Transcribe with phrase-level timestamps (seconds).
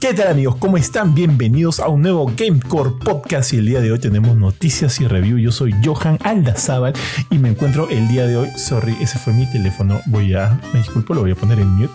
[0.00, 0.56] ¿Qué tal amigos?
[0.58, 1.14] ¿Cómo están?
[1.14, 5.36] Bienvenidos a un nuevo Gamecore Podcast y el día de hoy tenemos noticias y review.
[5.36, 6.94] Yo soy Johan Aldazábal
[7.30, 10.78] y me encuentro el día de hoy, sorry, ese fue mi teléfono, voy a, me
[10.78, 11.92] disculpo, lo voy a poner en mute.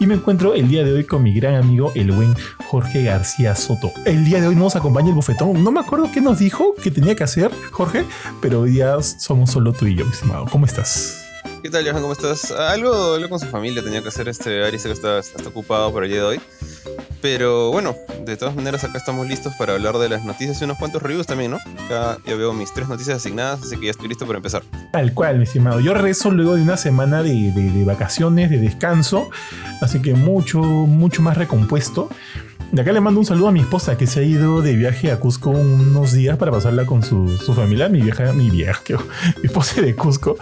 [0.00, 2.34] Y me encuentro el día de hoy con mi gran amigo, el buen
[2.66, 3.92] Jorge García Soto.
[4.04, 5.62] El día de hoy nos acompaña el bufetón.
[5.62, 8.04] No me acuerdo qué nos dijo que tenía que hacer, Jorge,
[8.42, 10.46] pero hoy día somos solo tú y yo, mi estimado.
[10.50, 11.24] ¿Cómo estás?
[11.62, 12.02] ¿Qué tal, Johan?
[12.02, 12.50] ¿Cómo estás?
[12.50, 16.02] Algo, algo con su familia tenía que hacer este Ari, que está, está ocupado por
[16.02, 16.40] el día de hoy.
[17.24, 17.96] Pero bueno,
[18.26, 21.26] de todas maneras acá estamos listos para hablar de las noticias y unos cuantos reviews
[21.26, 21.56] también, ¿no?
[21.86, 24.62] Acá ya veo mis tres noticias asignadas, así que ya estoy listo para empezar.
[24.92, 25.80] Tal cual, mi estimado.
[25.80, 29.30] Yo regreso luego de una semana de, de vacaciones, de descanso,
[29.80, 32.10] así que mucho, mucho más recompuesto.
[32.72, 35.10] De acá le mando un saludo a mi esposa que se ha ido de viaje
[35.10, 38.82] a Cusco unos días para pasarla con su, familia, mi vieja, mi vieja,
[39.42, 40.36] mi esposa de Cusco.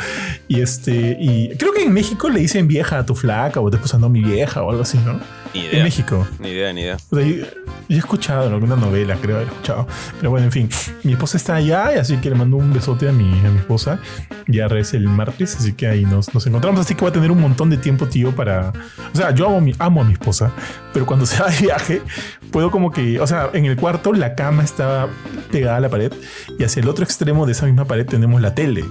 [0.48, 3.76] Y este, y creo que en México le dicen vieja a tu flaca o te
[3.76, 5.20] esposando mi vieja o algo así, ¿no?
[5.54, 5.78] Ni idea.
[5.78, 6.26] En México.
[6.38, 6.96] Ni idea, ni idea.
[7.10, 9.86] Yo he escuchado en alguna novela, creo haber escuchado.
[10.18, 10.68] Pero bueno, en fin,
[11.02, 13.58] mi esposa está allá, y así que le mando un besote a mi, a mi
[13.58, 13.98] esposa.
[14.46, 16.80] Ya regresa el martes, así que ahí nos, nos, encontramos.
[16.80, 18.72] Así que voy a tener un montón de tiempo, tío, para.
[19.12, 20.52] O sea, yo amo, mi, amo a mi esposa,
[20.92, 22.02] pero cuando se va de viaje,
[22.50, 23.20] puedo como que.
[23.20, 25.08] O sea, en el cuarto la cama está
[25.50, 26.12] pegada a la pared
[26.58, 28.84] y hacia el otro extremo de esa misma pared tenemos la tele.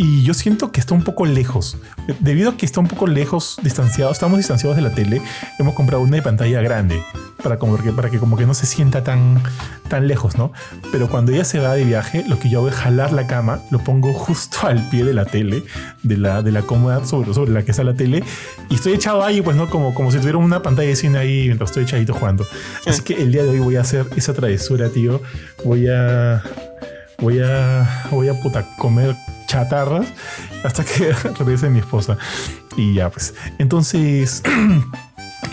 [0.00, 1.76] Y yo siento que está un poco lejos.
[2.20, 5.20] Debido a que está un poco lejos, distanciado, estamos distanciados de la tele,
[5.58, 7.02] hemos comprado una pantalla grande
[7.42, 9.42] para, como que, para que como que no se sienta tan,
[9.88, 10.52] tan lejos, ¿no?
[10.92, 13.60] Pero cuando ella se va de viaje, lo que yo hago es jalar la cama,
[13.72, 15.64] lo pongo justo al pie de la tele,
[16.04, 18.22] de la, de la cómoda sobre, sobre la que está la tele,
[18.70, 19.68] y estoy echado ahí, pues, ¿no?
[19.68, 22.46] Como, como si tuviera una pantalla de cine ahí mientras estoy echadito jugando.
[22.86, 25.20] Así que el día de hoy voy a hacer esa travesura, tío.
[25.64, 26.44] Voy a...
[27.18, 28.06] Voy a...
[28.12, 29.16] Voy a puta comer
[29.48, 30.06] chatarras
[30.62, 32.16] hasta que regrese mi esposa.
[32.76, 33.34] Y ya, pues.
[33.58, 34.42] Entonces...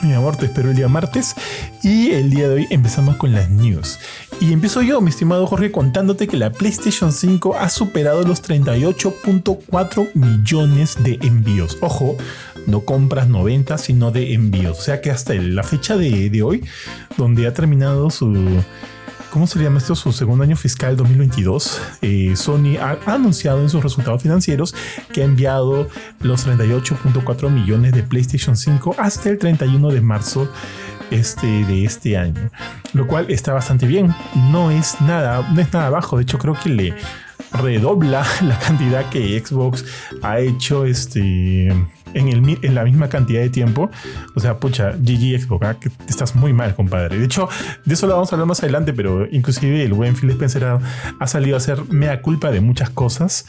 [0.01, 1.35] Mi amor, te espero el día martes
[1.81, 3.97] y el día de hoy empezamos con las news.
[4.41, 10.09] Y empiezo yo, mi estimado Jorge, contándote que la PlayStation 5 ha superado los 38.4
[10.13, 11.77] millones de envíos.
[11.81, 12.17] Ojo,
[12.67, 14.77] no compras 90, sino de envíos.
[14.77, 16.63] O sea que hasta la fecha de, de hoy,
[17.17, 18.63] donde ha terminado su
[19.35, 19.95] ¿cómo se llama esto?
[19.95, 24.73] Su segundo año fiscal 2022, eh, Sony ha, anunciado en sus resultados financieros
[25.11, 25.89] que ha enviado
[26.21, 30.49] los 38.4 millones de PlayStation 5 hasta el 31 de marzo
[31.11, 32.49] este, de este año,
[32.93, 34.15] lo cual está bastante bien.
[34.51, 36.15] No es nada, no es nada bajo.
[36.15, 36.93] De hecho, creo que le
[37.51, 39.83] redobla la cantidad que Xbox
[40.21, 41.73] ha hecho este
[42.15, 43.91] en, la misma cantidad de tiempo.
[44.35, 45.77] O sea, pucha, GG Xbox, ¿ah?
[46.07, 47.19] estás muy mal, compadre.
[47.19, 47.47] De hecho,
[47.83, 50.79] de eso lo vamos a hablar más adelante, pero inclusive el buen Phil Spencer ha,
[51.19, 53.45] ha salido a hacer mea culpa de muchas cosas.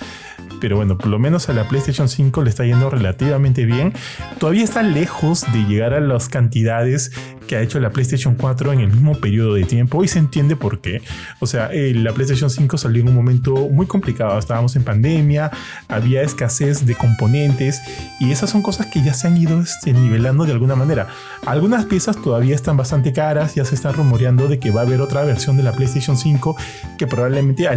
[0.60, 3.92] Pero bueno, por lo menos a la PlayStation 5 le está yendo relativamente bien.
[4.38, 7.12] Todavía está lejos de llegar a las cantidades
[7.46, 10.56] que ha hecho la PlayStation 4 en el mismo periodo de tiempo y se entiende
[10.56, 11.02] por qué.
[11.40, 14.38] O sea, eh, la PlayStation 5 salió en un momento muy complicado.
[14.38, 15.50] Estábamos en pandemia,
[15.88, 17.80] había escasez de componentes
[18.20, 21.08] y esas son cosas que ya se han ido este, nivelando de alguna manera.
[21.44, 25.00] Algunas piezas todavía están bastante caras, ya se está rumoreando de que va a haber
[25.00, 26.56] otra versión de la PlayStation 5
[26.98, 27.68] que probablemente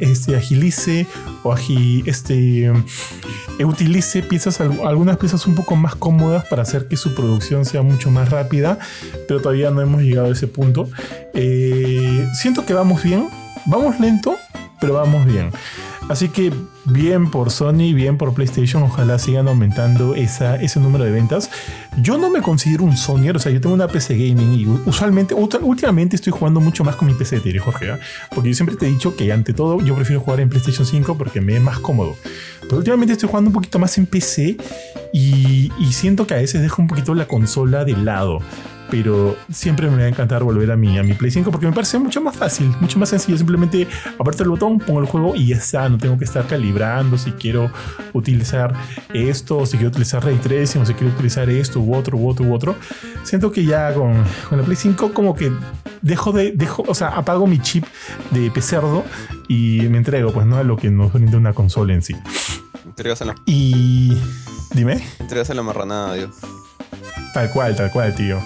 [0.00, 1.06] este, agilice
[1.42, 1.54] o
[2.06, 2.72] este,
[3.60, 8.10] utilice piezas, algunas piezas un poco más cómodas para hacer que su producción sea mucho
[8.10, 8.78] más rápida
[9.26, 10.88] pero todavía no hemos llegado a ese punto.
[11.34, 13.28] Eh, siento que vamos bien,
[13.66, 14.36] vamos lento,
[14.80, 15.50] pero vamos bien.
[16.08, 16.52] Así que
[16.84, 21.50] bien por Sony, bien por PlayStation, ojalá sigan aumentando esa, ese número de ventas.
[22.02, 25.34] Yo no me considero un Sonyer, o sea, yo tengo una PC gaming y usualmente,
[25.34, 27.98] últimamente estoy jugando mucho más con mi PC, te Jorge, ¿ah?
[28.34, 31.16] porque yo siempre te he dicho que ante todo yo prefiero jugar en PlayStation 5
[31.16, 32.16] porque me es más cómodo.
[32.60, 34.58] Pero últimamente estoy jugando un poquito más en PC
[35.12, 38.40] y siento que a veces dejo un poquito la consola de lado
[38.90, 41.72] pero siempre me va a encantar volver a mi, a mi Play 5 porque me
[41.72, 43.36] parece mucho más fácil, mucho más sencillo.
[43.36, 43.86] Simplemente
[44.18, 45.88] apreto el botón, pongo el juego y ya está.
[45.88, 47.70] No tengo que estar calibrando si quiero
[48.12, 48.74] utilizar
[49.12, 52.44] esto, si quiero utilizar Ray Tracing, o si quiero utilizar esto u otro, u otro,
[52.44, 52.76] u otro.
[53.22, 55.52] Siento que ya con, con la Play 5 como que
[56.02, 57.84] dejo de, dejo, o sea, apago mi chip
[58.30, 59.04] de pecerdo
[59.48, 60.56] y me entrego, pues, ¿no?
[60.58, 62.14] A lo que nos brinda una consola en sí.
[62.84, 63.34] Entregasela.
[63.46, 64.16] Y...
[64.72, 65.02] Dime.
[65.20, 66.30] Entregasela marranada, Dios.
[67.32, 68.40] Tal cual, tal cual, tío.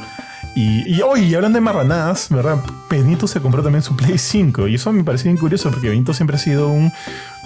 [0.60, 2.58] Y, hoy, hablando de marranadas, ¿verdad?
[2.90, 4.66] Benito se compró también su Play 5.
[4.66, 6.90] Y eso me parece bien curioso porque Benito siempre ha sido un,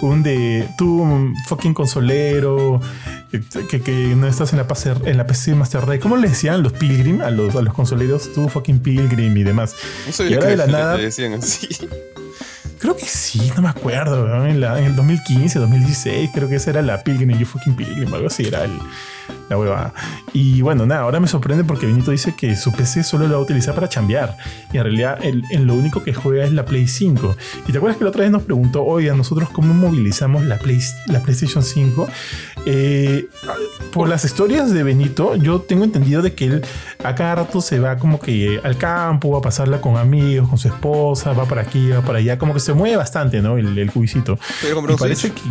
[0.01, 0.67] un de.
[0.79, 2.81] Tú, un fucking consolero.
[3.69, 5.99] Que, que, no estás en la, PC, en la PC Master Race.
[5.99, 8.33] ¿Cómo le decían los Pilgrim a los, a los consoleros?
[8.33, 9.75] Tú, fucking Pilgrim y demás.
[10.19, 10.97] y ahora de la nada.
[10.97, 11.67] decían así.
[12.79, 14.45] Creo que sí, no me acuerdo.
[14.45, 18.13] En, la, en, el 2015, 2016, creo que esa era la Pilgrim, You Fucking Pilgrim,
[18.13, 18.77] algo así era el,
[19.49, 19.93] la huevada.
[20.33, 23.39] Y bueno, nada, ahora me sorprende porque Benito dice que su PC solo lo va
[23.39, 24.37] a utilizar para chambear.
[24.71, 27.35] Y en realidad, en lo único que juega es la Play 5.
[27.67, 30.57] Y te acuerdas que la otra vez nos preguntó, oye, a nosotros cómo movilizamos la,
[30.57, 32.07] Play, la PlayStation 5.
[32.65, 33.27] Eh,
[33.91, 36.65] por las historias de Benito, yo tengo entendido de que él
[37.03, 40.57] a cada rato se va como que al campo, va a pasarla con amigos, con
[40.57, 43.57] su esposa, va para aquí, va para allá, como que se mueve bastante, ¿no?
[43.57, 44.39] El, el cubicito.
[44.61, 45.41] Pero parece que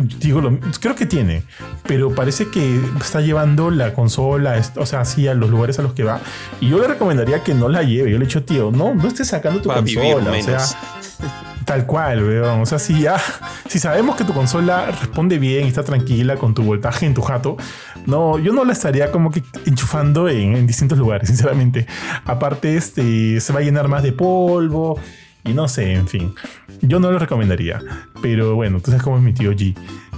[0.00, 0.42] digo,
[0.80, 1.42] creo que tiene,
[1.86, 5.92] pero parece que está llevando la consola, o sea, así a los lugares a los
[5.94, 6.20] que va.
[6.60, 8.10] Y yo le recomendaría que no la lleve.
[8.10, 10.30] Yo le he dicho, tío, no, no estés sacando tu consola.
[10.30, 10.58] O sea,
[11.64, 12.62] tal cual, weón.
[12.62, 13.16] O sea, si ya,
[13.68, 17.22] si sabemos que tu consola responde bien y está tranquila con tu voltaje en tu
[17.22, 17.56] jato,
[18.06, 21.86] no, yo no la estaría como que enchufando en, en distintos lugares, sinceramente.
[22.24, 24.98] Aparte, este, se va a llenar más de polvo
[25.44, 26.34] y no sé, en fin.
[26.82, 27.80] Yo no lo recomendaría.
[28.22, 29.74] Pero bueno, tú sabes cómo es mi tío G.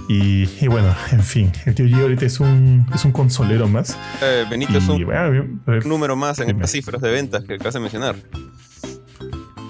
[0.07, 3.97] Y, bueno, en fin, el tío G ahorita es un, es un consolero más.
[4.21, 8.15] Eh, Benito es un número más en estas cifras de ventas que acabas de mencionar.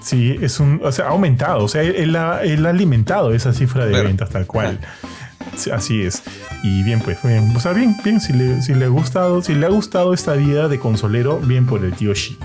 [0.01, 0.81] Sí, es un.
[0.83, 1.63] O sea, ha aumentado.
[1.63, 4.79] O sea, él ha, alimentado esa cifra de ventas tal cual.
[5.71, 6.23] así es.
[6.63, 7.55] Y bien, pues, bien.
[7.55, 8.19] O sea, bien, bien.
[8.19, 11.65] Si le, si le ha gustado, si le ha gustado esta vida de consolero, bien
[11.65, 12.35] por el tío G.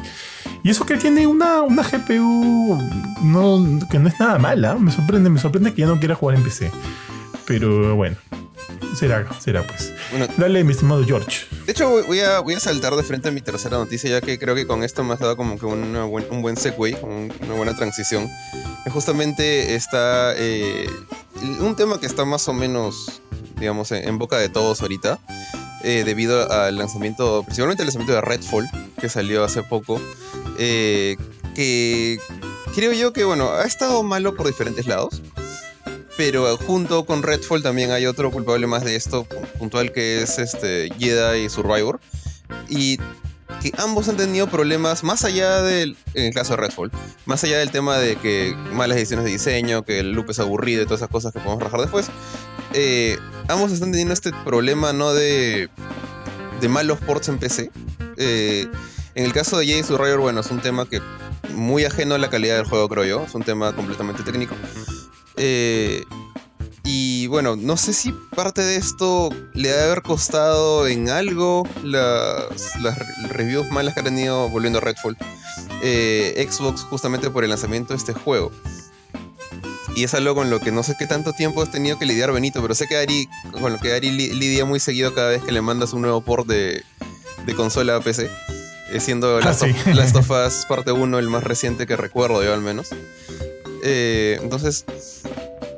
[0.62, 2.78] Y eso que tiene una, una GPU
[3.22, 4.74] no, que no es nada mala.
[4.76, 6.70] Me sorprende, me sorprende que ya no quiera jugar en PC.
[7.46, 8.16] Pero bueno,
[8.94, 9.92] será, será pues.
[10.36, 11.46] Dale, mi estimado George.
[11.64, 14.38] De hecho, voy a, voy a saltar de frente a mi tercera noticia, ya que
[14.38, 18.28] creo que con esto me has dado como que un buen segue, una buena transición.
[18.90, 20.88] Justamente está eh,
[21.60, 23.20] un tema que está más o menos,
[23.58, 25.18] digamos, en boca de todos ahorita.
[25.88, 28.68] Eh, debido al lanzamiento, principalmente el lanzamiento de Redfall,
[29.00, 30.00] que salió hace poco,
[30.58, 31.16] eh,
[31.54, 32.18] que
[32.74, 35.22] creo yo que, bueno, ha estado malo por diferentes lados,
[36.16, 39.28] pero junto con Redfall también hay otro culpable más de esto,
[39.60, 42.00] puntual, que es este Jedi Survivor,
[42.68, 42.96] y
[43.62, 46.90] que ambos han tenido problemas más allá del, en el caso de Redfall,
[47.26, 50.82] más allá del tema de que malas ediciones de diseño, que el loop es aburrido
[50.82, 52.08] y todas esas cosas que podemos rajar después,
[52.72, 53.18] eh,
[53.48, 55.12] ambos están teniendo este problema, ¿no?
[55.12, 55.68] De,
[56.68, 57.70] malos ports en PC.
[58.16, 58.66] Eh,
[59.14, 61.00] en el caso de Jay Survivor, bueno, es un tema que
[61.54, 63.24] muy ajeno a la calidad del juego, creo yo.
[63.24, 64.54] Es un tema completamente técnico.
[65.36, 66.04] Eh,
[66.82, 71.68] y bueno, no sé si parte de esto le ha de haber costado en algo
[71.84, 72.98] las, las
[73.28, 75.16] reviews malas que ha tenido volviendo a Redfall.
[75.82, 78.50] Xbox justamente por el lanzamiento de este juego.
[79.96, 82.30] Y es algo con lo que no sé qué tanto tiempo has tenido que lidiar
[82.30, 85.52] Benito, pero sé que Ari, con lo que Ari lidia muy seguido cada vez que
[85.52, 86.84] le mandas un nuevo port de,
[87.56, 88.30] consola a PC.
[89.00, 92.60] Siendo Last, ah, Last, of, Us parte 1 el más reciente que recuerdo yo al
[92.60, 92.90] menos.
[93.82, 94.84] Eh, entonces,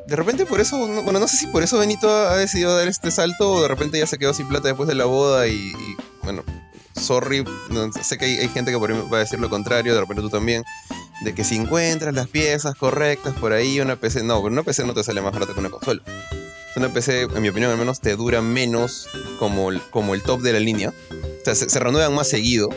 [0.08, 3.12] de repente por eso, bueno, no sé si por eso Benito ha, decidido dar este
[3.12, 5.72] salto o de repente ya se quedó sin plata después de la boda y,
[6.24, 6.42] bueno,
[6.96, 7.44] sorry,
[8.02, 10.22] sé que hay, hay, gente que por ahí va a decir lo contrario, de repente
[10.22, 10.64] tú también
[11.20, 14.22] de que si encuentras las piezas correctas por ahí, una PC.
[14.22, 16.02] No, una PC no te sale más barata que una consola.
[16.76, 20.40] Una PC, en mi opinión, al menos te dura menos como el, como el top
[20.42, 20.92] de la línea.
[21.10, 22.68] O sea, se, renuevan más seguido.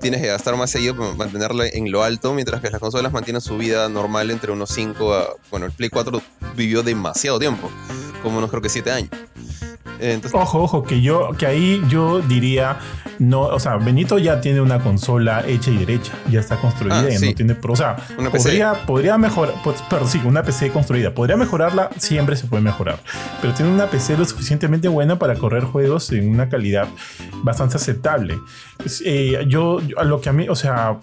[0.00, 3.40] Tienes que gastar más seguido para mantenerla en lo alto, mientras que las consolas mantienen
[3.40, 5.28] su vida normal entre unos 5 a.
[5.50, 6.22] Bueno, el Play 4
[6.54, 7.68] vivió demasiado tiempo,
[8.22, 9.10] como unos creo que 7 años.
[10.32, 12.78] ojo, ojo, que yo, que ahí yo diría
[13.18, 17.02] no, o sea, Benito ya tiene una consola hecha y derecha, ya está construida, ah,
[17.02, 17.96] no tiene, o sea,
[18.30, 22.98] podría, podría mejorar, pues, pero sí, una PC construida, podría mejorarla, siempre se puede mejorar,
[23.40, 26.88] pero tiene una PC lo suficientemente buena para correr juegos en una calidad
[27.42, 28.38] bastante aceptable.
[29.04, 30.98] Eh, yo, a lo que a mí, o sea,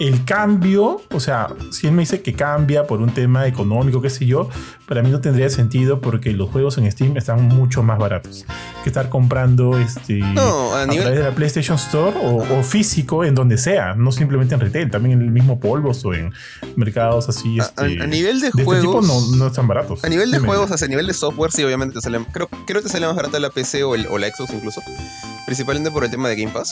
[0.00, 4.10] el cambio, o sea, si él me dice que cambia por un tema económico, qué
[4.10, 4.48] sé yo,
[4.86, 8.44] para mí no tendría sentido porque los juegos en Steam están mucho más baratos
[8.82, 13.94] que estar comprando este, a, través de la PlayStation Store o, físico en donde sea,
[13.94, 16.32] no simplemente en retail, también en el mismo polvos o en
[16.74, 17.60] mercados así.
[17.60, 18.74] a, este, nivel de, juegos.
[18.76, 20.02] Este tipo no, no, están baratos.
[20.04, 22.24] A nivel de juegos, a nivel de software, sí, obviamente te sale.
[22.32, 24.80] Creo, creo que te sale más barata la PC o, o la Xbox incluso.
[25.44, 26.70] Principalmente por el tema de Game Pass.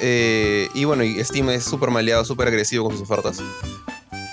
[0.00, 3.40] Eh, y bueno, y Steam es súper maleado, súper agresivo con sus ofertas.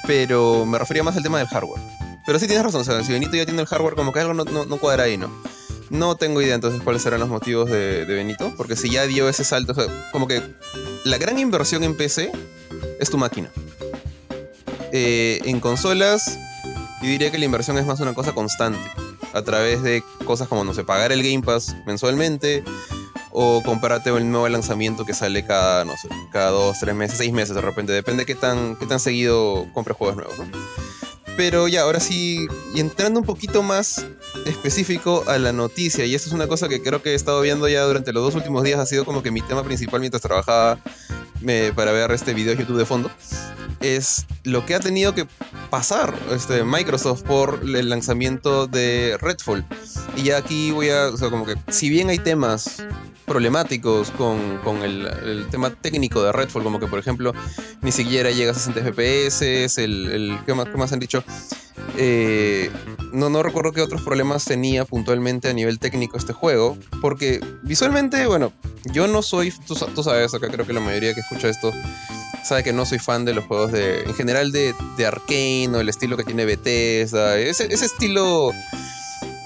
[0.07, 1.81] Pero me refería más al tema del hardware.
[2.25, 4.33] Pero sí tienes razón, o sea, si Benito ya tiene el hardware, como que algo
[4.33, 5.29] no, no, cuadra ahí, ¿no?
[5.91, 9.43] No tengo idea entonces cuáles serán los motivos de, Benito, porque si ya dio ese
[9.43, 10.41] salto, o sea, como que
[11.03, 12.31] la gran inversión en PC
[12.97, 13.51] es tu máquina.
[14.93, 16.39] Eh, en consolas,
[17.01, 18.79] yo diría que la inversión es más una cosa constante,
[19.33, 22.63] a través de cosas como, no sé, pagar el Game Pass mensualmente,
[23.31, 27.33] o comprarte el nuevo lanzamiento que sale cada, no sé, cada dos, tres meses, seis
[27.33, 30.45] meses de repente, depende de qué tan, qué tan seguido compres juegos nuevos, ¿no?
[31.41, 34.05] Pero ya, ahora sí, y entrando un poquito más
[34.45, 37.67] específico a la noticia, y esto es una cosa que creo que he estado viendo
[37.67, 40.77] ya durante los dos últimos días, ha sido como que mi tema principal mientras trabajaba
[41.75, 43.11] para ver este video de YouTube de fondo,
[43.81, 45.27] es lo que ha tenido que
[45.69, 49.65] pasar este, Microsoft por el lanzamiento de Redfall.
[50.15, 52.83] Y ya aquí voy a, o sea, como que si bien hay temas
[53.25, 57.33] problemáticos con, con el, el, tema técnico de Redfall, como que por ejemplo
[57.81, 61.23] ni siquiera llega a 60 FPS, el, el ¿qué, más, ¿qué, más, han dicho?
[61.97, 62.69] Eh,
[63.13, 68.25] no, no recuerdo qué otros problemas tenía puntualmente a nivel técnico este juego, porque visualmente,
[68.27, 68.51] bueno,
[68.91, 71.71] yo no soy, tú, tú sabes, acá creo que la mayoría que escucha esto
[72.43, 75.79] sabe que no soy fan de los juegos de, en general de, de Arkane o
[75.79, 78.51] el estilo que tiene Bethesda, ese, estilo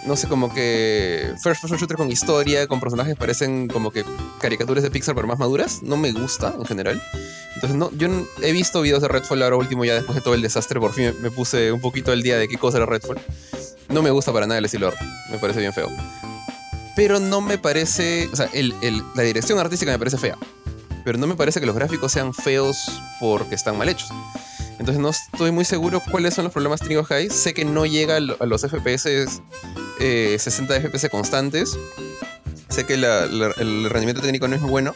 [0.06, 4.06] no sé, como que first person shooter con historia, con personajes parecen como que
[4.40, 7.02] caricaturas de Pixar pero más maduras, no me gusta en general.
[7.56, 8.08] Entonces, no, yo
[8.44, 11.14] he visto videos de Redfall ahora último ya después de todo el desastre, por fin
[11.22, 13.20] me puse un poquito el día de qué cosa era Redfall.
[13.90, 14.94] No me gusta para nada el estilo
[15.32, 15.90] me parece bien feo.
[16.96, 20.38] Pero no me parece, o sea, el, el, la dirección artística me parece fea.
[21.06, 24.10] Pero no me parece que los gráficos sean feos porque están mal hechos.
[24.80, 27.30] Entonces no estoy muy seguro cuáles son los problemas técnicos que hay.
[27.30, 29.06] Sé que no llega a los FPS
[30.02, 31.78] eh, 60 FPS constantes.
[32.68, 34.94] Sé que la, la, el rendimiento técnico no es muy bueno.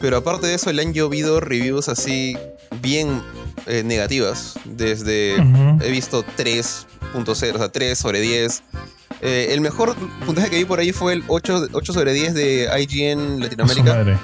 [0.00, 2.36] Pero aparte de eso, le han llovido reviews así
[2.80, 3.22] bien
[3.66, 4.58] eh, negativas.
[4.64, 5.82] Desde uh -huh.
[5.84, 8.62] he visto 3.0, o sea, 3 sobre 10.
[9.20, 9.94] Eh, el mejor
[10.26, 14.18] puntaje que vi por ahí fue el 8, 8 sobre 10 de IGN Latinoamérica.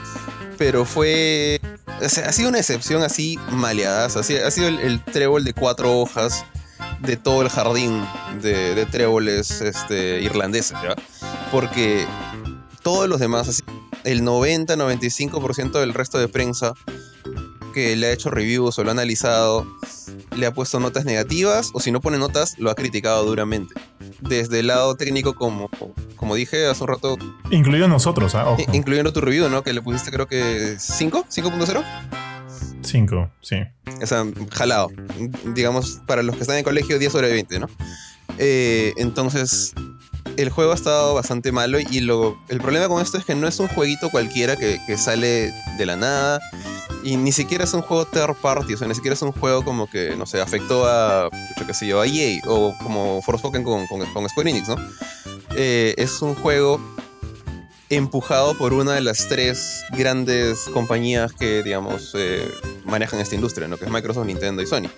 [0.59, 1.61] Pero fue.
[2.01, 4.07] Ha sido una excepción así maleada.
[4.07, 6.45] O sea, ha sido el, trébol de cuatro hojas
[7.01, 8.05] de todo el jardín
[8.43, 10.95] de, de tréboles este, irlandeses, ¿ya?
[11.51, 12.07] Porque
[12.83, 13.63] todos los demás, así,
[14.05, 16.75] el 90-95% del resto de prensa
[17.75, 19.67] que le ha hecho reviews o lo ha analizado,
[20.37, 23.75] le ha puesto notas negativas o si no pone notas, lo ha criticado duramente.
[24.21, 25.69] Desde el lado técnico, como,
[26.19, 27.17] como dije hace un rato.
[27.51, 28.57] Incluido nosotros, ¿ah?
[28.73, 29.63] Incluyendo tu review, ¿no?
[29.63, 31.85] Que le pusiste creo que 5, 5.0.
[32.83, 33.57] 5, sí.
[34.03, 34.91] O sea, jalado.
[35.55, 37.69] Digamos, para los que están en colegio, 10 sobre 20, ¿no?
[38.39, 39.75] Eh, entonces,
[40.37, 43.49] el juego ha estado bastante malo y lo, el problema con esto es que no
[43.49, 46.41] es un jueguito cualquiera que, que, sale de la nada
[47.03, 49.65] y ni siquiera es un juego third party, o sea, ni siquiera es un juego
[49.65, 53.65] como que, no sé, afectó a, yo qué sé yo, a EA o como Forspoken
[53.65, 54.77] con, con, con Square Enix, ¿no?
[55.61, 56.81] Eh, es un juego
[57.89, 62.49] empujado por una de las tres grandes compañías que, digamos, eh,
[62.85, 63.77] manejan esta industria, ¿no?
[63.77, 64.89] que es Microsoft, Nintendo y Sony.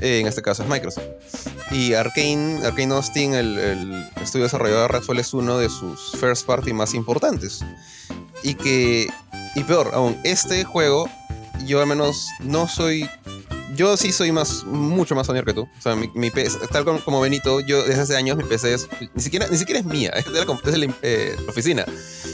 [0.00, 1.04] Eh, en este caso es Microsoft.
[1.72, 6.46] Y Arkane, Arkane Austin, el, el, estudio desarrollador de Redfall, es uno de sus first
[6.46, 7.64] party más importantes.
[8.44, 9.08] Y que,
[9.56, 11.10] y peor aún, este juego,
[11.66, 13.10] yo al menos no soy
[13.78, 15.68] yo sí soy más, mucho más senior que tú.
[15.78, 18.74] O sea, mi, mi PC, tal como, como, Benito, yo desde hace años mi PC
[18.74, 21.84] es, ni siquiera, ni siquiera es mía, es de la, es de la eh, oficina.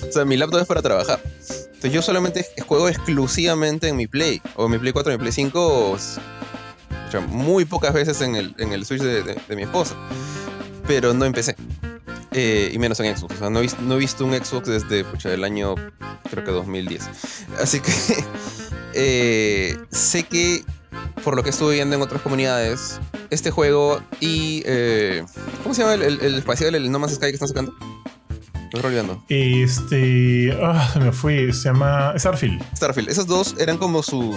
[0.08, 1.20] O sea, mi laptop es para trabajar.
[1.22, 5.90] Entonces yo solamente juego exclusivamente en mi Play, o mi Play 4, mi Play 5,
[5.90, 9.94] o, sea, muy pocas veces en el, en el Switch de, de, mi esposa.
[10.86, 11.56] Pero no empecé.
[12.32, 13.34] Eh, y menos en Xbox.
[13.34, 15.74] O sea, no he, no he visto un Xbox desde el año,
[16.30, 17.02] creo que 2010.
[17.60, 17.92] Así que
[18.94, 20.64] eh, sé que
[21.22, 24.62] por lo que estuve viendo en otras comunidades, este juego y.
[24.66, 25.24] Eh,
[25.62, 27.74] ¿Cómo se llama el, el, el, espacial, el No Man's Sky que están sacando?
[28.54, 29.22] Me estoy olvidando.
[29.28, 30.56] Este.
[30.62, 31.52] Ah, se me fue.
[31.52, 32.62] Se llama Starfield.
[32.76, 33.08] Starfield.
[33.08, 34.36] Esos dos eran como sus.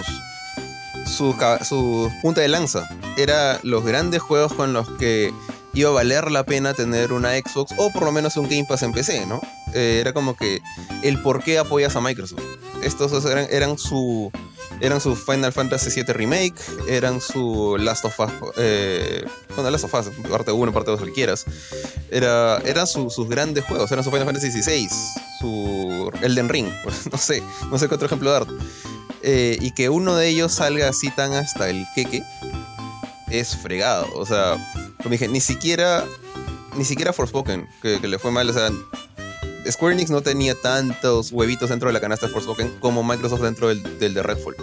[1.05, 1.33] Su,
[1.63, 2.87] su punta de lanza.
[3.17, 5.33] Era los grandes juegos con los que
[5.73, 8.83] iba a valer la pena tener una Xbox o por lo menos un Game Pass
[8.83, 9.41] en PC, ¿no?
[9.73, 10.61] Eh, era como que
[11.03, 12.41] el por qué apoyas a Microsoft.
[12.83, 14.31] Estos eran, eran su
[14.79, 16.55] eran su Final Fantasy VII Remake,
[16.87, 21.13] eran su Last of Us, eh, bueno, Last of Us, parte 1, parte 2, lo
[21.13, 21.45] quieras.
[22.11, 24.87] Era, eran su, sus grandes juegos, eran su Final Fantasy XVI,
[25.39, 26.67] su Elden Ring,
[27.11, 27.41] no sé,
[27.71, 28.45] no sé qué otro ejemplo dar.
[29.23, 32.21] Eh, y que uno de ellos salga así tan hasta el queque,
[33.29, 34.07] es fregado.
[34.15, 34.57] O sea,
[34.97, 36.05] como dije, ni siquiera,
[36.75, 38.69] ni siquiera Forspoken, que, que le fue mal, o sea,
[39.71, 43.67] Square Enix no tenía tantos huevitos dentro de la canasta de Forspoken como Microsoft dentro
[43.67, 44.55] del, de Redfall.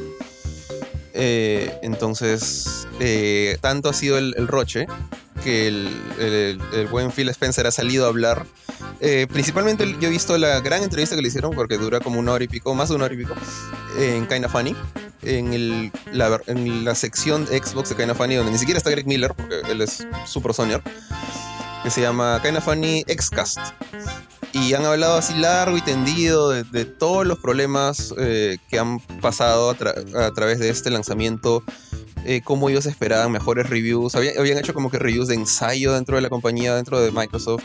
[1.13, 4.87] Eh, entonces, eh, tanto ha sido el, roche
[5.45, 8.47] que el, buen Phil Spencer ha salido a hablar.
[9.01, 12.33] Eh, principalmente yo he visto la gran entrevista que le hicieron, porque dura como una
[12.33, 13.35] hora y pico, más de una hora y pico,
[13.99, 14.75] en Kinda Funny,
[15.23, 19.81] en, la, sección Xbox de Kinda Funny, donde ni siquiera está Greg Miller, porque él
[19.81, 20.83] es super senior,
[21.83, 23.59] que se llama Kinda Funny Xcast.
[24.55, 29.71] Y han hablado así largo y tendido de, todos los problemas eh, que han pasado
[29.71, 29.75] a,
[30.33, 31.65] través de este lanzamiento,
[32.25, 36.23] eh, cómo ellos esperaban mejores reviews, habían, hecho como que reviews de ensayo dentro de
[36.23, 37.65] la compañía, dentro de Microsoft,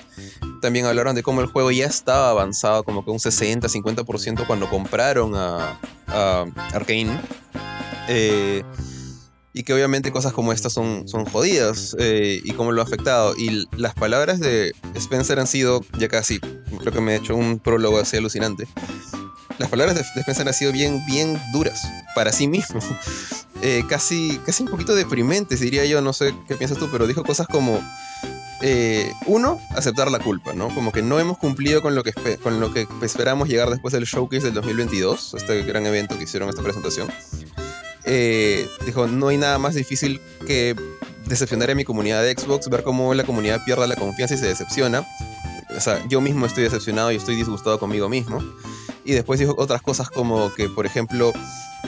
[0.62, 5.36] también hablaron de cómo el juego ya estaba avanzado, como que un 60-50% cuando compraron
[5.36, 7.20] a, a Arkane.
[8.08, 8.64] Eh,
[9.60, 13.36] y que obviamente cosas como estas son, son jodidas eh, y cómo lo ha afectado.
[13.38, 17.60] Y las palabras de Spencer han sido ya casi, creo que me he hecho un
[17.60, 18.70] prólogo así alucinante.
[19.58, 21.82] Las palabras de, Spencer han sido bien, bien duras
[22.16, 22.80] para sí mismo.
[23.62, 27.26] Eh, casi, casi un poquito deprimentes, diría yo, no sé qué piensas tú, pero dijo
[27.26, 27.82] cosas como...
[28.62, 30.74] Eh, uno, aceptar la culpa, ¿no?
[30.74, 34.06] Como que no hemos cumplido con lo que, con lo que esperamos llegar después del
[34.06, 37.10] showcase del 2022, este gran evento que hicieron esta presentación.
[38.12, 40.76] Eh, dijo, no hay nada más difícil que
[41.28, 44.48] decepcionar a mi comunidad de Xbox, ver cómo la comunidad pierde la confianza y se
[44.48, 45.08] decepciona.
[45.78, 48.44] O sea, yo mismo estoy decepcionado y estoy disgustado conmigo mismo.
[49.06, 51.32] Y después dijo otras cosas como que, por ejemplo,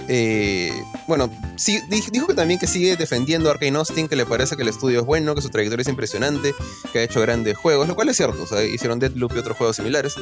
[0.08, 0.72] eh,
[1.08, 4.62] bueno, sí, dijo que también que sigue defendiendo a Arkane Austin, que le parece que
[4.62, 6.54] el estudio es bueno, que su trayectoria es impresionante,
[6.94, 9.58] que ha hecho grandes juegos, lo cual es cierto, o sea, hicieron Deadloop y otros
[9.58, 10.14] juegos similares.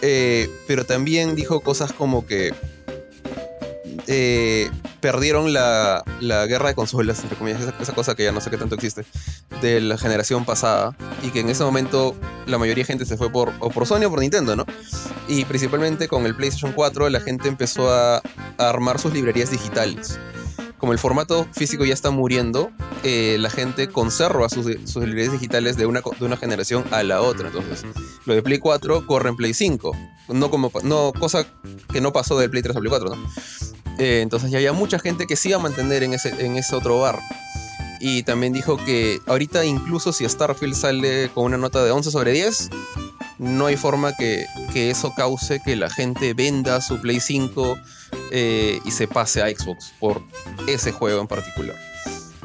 [0.00, 2.54] Eh, pero también dijo cosas como que
[4.06, 4.70] eh,
[5.00, 8.74] perdieron la, guerra de consolas, entre comillas, esa, cosa que ya no sé qué tanto
[8.74, 9.04] existe,
[9.60, 12.14] de la generación pasada, y que en ese momento
[12.46, 14.64] la mayoría de gente se fue por, o por Sony o por Nintendo, ¿no?
[15.28, 18.22] Y principalmente con el PlayStation 4 la gente empezó a,
[18.58, 20.18] armar sus librerías digitales
[20.78, 22.70] como el formato físico ya está muriendo,
[23.02, 27.22] eh, la gente conserva sus, sus, librerías digitales de una, de una generación a la
[27.22, 27.48] otra.
[27.48, 27.84] Entonces,
[28.26, 29.96] lo de Play 4 corre en Play 5.
[30.28, 31.46] No como no, cosa
[31.90, 33.16] que no pasó del Play 3 a Play 4, ¿no?
[33.98, 37.18] Eh, entonces ya había mucha gente que se iba a mantener en ese, otro bar.
[37.98, 42.32] Y también dijo que ahorita incluso si Starfield sale con una nota de 11 sobre
[42.32, 42.70] 10,
[43.38, 47.78] no hay forma que, eso cause que la gente venda su Play 5
[48.32, 50.22] eh, y se pase a Xbox por
[50.68, 51.76] ese juego en particular.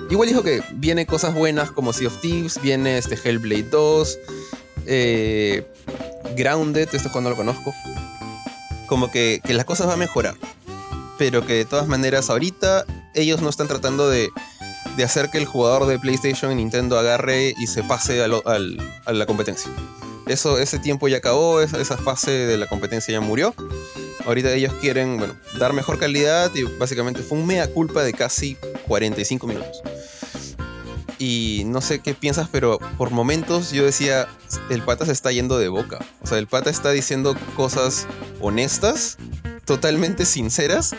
[0.10, 4.20] Igual dijo que vienen cosas buenas como Sea of Thieves, viene este Hellblade 2,
[4.86, 5.68] eh,
[6.38, 7.74] Grounded, este juego no lo conozco.
[8.88, 10.36] Como que, que las cosas van a mejorar
[11.22, 14.32] pero que de todas maneras ahorita ellos no están tratando de,
[15.06, 19.70] hacer que el jugador de PlayStation y Nintendo agarre y se pase a, la competencia.
[20.26, 23.54] Eso, ese tiempo ya acabó, esa, esa, fase de la competencia ya murió.
[24.26, 28.58] Ahorita ellos quieren, bueno, dar mejor calidad y básicamente fue un mea culpa de casi
[28.88, 29.84] 45 minutos.
[31.20, 34.28] Y no sé qué piensas, pero por momentos yo decía,
[34.72, 36.00] el pata se está yendo de boca.
[36.24, 38.08] O sea, el pata está diciendo cosas
[38.40, 39.20] honestas,
[39.72, 40.94] totalmente sinceras,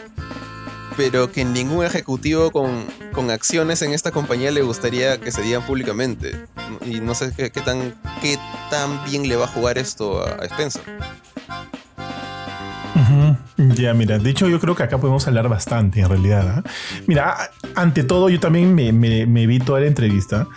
[0.96, 6.46] pero que ningún ejecutivo con, acciones en esta compañía le gustaría que se digan públicamente.
[6.86, 8.38] Y no sé qué, tan, qué
[8.70, 10.80] tan bien le va a jugar esto a, Spencer.
[13.58, 16.48] Ya, mira, de hecho yo creo que acá podemos hablar bastante en realidad.
[16.48, 16.70] ¿ah?
[17.06, 20.48] Mira, ante todo yo también me, me, vi toda la entrevista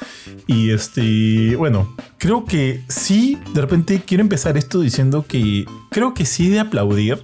[0.47, 6.25] y este, bueno, creo que sí, de repente quiero empezar esto diciendo que creo que
[6.25, 7.23] sí de aplaudir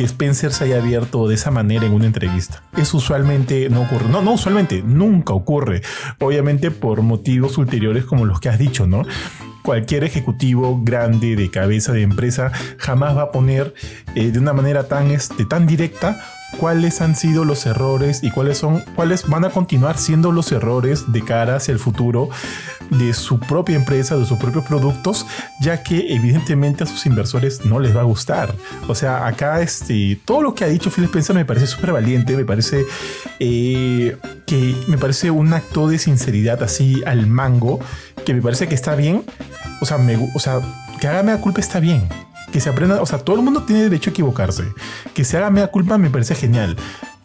[0.00, 2.62] que Spencer se haya abierto de esa manera en una entrevista.
[2.74, 4.08] Eso usualmente no ocurre.
[4.08, 5.82] No, no usualmente, nunca ocurre.
[6.20, 9.02] Obviamente por motivos ulteriores como los que has dicho, ¿no?
[9.62, 13.74] cualquier ejecutivo grande de cabeza de empresa jamás va a poner
[14.14, 16.18] eh, de una manera tan, este, tan directa
[16.58, 21.12] cuáles han sido los errores y cuáles son cuáles van a continuar siendo los errores
[21.12, 22.28] de cara hacia el futuro
[22.90, 25.26] de su propia empresa, de sus propios productos,
[25.60, 28.54] ya que evidentemente a sus inversores no les va a gustar.
[28.88, 32.36] O sea, acá este, todo lo que ha dicho Phil Spencer me parece súper valiente,
[32.36, 32.84] me parece
[33.38, 37.78] eh, que me parece un acto de sinceridad así al mango,
[38.24, 39.24] que me parece que está bien.
[39.80, 40.60] O sea, me, o sea
[41.00, 42.08] que haga la culpa está bien
[42.52, 44.64] que se aprenda, o sea, todo el mundo tiene derecho a equivocarse.
[45.14, 46.76] Que se haga media culpa me parece genial.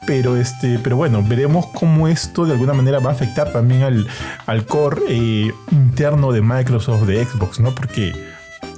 [0.07, 4.07] Pero, este, pero bueno, veremos cómo esto de alguna manera va a afectar también al,
[4.45, 7.73] al core eh, interno de Microsoft, de Xbox, ¿no?
[7.73, 8.13] Porque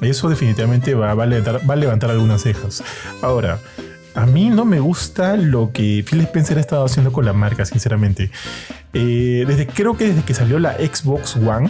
[0.01, 2.81] eso definitivamente va, va, a levantar, va levantar algunas cejas.
[3.21, 3.59] Ahora,
[4.15, 7.65] a mí no me gusta lo que Phil Spencer ha estado haciendo con la marca,
[7.65, 8.31] sinceramente.
[8.93, 11.69] Eh, desde, creo que desde que salió la Xbox One,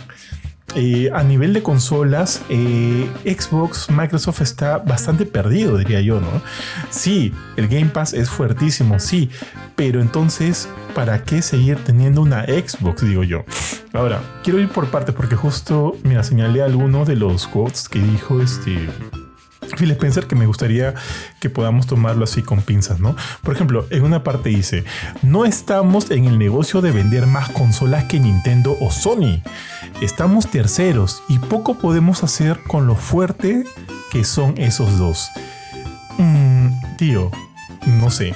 [0.76, 6.42] eh, a nivel de consolas, eh, Xbox, Microsoft está bastante perdido, diría yo, ¿no?
[6.90, 9.30] Sí, el Game Pass es fuertísimo, sí,
[9.76, 13.46] pero entonces, ¿para qué seguir teniendo una Xbox, digo yo?
[13.94, 18.42] Ahora, quiero ir por partes porque justo, mira, señalé algunos de los quotes que dijo
[18.42, 18.88] este
[19.76, 20.94] Phil Spencer que me gustaría
[21.40, 23.16] que podamos tomarlo así con pinzas, ¿no?
[23.44, 24.84] Por ejemplo, en una parte dice,
[25.22, 29.42] no estamos en el negocio de vender más consolas que Nintendo o Sony.
[30.02, 33.64] Estamos terceros y poco podemos hacer con lo fuerte
[34.12, 35.30] que son esos dos.
[36.18, 37.32] Mm, tío,
[37.86, 38.36] no sé.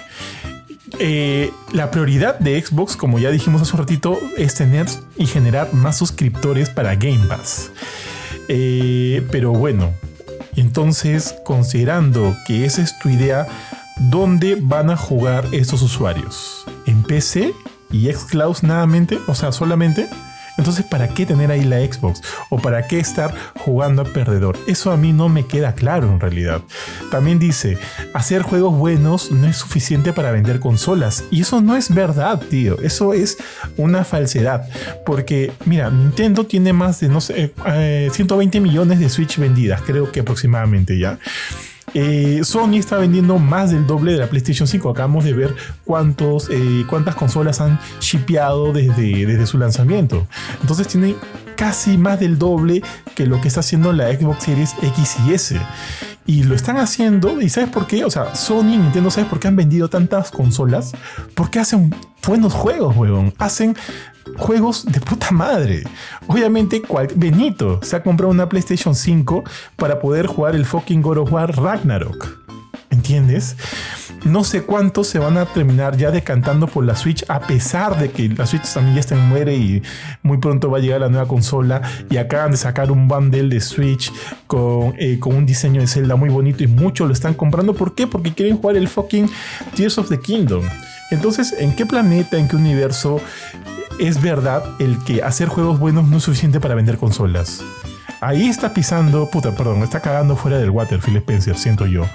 [0.99, 4.85] Eh, la prioridad de Xbox, como ya dijimos hace un ratito, es tener
[5.17, 7.71] y generar más suscriptores para Game Pass.
[8.47, 9.93] Eh, pero bueno,
[10.55, 13.47] entonces, considerando que esa es tu idea,
[13.97, 16.65] ¿dónde van a jugar estos usuarios?
[16.85, 17.53] ¿En PC
[17.91, 19.19] y Xcloud nuevamente?
[19.27, 20.09] O sea, solamente.
[20.57, 22.21] Entonces, ¿para qué tener ahí la Xbox?
[22.49, 24.57] ¿O para qué estar jugando a perdedor?
[24.67, 26.61] Eso a mí no me queda claro en realidad.
[27.09, 27.77] También dice,
[28.13, 31.23] hacer juegos buenos no es suficiente para vender consolas.
[31.31, 32.79] Y eso no es verdad, tío.
[32.81, 33.37] Eso es
[33.77, 34.67] una falsedad.
[35.05, 37.53] Porque, mira, Nintendo tiene más de, no sé,
[38.11, 41.19] 120 eh, millones de Switch vendidas, creo que aproximadamente ya.
[41.93, 44.89] Eh, Sony está vendiendo más del doble de la PlayStation 5.
[44.89, 50.27] Acabamos de ver cuántos, eh, cuántas consolas han shipeado desde, desde su lanzamiento.
[50.61, 51.15] Entonces tiene
[51.55, 52.81] casi más del doble
[53.15, 55.61] que lo que está haciendo la Xbox Series X y S.
[56.25, 58.05] Y lo están haciendo, ¿y sabes por qué?
[58.05, 60.93] O sea, Sony y Nintendo, ¿sabes por qué han vendido tantas consolas?
[61.35, 61.93] Porque hacen
[62.25, 63.33] buenos juegos, weón.
[63.37, 63.75] Hacen
[64.37, 65.83] juegos de puta madre.
[66.27, 66.81] Obviamente,
[67.15, 69.43] Benito se ha comprado una PlayStation 5
[69.75, 72.41] para poder jugar el fucking God War Ragnarok.
[72.89, 73.55] ¿Entiendes?
[74.25, 78.11] No sé cuántos se van a terminar ya decantando por la Switch, a pesar de
[78.11, 79.81] que la Switch también ya está en muere y
[80.21, 81.81] muy pronto va a llegar la nueva consola.
[82.09, 84.11] Y acaban de sacar un bundle de Switch
[84.45, 87.73] con, eh, con un diseño de Zelda muy bonito y muchos lo están comprando.
[87.73, 88.05] ¿Por qué?
[88.05, 89.29] Porque quieren jugar el fucking
[89.73, 90.63] Tears of the Kingdom.
[91.09, 93.19] Entonces, ¿en qué planeta, en qué universo
[94.01, 97.63] es verdad el que hacer juegos buenos no es suficiente para vender consolas.
[98.19, 102.05] Ahí está pisando, puta, perdón, está cagando fuera del water Phil Spencer, siento yo.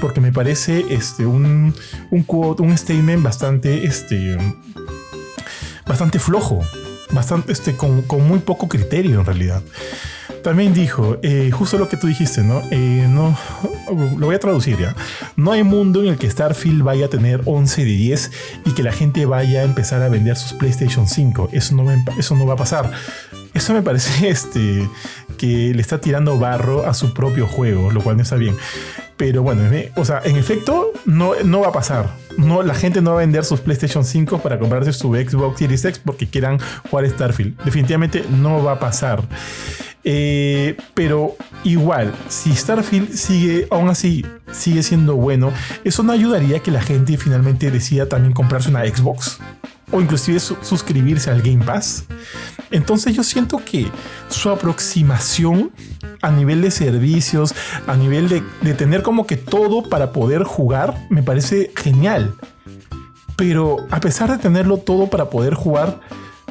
[0.00, 1.72] Porque me parece este, un,
[2.10, 4.36] un quote, un statement bastante, este,
[5.86, 6.60] bastante flojo.
[7.12, 9.62] Bastante, este, con, con muy poco criterio en realidad.
[10.46, 12.62] También dijo, eh, justo lo que tú dijiste, ¿no?
[12.70, 13.36] Eh, no
[14.16, 14.94] lo voy a traducir ya.
[15.34, 18.30] No hay mundo en el que Starfield vaya a tener 11 de 10
[18.64, 21.48] y que la gente vaya a empezar a vender sus PlayStation 5.
[21.50, 22.92] Eso no, eso no va a pasar.
[23.54, 24.88] Eso me parece este,
[25.36, 28.54] que le está tirando barro a su propio juego, lo cual no está bien.
[29.16, 29.62] Pero bueno,
[29.96, 32.08] o sea, en efecto, no, no va a pasar.
[32.38, 35.84] No, la gente no va a vender sus PlayStation 5 para comprarse su Xbox Series
[35.84, 37.60] X porque quieran jugar Starfield.
[37.64, 39.24] Definitivamente no va a pasar.
[40.08, 46.60] Eh, pero igual, si Starfield sigue, aún así, sigue siendo bueno, eso no ayudaría a
[46.60, 49.40] que la gente finalmente decida también comprarse una Xbox
[49.90, 52.04] o inclusive suscribirse al Game Pass.
[52.70, 53.90] Entonces yo siento que
[54.28, 55.72] su aproximación
[56.22, 57.52] a nivel de servicios,
[57.88, 62.32] a nivel de, de tener como que todo para poder jugar, me parece genial.
[63.34, 66.00] Pero a pesar de tenerlo todo para poder jugar,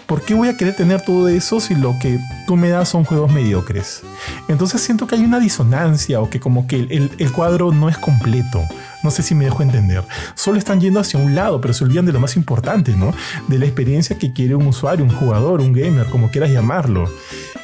[0.05, 3.03] ¿por qué voy a querer tener todo eso si lo que tú me das son
[3.03, 4.01] juegos mediocres?
[4.47, 8.63] Entonces siento que hay una disonancia o que como que el, cuadro no es completo.
[9.03, 10.03] No sé si me dejo entender.
[10.35, 13.13] Solo están yendo hacia un lado, pero se olvidan de lo más importante, ¿no?
[13.47, 17.09] De la experiencia que quiere un usuario, un jugador, un gamer, como quieras llamarlo.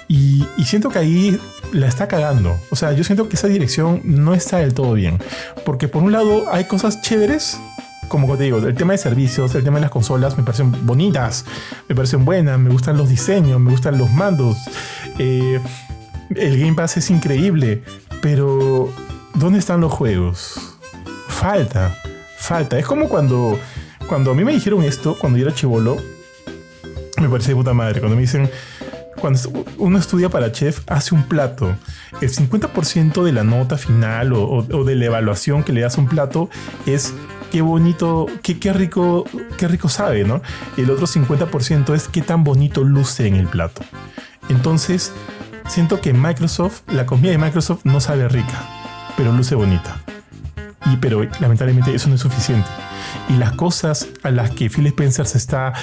[0.08, 1.40] Y, y, siento que ahí
[1.72, 2.60] la está cagando.
[2.70, 5.18] O sea, yo siento que esa dirección no está del todo bien.
[5.66, 7.58] Porque por un lado hay cosas chéveres
[8.12, 11.46] como te digo, el tema de servicios, el tema de las consolas me parecen bonitas,
[11.88, 14.58] me parecen buenas, me gustan los diseños, me gustan los mandos.
[15.18, 15.62] Eh,
[16.36, 17.84] el Game Pass es increíble,
[18.22, 18.92] pero
[19.34, 20.78] ¿dónde están los juegos?
[21.30, 21.96] Falta,
[22.38, 22.78] falta.
[22.78, 23.58] Es como cuando,
[24.08, 25.96] cuando a mí me dijeron esto, cuando yo era chivolo,
[27.18, 28.02] me parece de puta madre.
[28.02, 28.50] Cuando me dicen,
[29.22, 29.40] cuando
[29.78, 31.78] uno estudia para chef, hace un plato.
[32.20, 36.02] El 50% de la nota final o, o, de la evaluación que le das a
[36.02, 36.50] un plato
[36.86, 37.14] es
[37.52, 39.26] qué bonito, qué, qué, rico,
[39.58, 40.42] qué rico sabe, ¿no?
[40.78, 43.84] El otro 50% es qué tan bonito luce en el plato.
[44.50, 45.12] Entonces,
[45.68, 48.64] siento que Microsoft, la comida de Microsoft no sabe rica,
[49.18, 50.02] pero luce bonita.
[50.86, 52.68] Y pero lamentablemente eso no es suficiente.
[53.30, 55.74] Y las cosas a las que Phil Spencer se está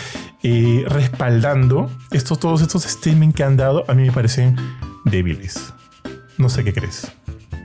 [0.43, 4.57] eh, respaldando, estos, todos estos statements que han dado, a mí me parecen
[5.05, 5.73] débiles.
[6.39, 7.13] No sé qué crees.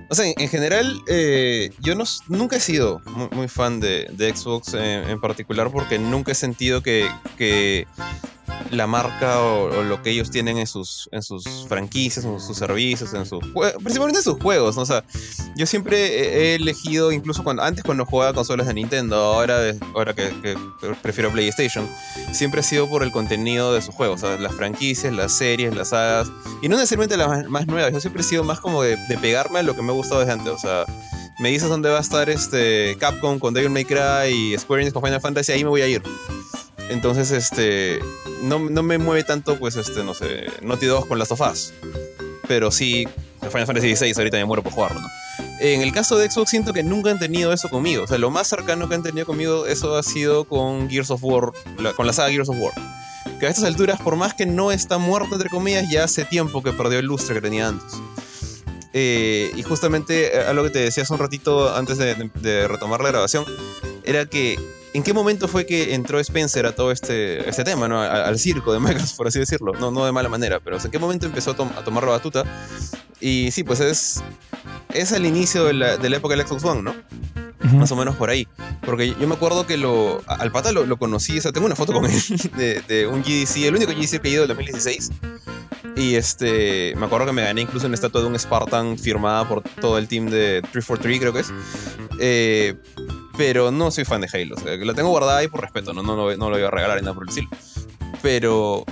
[0.10, 5.20] O sea, en general, eh, yo no, nunca he sido muy, fan de, Xbox en,
[5.20, 7.88] particular porque nunca he sentido que, que
[8.74, 13.14] la marca o, lo que ellos tienen en sus, en sus franquicias, en sus servicios,
[13.14, 13.40] en sus
[13.84, 14.76] principalmente en sus juegos.
[14.76, 14.86] ¿no?
[14.86, 15.04] Sea,
[15.56, 20.32] yo siempre he elegido, incluso cuando antes cuando jugaba consolas de Nintendo, ahora, ahora que,
[21.02, 21.88] prefiero PlayStation,
[22.32, 26.32] siempre ha sido por el contenido de sus juegos, las franquicias, las series, las sagas,
[26.62, 27.92] y no necesariamente las más, nuevas.
[27.94, 30.34] Yo siempre he sido más como de, pegarme a lo que me ha gustado desde
[30.34, 30.54] antes.
[30.54, 30.86] O sea,
[31.40, 34.94] me dices dónde va a estar este Capcom con Devil May Cry y Square Enix
[34.94, 36.02] con Final Fantasy, ahí me voy a ir.
[36.90, 38.00] Entonces, este,
[38.42, 41.74] no, me mueve tanto, pues, este, no sé, Naughty Dog con las sofás.
[42.48, 43.08] Pero sí,
[43.42, 45.08] Final Fantasy XVI ahorita me muero por jugarlo, ¿no?
[45.60, 48.04] En el caso de Xbox siento que nunca han tenido eso conmigo.
[48.04, 51.24] O sea, lo más cercano que han tenido conmigo eso ha sido con Gears of
[51.24, 51.54] War,
[51.96, 52.74] con la saga Gears of War.
[53.40, 56.62] Que a estas alturas, por más que no está muerto, entre comillas, ya hace tiempo
[56.62, 57.94] que perdió el lustre que tenía antes.
[58.94, 63.10] Eh, y justamente eh, algo que te decía hace un ratito antes de, retomar la
[63.10, 63.44] grabación,
[64.04, 64.60] era que
[64.94, 68.00] ¿En qué momento fue que entró Spencer a todo este, este tema, ¿no?
[68.00, 69.74] al, circo de Microsoft, por así decirlo?
[69.74, 72.44] No, no de mala manera, pero ¿en qué momento empezó a, a, tomar la batuta?
[73.20, 74.22] Y sí, pues es,
[74.94, 76.96] es el inicio de la, de la época del Xbox One, ¿no?
[77.74, 78.48] Más o menos por ahí.
[78.86, 81.76] Porque yo me acuerdo que lo, al pata lo, lo conocí, o sea, tengo una
[81.76, 82.12] foto con él
[82.58, 85.12] de, de, un GDC, el único GDC que he ido del 2016.
[85.96, 89.62] Y este, me acuerdo que me gané incluso una estatua de un Spartan firmada por
[89.62, 91.54] todo el team de 343, creo que es.
[92.20, 92.76] Eh,
[93.38, 94.56] pero no soy fan de Halo.
[94.56, 96.98] O sea, la tengo guardada ahí por respeto, no, no, no, lo voy a regalar
[96.98, 97.50] ni nada por el estilo.
[98.22, 98.86] Pero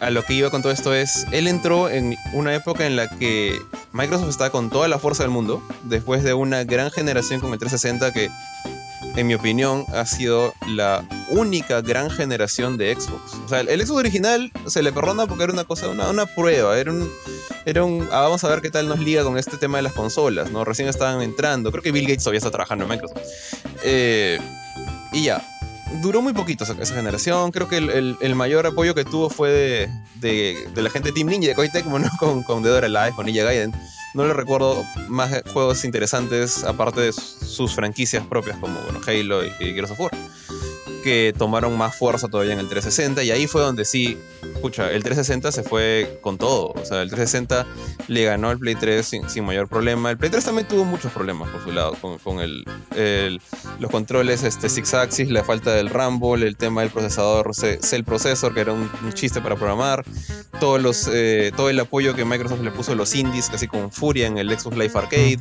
[0.00, 3.08] a lo que iba con todo esto es, él entró en una época en la
[3.08, 3.60] que
[3.92, 7.58] Microsoft estaba con toda la fuerza del mundo, después de una gran generación con el
[7.58, 8.30] 360 que,
[9.16, 13.34] en mi opinión, ha sido la única gran generación de Xbox.
[13.44, 16.78] O sea, el, Xbox original se le perdona porque era una cosa, una, una prueba,
[16.78, 17.08] era un,
[17.64, 19.92] era un, ah, vamos a ver qué tal nos liga con este tema de las
[19.92, 20.64] consolas, ¿no?
[20.64, 23.22] Recién estaban entrando, creo que Bill Gates todavía está trabajando en Microsoft.
[23.84, 24.40] Eh,
[25.12, 25.46] y ya,
[26.02, 27.52] duró muy poquito esa, generación.
[27.52, 29.88] Creo que el, mayor apoyo que tuvo fue
[30.20, 32.08] de, la gente de Team Ninja de Koei Tecmo, ¿no?
[32.18, 33.72] Con, con Dead or Alive, con Ninja Gaiden.
[34.14, 39.48] No le recuerdo más juegos interesantes aparte de sus franquicias propias como bueno, Halo y,
[39.60, 40.12] y Gears of War
[41.04, 44.18] que tomaron más fuerza todavía en el 360 y ahí fue donde sí,
[44.54, 47.66] escucha, el 360 se fue con todo, o sea, el 360
[48.08, 51.50] le ganó al Play 3 sin, mayor problema, el Play 3 también tuvo muchos problemas
[51.50, 52.64] por su lado, con, el,
[53.78, 58.54] los controles este, Six Axis, la falta del Rumble, el tema del procesador Cell Processor,
[58.54, 60.04] que era un, chiste para programar,
[60.58, 63.92] todos los, eh, todo el apoyo que Microsoft le puso a los indies, casi con
[63.92, 65.38] furia en el Xbox Live Arcade.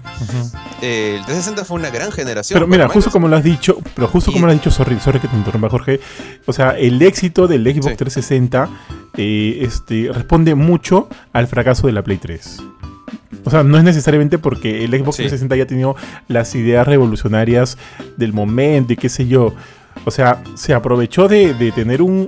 [0.81, 2.57] el 360 fue una gran generación.
[2.57, 5.21] Pero mira, justo como lo has dicho, pero justo como lo has dicho, sorry, sorry
[5.21, 5.35] que te
[5.69, 5.99] Jorge.
[6.45, 8.69] O sea, el éxito del Xbox 360
[9.17, 12.63] eh, este, responde mucho al fracaso de la Play 3.
[13.45, 15.95] O sea, no es necesariamente porque el Xbox 360 haya tenido
[16.27, 17.77] las ideas revolucionarias
[18.17, 19.53] del momento y qué sé yo.
[20.05, 22.27] O sea, se aprovechó de, tener un,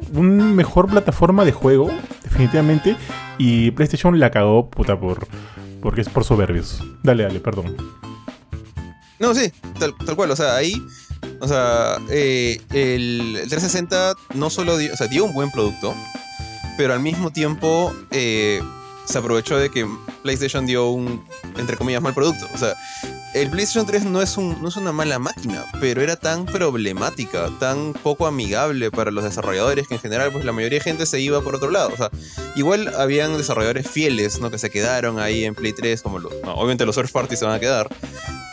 [0.55, 1.89] mejor plataforma de juego,
[2.23, 2.95] definitivamente,
[3.37, 5.27] y PlayStation la cagó, puta, por,
[5.81, 6.83] porque es por soberbios.
[7.03, 7.75] Dale, dale, perdón.
[9.19, 10.31] No, sí, tal, tal cual.
[10.31, 10.81] O sea, ahí
[11.39, 15.93] o sea, eh, el, 360 no solo dio, dio un buen producto,
[16.77, 18.61] pero al mismo tiempo eh,
[19.05, 19.87] se aprovechó de que
[20.23, 21.23] PlayStation dio un,
[21.57, 22.47] entre comillas, mal producto.
[22.53, 22.75] O sea,
[23.33, 27.49] el PlayStation 3 no es, un, no es una mala máquina, pero era tan problemática,
[27.59, 31.19] tan poco amigable para los desarrolladores que en general pues la mayoría de gente se
[31.19, 31.91] iba por otro lado.
[31.93, 32.09] O sea,
[32.55, 34.49] igual habían desarrolladores fieles, ¿no?
[34.51, 37.55] Que se quedaron ahí en Play 3, como los, obviamente los first parties se van
[37.55, 37.89] a quedar,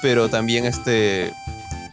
[0.03, 1.33] pero también este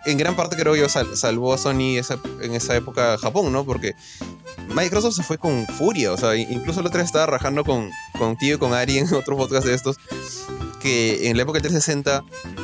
[0.10, 1.98] en gran parte creo yo salvó a Sony
[2.42, 3.66] en esa época Japón, ¿no?
[3.66, 3.96] Porque
[4.76, 8.56] Microsoft se fue con furia, o sea, incluso el otro día estaba rajando con, contigo
[8.56, 9.98] y con Ari en otro podcast de estos,
[10.82, 12.24] que en la época del 360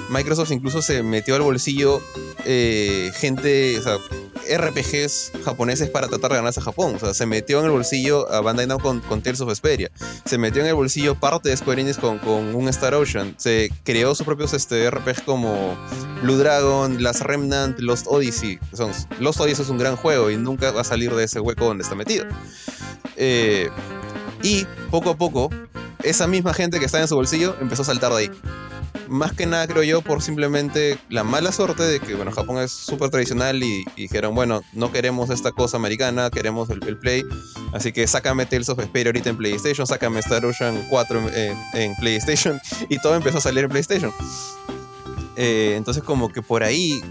[0.10, 2.01] Microsoft incluso se metió al bolsillo
[2.45, 3.97] eh, gente, o sea,
[4.36, 6.95] RPGs japoneses para tratar de ganarse a Japón.
[6.95, 9.89] O sea, se metió en el bolsillo a Bandai Namco con, con Tales of Vesperia.
[10.26, 13.36] Se metió en el bolsillo parte de Square Enix con, un Star Ocean.
[13.38, 15.78] Se creó sus propios este, RPGs como
[16.21, 18.60] Blue Dragon, Last Remnant, Lost Odyssey.
[18.74, 21.65] Son, Lost Odyssey es un gran juego y nunca va a salir de ese hueco
[21.65, 22.26] donde está metido.
[23.15, 23.69] Eh,
[24.43, 25.50] y poco a poco,
[26.04, 28.32] esa misma gente que está en su bolsillo empezó a saltar de ahí
[29.08, 32.71] más que nada creo yo por simplemente la mala suerte de que, bueno, Japón es
[32.71, 37.23] súper tradicional y, dijeron, bueno, no queremos esta cosa americana, queremos el, Play,
[37.73, 41.29] así que sácame Tales of Vesperia ahorita en PlayStation, sácame Star Ocean 4
[41.73, 44.13] en, PlayStation y todo empezó a salir en PlayStation.
[45.38, 47.01] Eh, entonces como que por ahí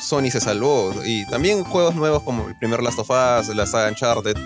[0.00, 3.88] Sony se salvó y también juegos nuevos como el primer Last of Us, la saga
[3.88, 4.36] Uncharted,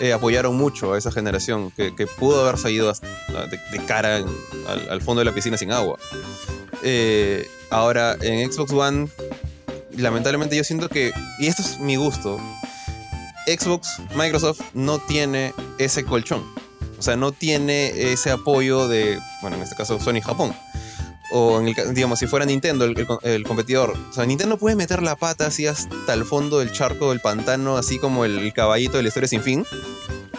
[0.00, 4.24] eh, apoyaron mucho a esa generación que, pudo haber salido de, cara
[4.88, 5.98] al, fondo de la piscina sin agua.
[6.82, 9.08] Eh, ahora, en Xbox One,
[9.96, 12.38] lamentablemente yo siento que, y esto es mi gusto,
[13.46, 16.44] Xbox, Microsoft no tiene ese colchón.
[16.98, 20.54] O sea, no tiene ese apoyo de, bueno, en este caso Sony Japón
[21.30, 25.16] o en el, digamos, si fuera Nintendo el, competidor, o sea, Nintendo puede meter la
[25.16, 29.08] pata así hasta el fondo del charco del pantano, así como el, caballito de la
[29.08, 29.66] historia sin fin,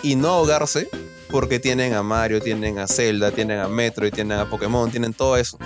[0.03, 0.89] y no ahogarse,
[1.29, 5.13] porque tienen a Mario, tienen a Zelda, tienen a Metro, y tienen a Pokémon, tienen
[5.13, 5.57] todo eso.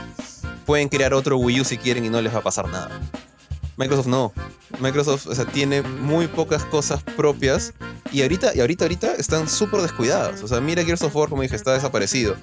[0.66, 3.00] Pueden crear otro Wii U si quieren y no les va a pasar nada.
[3.80, 4.34] Microsoft no.
[4.82, 7.74] Microsoft o sea, tiene muy pocas cosas propias
[8.12, 10.44] Y ahorita, y ahorita, ahorita están súper descuidados.
[10.44, 12.36] O sea, mira Gears of War, como dije, está desaparecido.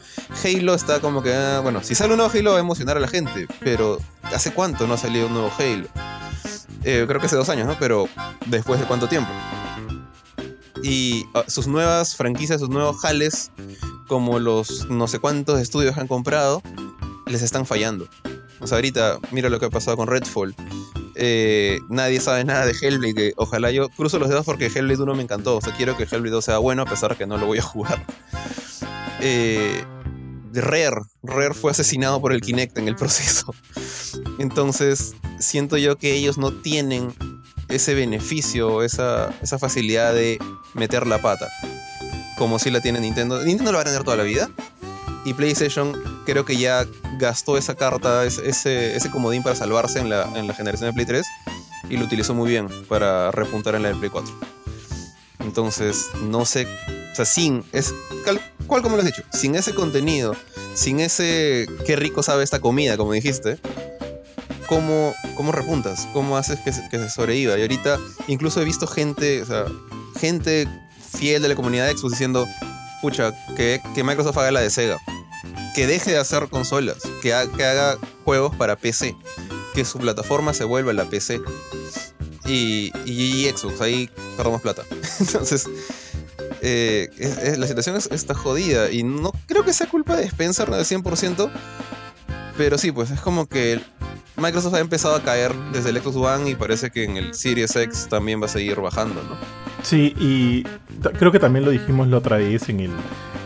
[0.42, 3.00] Halo está como que, ah, bueno, si sale un nuevo Halo va a emocionar a
[3.00, 5.88] la gente, pero ¿hace cuánto no ha salido un nuevo Halo?
[6.84, 7.76] Eh, creo que hace dos años, ¿no?
[7.78, 8.08] Pero
[8.46, 9.30] después de cuánto tiempo.
[10.82, 13.50] Y ah, sus nuevas franquicias, sus nuevos jales,
[14.08, 16.62] como los no sé cuántos estudios han comprado,
[17.26, 18.08] les están fallando.
[18.60, 20.54] O sea, ahorita, mira lo que ha pasado con Redfall.
[21.18, 23.32] Eh, nadie sabe nada de Hellblade.
[23.36, 25.56] ojalá yo cruzo los dedos porque Hellblade 1 me encantó.
[25.56, 27.58] O sea, quiero que Hellblade 2 sea bueno a pesar de que no lo voy
[27.58, 28.04] a jugar.
[29.20, 29.82] Eh,
[30.52, 30.96] Rare.
[31.22, 33.54] Rare fue asesinado por el Kinect en el proceso.
[34.38, 37.14] Entonces, siento yo que ellos no tienen
[37.68, 40.38] ese beneficio, esa, esa facilidad de
[40.74, 41.48] meter la pata.
[42.38, 43.42] Como si la tiene Nintendo.
[43.42, 44.50] Nintendo lo va a tener toda la vida.
[45.26, 45.92] Y PlayStation
[46.24, 46.86] creo que ya
[47.18, 51.04] gastó esa carta, ese, ese comodín para salvarse en la, en la generación de Play
[51.04, 51.26] 3
[51.90, 54.32] y lo utilizó muy bien para repuntar en la de Play 4.
[55.40, 56.68] Entonces, no sé,
[57.10, 57.92] o sea, sin, es,
[58.68, 59.24] ¿cuál como lo has dicho?
[59.32, 60.36] Sin ese contenido,
[60.74, 63.58] sin ese qué rico sabe esta comida, como dijiste,
[64.68, 66.06] ¿cómo, cómo repuntas?
[66.12, 67.58] ¿Cómo haces que se, sobreviva?
[67.58, 69.42] Y ahorita incluso he visto gente,
[70.20, 70.68] gente
[71.16, 72.46] fiel de la comunidad de Xbox diciendo,
[73.02, 74.98] pucha, que, que Microsoft haga la de Sega
[75.76, 79.14] que deje de hacer consolas, que, haga juegos para PC,
[79.74, 81.42] que su plataforma se vuelva la PC.
[82.46, 84.08] Y, y, Xbox, ahí
[84.38, 84.84] perdamos plata.
[85.20, 85.68] Entonces,
[86.62, 87.10] eh,
[87.58, 91.50] la situación está jodida y no creo que sea culpa de Spencer del 100%,
[92.56, 93.78] pero sí, pues es como que
[94.38, 97.76] Microsoft ha empezado a caer desde el Xbox One y parece que en el Series
[97.76, 99.36] X también va a seguir bajando, ¿no?
[99.82, 100.62] Sí, y
[101.18, 102.92] creo que también lo dijimos la otra vez en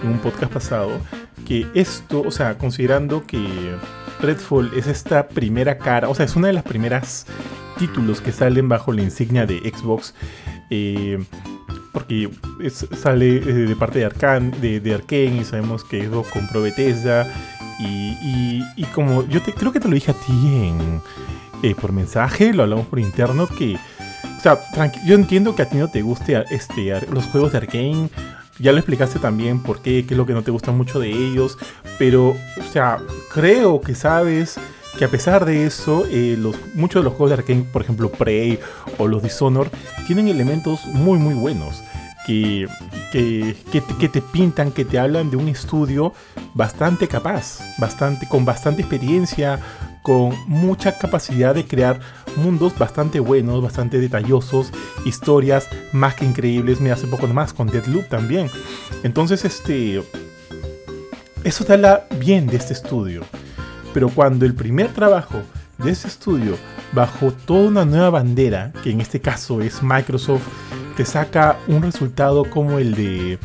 [0.04, 1.00] un podcast pasado,
[1.46, 3.44] que esto, o sea, considerando que
[4.20, 7.26] Redfall es esta primera cara, o sea, es una de las primeras
[7.78, 10.14] títulos que salen bajo la insignia de Xbox.
[10.70, 11.18] Eh,
[11.92, 12.30] porque
[12.70, 17.26] sale eh, de parte de Arkane, de, Arkane y sabemos que Xbox compró Bethesda.
[17.80, 21.00] Y, y, como yo te, creo que te lo dije a ti en,
[21.62, 23.76] eh, por mensaje, lo hablamos por interno, que
[24.36, 24.58] o sea,
[25.04, 28.10] yo entiendo que a ti no te guste este, los juegos de Arkane
[28.60, 31.10] ya lo explicaste también por qué, qué es lo que no te gusta mucho de
[31.10, 31.58] ellos.
[31.98, 32.98] Pero, o sea,
[33.32, 34.58] creo que sabes
[34.98, 36.36] que a pesar de eso, eh,
[36.74, 38.58] muchos de los juegos de Arkane, por ejemplo Prey
[38.98, 39.70] o los Dishonored,
[40.06, 41.82] tienen elementos muy muy buenos.
[42.26, 42.68] Que,
[43.10, 46.12] que, que, te pintan, que te hablan de un estudio
[46.54, 49.58] bastante capaz, bastante, con bastante experiencia,
[50.02, 52.00] con mucha capacidad de crear
[52.36, 54.72] mundos bastante buenos, bastante detallosos,
[55.04, 56.80] historias más que increíbles.
[56.80, 58.50] Me hace poco más con Deadloop también.
[59.02, 60.02] Entonces, este.
[61.44, 63.22] Eso te habla bien de este estudio.
[63.94, 65.42] Pero cuando el primer trabajo
[65.78, 66.56] de este estudio,
[66.92, 70.46] bajo toda una nueva bandera, que en este caso es Microsoft,
[70.96, 73.38] te saca un resultado como el de.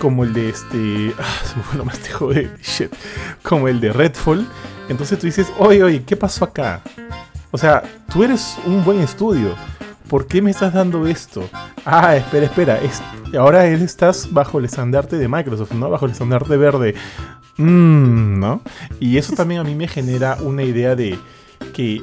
[0.00, 1.14] Como el de este.
[1.18, 2.92] Ah, se me fue más de shit.
[3.42, 4.46] Como el de Redfall
[4.88, 6.82] entonces tú dices, oye, oye, ¿qué pasó acá?
[7.50, 9.54] O sea, tú eres un buen estudio.
[10.08, 11.48] ¿Por qué me estás dando esto?
[11.84, 12.80] Ah, espera, espera.
[13.38, 15.90] ahora él estás bajo el estandarte de Microsoft, ¿no?
[15.90, 16.94] Bajo el estandarte verde.
[17.56, 18.60] Mmm, ¿no?
[19.00, 21.18] Y eso también a mí me genera una idea de
[21.74, 22.02] que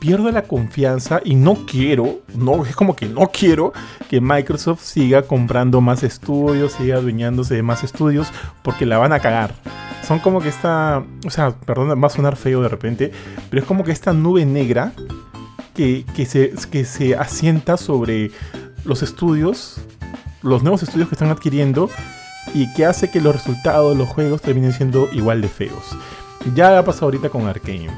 [0.00, 3.72] pierdo la confianza y no quiero, no, es como que no quiero
[4.10, 8.28] que Microsoft siga comprando más estudios, siga adueñándose de más estudios,
[8.62, 9.54] porque la van a cagar
[10.04, 13.12] son como que esta, o sea, perdón, va a sonar feo de repente,
[13.50, 14.92] pero es como que esta nube negra
[15.74, 18.30] que, se, que se asienta sobre
[18.84, 19.80] los estudios,
[20.42, 21.90] los nuevos estudios que están adquiriendo
[22.54, 25.96] y que hace que los resultados de los juegos terminen siendo igual de feos.
[26.54, 27.90] Ya ha pasado ahorita con Arkane.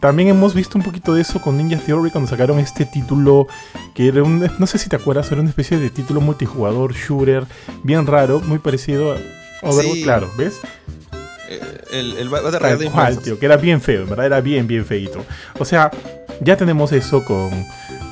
[0.00, 3.48] También hemos visto un poquito de eso con Ninja Theory cuando sacaron este título
[3.94, 7.46] que era un, no sé si te acuerdas, era una especie de título multijugador, shooter,
[7.82, 9.16] bien raro, muy parecido a
[9.62, 10.60] Overwatch, claro, ¿ves?
[11.90, 14.84] El, el Battle Royale de tío, que era bien feo, en verdad era bien, bien
[14.84, 15.24] feito.
[15.58, 15.90] O sea,
[16.40, 17.50] ya tenemos eso con,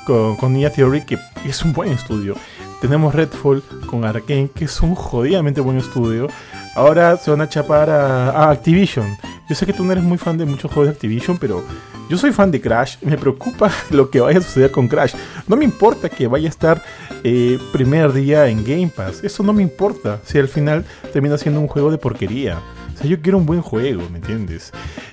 [0.07, 2.35] con, con Ninja Theory, que es un buen estudio.
[2.81, 6.29] Tenemos Redfall con Arkane, que es un jodidamente buen estudio.
[6.75, 9.17] Ahora se van a chapar a, Activision.
[9.49, 11.65] Yo sé que tú no eres muy fan de muchos juegos de Activision, pero
[12.11, 12.97] yo soy fan de Crash.
[13.01, 15.15] Me preocupa lo que vaya a suceder con Crash.
[15.49, 16.83] No me importa que vaya a estar
[17.25, 19.25] eh, primer día en Game Pass.
[19.25, 22.61] Eso no me importa si al final termina siendo un juego de porquería.
[22.97, 24.73] O sea, yo quiero un buen juego, ¿me entiendes?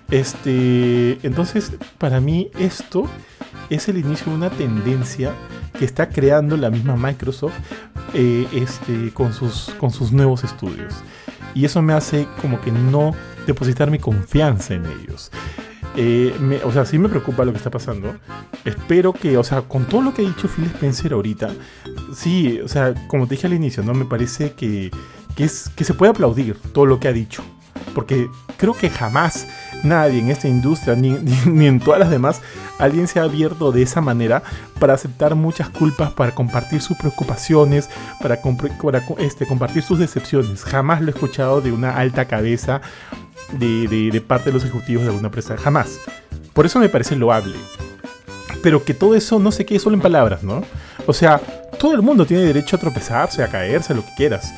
[0.10, 3.10] Este, entonces, para mí esto
[3.70, 5.34] es el inicio de una tendencia
[5.78, 7.54] que está creando la misma Microsoft
[8.14, 10.94] eh, este, con, sus, con sus nuevos estudios.
[11.56, 13.14] Y eso me hace como que no
[13.46, 15.30] depositar mi confianza en ellos.
[15.98, 18.16] Eh, o sea, sí me preocupa lo que está pasando.
[18.64, 21.52] Espero que, o sea, con todo lo que ha dicho Phil Spencer ahorita,
[22.16, 23.94] sí, o sea, como te dije al inicio, ¿no?
[23.94, 24.90] Me parece que,
[25.36, 27.44] que, es, que se puede aplaudir todo lo que ha dicho.
[27.94, 29.48] Porque creo que jamás
[29.84, 31.12] nadie en esta industria, ni,
[31.46, 32.42] ni, en todas las demás,
[32.80, 34.44] alguien se ha abierto de esa manera
[34.80, 37.90] para aceptar muchas culpas, para compartir sus preocupaciones,
[38.22, 38.40] para,
[39.20, 40.64] este, compartir sus decepciones.
[40.64, 42.82] Jamás lo he escuchado de una alta cabeza
[43.52, 45.58] de, parte de los ejecutivos de alguna empresa.
[45.58, 46.00] Jamás.
[46.54, 47.56] Por eso me parece loable.
[48.62, 50.64] Pero que todo eso no se quede solo en palabras, ¿no?
[51.06, 51.42] O sea,
[51.80, 54.54] todo el mundo tiene derecho a tropezarse, a caerse, a lo que quieras.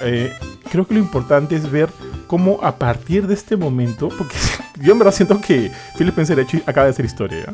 [0.00, 0.32] Eh,
[0.70, 1.88] creo que lo importante es ver
[2.28, 4.36] cómo a partir de este momento, porque
[4.80, 7.52] yo en verdad siento que Philip Spencer acaba de hacer historia, ¿ya?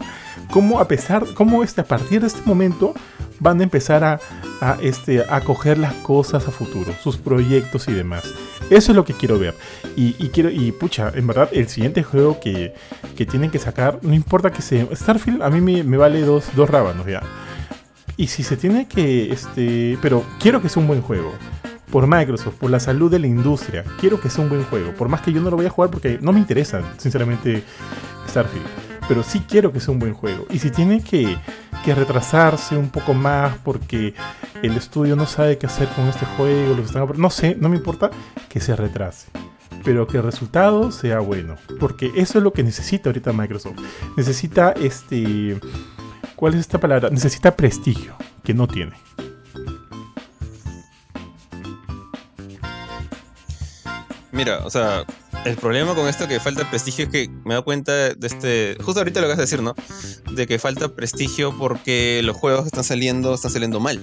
[0.51, 2.93] cómo a pesar, cómo este, a partir de este momento
[3.41, 4.21] van a empezar a,
[4.61, 8.25] a, este, a coger las cosas a futuro, sus proyectos y demás.
[8.71, 9.55] Eso es lo que quiero ver.
[9.97, 12.75] Y, quiero, y pucha, en verdad, el siguiente juego que,
[13.17, 14.87] que, tienen que sacar, no importa que sea.
[14.93, 17.23] Starfield a mí me, vale dos, dos rábanos ya.
[18.17, 21.33] Y si se tiene que, este, pero quiero que sea un buen juego.
[21.95, 23.85] Por Microsoft, por la salud de la industria.
[24.01, 24.91] Quiero que sea un buen juego.
[24.95, 27.63] Por más que yo no lo voy a jugar porque no me interesa, sinceramente,
[28.29, 28.67] Starfield.
[29.07, 30.45] Pero sí quiero que sea un buen juego.
[30.51, 31.39] Y si tiene que,
[31.85, 34.13] que retrasarse un poco más porque
[34.61, 36.77] el estudio no sabe qué hacer con este juego,
[37.17, 38.11] no sé, no me importa
[38.49, 39.29] que se retrase.
[39.85, 41.55] Pero que el resultado sea bueno.
[41.79, 43.79] Porque eso es lo que necesita ahorita Microsoft.
[44.17, 45.61] Necesita este.
[46.35, 47.09] ¿Cuál es esta palabra?
[47.11, 48.95] Necesita prestigio, que no tiene.
[54.35, 55.05] Mira, o sea,
[55.45, 58.77] el problema con esto que falta prestigio es que me da cuenta de este.
[58.83, 59.77] Justo ahorita lo que vas a decir, ¿no?
[60.33, 64.01] De que falta prestigio porque los juegos están saliendo están saliendo mal.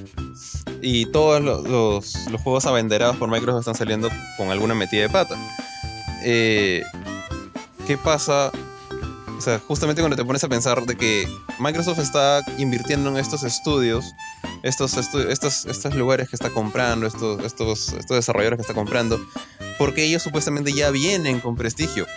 [0.81, 5.35] Y todos los, los, juegos abanderados por Microsoft están saliendo con alguna metida de pata.
[6.23, 6.81] Eh,
[7.85, 8.53] ¿Qué pasa?
[9.37, 11.27] O sea, justamente cuando te pones a pensar de que
[11.59, 14.05] Microsoft está invirtiendo en estos estudios,
[14.63, 19.19] estos, estos, estos lugares que está comprando, estos, estos, estos desarrolladores que está comprando,
[19.77, 22.07] porque ellos supuestamente ya vienen con prestigio.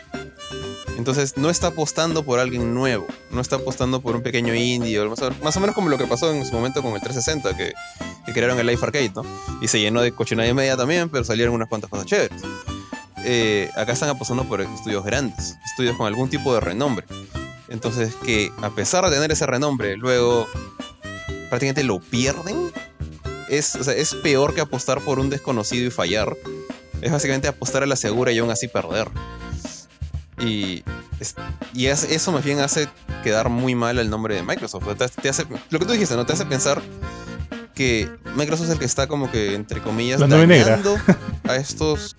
[0.96, 5.56] Entonces no está apostando por alguien nuevo, no está apostando por un pequeño indie, más
[5.56, 7.74] o, menos como lo que pasó en su momento con el 360, que,
[8.32, 9.24] crearon el Life Arcade, ¿no?
[9.60, 12.42] Y se llenó de cochinada y media también, pero salieron unas cuantas cosas chéveres.
[13.24, 17.06] Eh, acá están apostando por estudios grandes, estudios con algún tipo de renombre.
[17.68, 20.46] Entonces que a pesar de tener ese renombre, luego
[21.48, 22.70] prácticamente lo pierden,
[23.48, 26.36] es, es peor que apostar por un desconocido y fallar
[27.04, 29.08] es básicamente apostar a la segura y aún así perder.
[30.40, 30.82] Y,
[31.74, 32.88] y eso más bien hace
[33.22, 34.86] quedar muy mal el nombre de Microsoft.
[35.20, 36.24] Te, hace, lo que tú dijiste, ¿no?
[36.24, 36.80] Te hace pensar
[37.74, 40.96] que Microsoft es el que está como que, entre comillas, la dañando
[41.46, 42.16] a estos...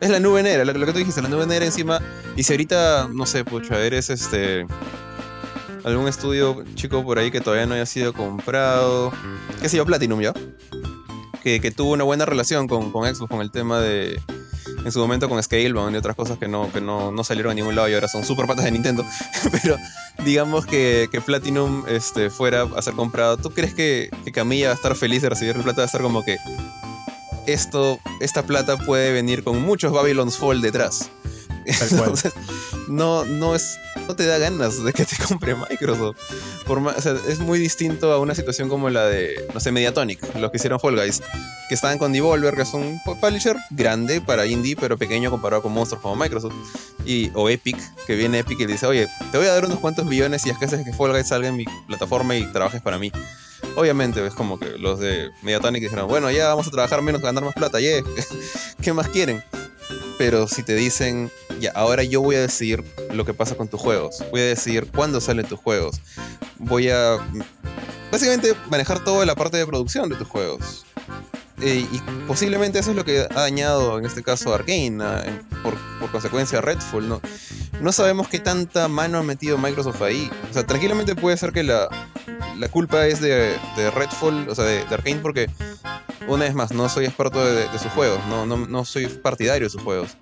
[0.00, 2.00] Es la nube negra, lo, que tú dijiste, la nube negra encima.
[2.36, 4.64] Y si ahorita, no sé, pucha, eres este...
[5.82, 9.12] Algún estudio chico por ahí que todavía no haya sido comprado.
[9.60, 9.84] ¿Qué sé yo?
[9.84, 10.32] Platinum, ¿ya?
[11.44, 14.20] Que, tuvo una buena relación con, con, Xbox, con el tema de.
[14.84, 17.54] En su momento con Scalebound y otras cosas que no, que no, no salieron a
[17.54, 19.04] ningún lado y ahora son super patas de Nintendo.
[19.62, 19.76] Pero
[20.24, 23.36] digamos que, que, Platinum este, fuera a ser comprado.
[23.36, 25.78] ¿Tú crees que, que Camilla va a estar feliz de recibir el plata?
[25.78, 26.38] Va a estar como que.
[27.46, 31.10] Esto, esta plata puede venir con muchos Babylon's Fall detrás.
[31.66, 32.32] Entonces,
[32.88, 36.16] no, no, es, no te da ganas de que te compre Microsoft.
[36.66, 36.80] Por
[37.28, 40.80] es muy distinto a una situación como la de, no sé, Mediatonic, los que hicieron
[40.80, 41.22] Fall Guys,
[41.68, 45.72] que estaban con Devolver, que es un publisher grande para indie, pero pequeño comparado con
[45.72, 46.54] monstruos como Microsoft.
[47.04, 47.76] Y, o Epic,
[48.06, 50.58] que viene Epic y dice, oye, te voy a dar unos cuantos billones y es
[50.58, 53.12] que haces que Fall Guys salga en mi plataforma y trabajes para mí.
[53.76, 57.44] Obviamente, es como que los de Mediatonic dijeron, bueno, ya vamos a trabajar menos, ganar
[57.44, 58.02] más plata, yeah.
[58.82, 59.42] ¿qué más quieren?
[60.18, 63.80] Pero si te dicen, ya, ahora yo voy a decidir lo que pasa con tus
[63.80, 66.00] juegos, voy a decidir cuándo salen tus juegos,
[66.58, 67.16] voy a
[68.12, 70.86] básicamente manejar toda la parte de producción de tus juegos.
[71.60, 74.98] Eh, y posiblemente eso es lo que ha dañado en este caso a Arkane,
[75.62, 77.08] por, por, consecuencia a Redfall.
[77.08, 77.20] ¿no?
[77.80, 80.30] no sabemos qué tanta mano ha metido Microsoft ahí.
[80.50, 81.88] O sea, tranquilamente puede ser que la,
[82.58, 85.48] la culpa es de, Redfall, o sea, de, de Arkane, porque
[86.28, 89.70] una vez más, no soy experto de, sus juegos, no, no, no, soy partidario de
[89.70, 90.16] sus juegos.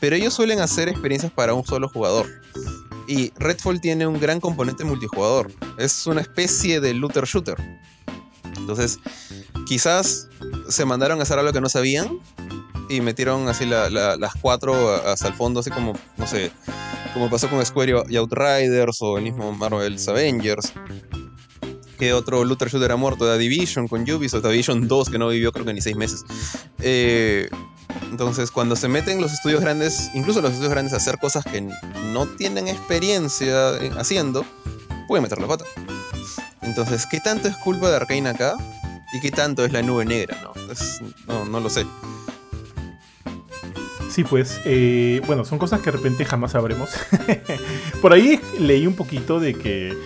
[0.00, 2.26] Pero ellos suelen hacer experiencias para un solo jugador.
[3.06, 5.52] Y Redfall tiene un gran componente multijugador.
[5.78, 7.56] Es una especie de looter shooter.
[8.56, 8.98] Entonces,
[9.66, 10.28] quizás
[10.68, 12.18] se mandaron a hacer algo que no sabían
[12.88, 16.50] y metieron así las cuatro hasta el fondo, así como, no sé,
[17.12, 20.72] como pasó con Square y Outriders o el mismo Marvel's Avengers
[21.94, 25.28] que otro looter shooter ha muerto, The Division con Ubisoft, The Division 2 que no
[25.28, 26.24] vivió creo que ni seis meses.
[26.80, 27.48] Eh,
[28.10, 31.60] Entonces, cuando se meten los estudios grandes, incluso los estudios grandes, a hacer cosas que
[31.60, 34.44] no tienen experiencia haciendo,
[35.08, 35.64] pueden meter la pata.
[36.62, 38.54] Entonces, ¿qué tanto es culpa de Arkane acá?
[39.12, 40.36] ¿Y qué tanto es la nube negra?
[41.26, 41.86] No, no, lo sé.
[44.10, 46.90] Sí, pues, eh, bueno, son cosas que de repente jamás sabremos.
[48.02, 49.96] Por ahí leí un poquito de que eh,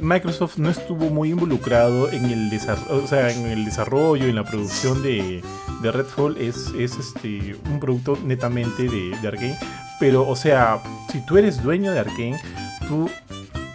[0.00, 4.44] Microsoft no estuvo muy involucrado en el, desarrollo, o sea, en el desarrollo, en la
[4.44, 5.42] producción de,
[5.82, 6.36] Redfall.
[6.38, 9.58] Es, es este, un producto netamente de, Arkane.
[10.00, 12.40] Pero, o sea, si tú eres dueño de Arkane,
[12.86, 13.08] tú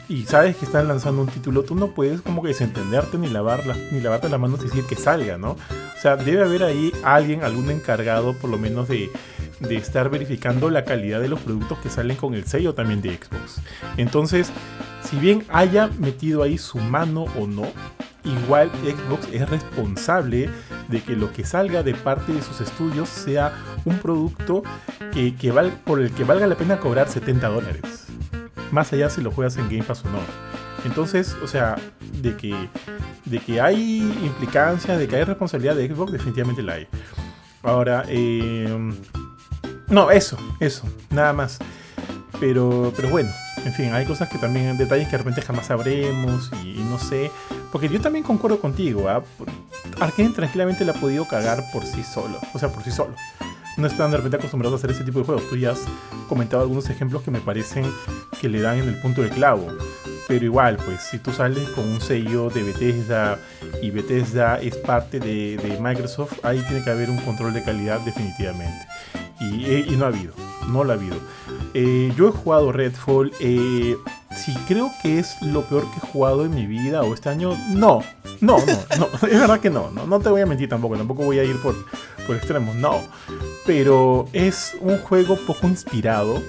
[0.10, 3.64] y sabes que están lanzando un título, tú no puedes como que desentenderte ni lavar
[3.92, 5.52] ni lavarte las manos y decir que salga, ¿no?
[5.52, 9.10] O sea, debe haber ahí alguien, algún encargado por lo menos de,
[9.60, 13.16] de estar verificando la calidad de los productos que salen con el sello también de
[13.16, 13.62] Xbox.
[13.98, 14.52] Entonces,
[15.04, 17.68] si bien haya metido ahí su mano o no,
[18.24, 20.50] igual Xbox es responsable
[20.88, 23.54] de que lo que salga de parte de sus estudios sea
[23.86, 24.64] un producto
[25.14, 25.52] que, que
[25.86, 28.08] por el que valga la pena cobrar 70 dólares.
[28.72, 30.20] Más allá si lo juegas en Game Pass o no.
[30.86, 31.76] Entonces, o sea,
[32.22, 32.56] de que,
[33.26, 36.88] de que hay implicancia, de que hay responsabilidad de Xbox, definitivamente la hay.
[37.62, 38.94] Ahora, eh,
[39.88, 41.60] no, eso, eso, nada más.
[42.40, 43.30] Pero, pero bueno,
[43.66, 47.32] en fin, hay cosas que también, detalles que de repente jamás sabremos y, no sé.
[47.72, 49.24] Porque yo también concuerdo contigo, ¿ah?
[50.36, 53.16] Tranquilamente la ha podido cagar por sí solo, o sea, por sí solo.
[53.78, 55.50] No están de repente acostumbrados a hacer ese tipo de juegos.
[55.50, 55.82] Tú ya has
[56.30, 57.86] comentado algunos ejemplos que me parecen
[58.40, 59.68] que le dan en el punto de clavo.
[60.28, 63.40] Pero igual, pues si tú sales con un sello de Bethesda
[63.82, 68.00] y Bethesda es parte de, de Microsoft, ahí tiene que haber un control de calidad
[68.02, 68.86] definitivamente.
[69.52, 70.34] Eh, y, no ha habido,
[70.70, 71.18] no lo ha habido.
[71.74, 73.96] Eh, yo he jugado Redfall, eh,
[74.36, 77.58] si creo que es lo peor que he jugado en mi vida o este año,
[77.70, 78.04] no,
[78.42, 78.66] no, no,
[79.00, 81.44] no, es verdad que no, no, no te voy a mentir tampoco, tampoco voy a
[81.44, 81.76] ir por,
[82.28, 83.02] por extremos, no,
[83.66, 86.42] pero es un juego poco inspirado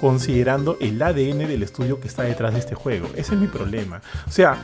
[0.00, 3.08] considerando el ADN del estudio que está detrás de este juego.
[3.16, 4.00] Ese es mi problema.
[4.26, 4.56] O sea,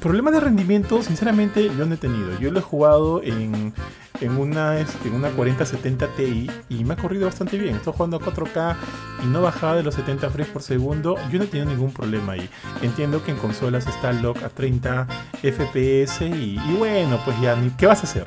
[0.00, 2.38] problema de rendimiento, sinceramente, yo no he tenido.
[2.38, 3.72] Yo lo he jugado en,
[4.20, 7.76] en una, este, en una 4070 Ti y me ha corrido bastante bien.
[7.76, 8.76] Estoy jugando a 4K
[9.24, 11.16] y no bajaba de los 70 frames por segundo.
[11.30, 12.48] Yo no he tenido ningún problema ahí.
[12.82, 15.06] Entiendo que en consolas está lock a 30
[15.42, 18.26] FPS y, bueno, pues ya, ¿qué vas a hacer?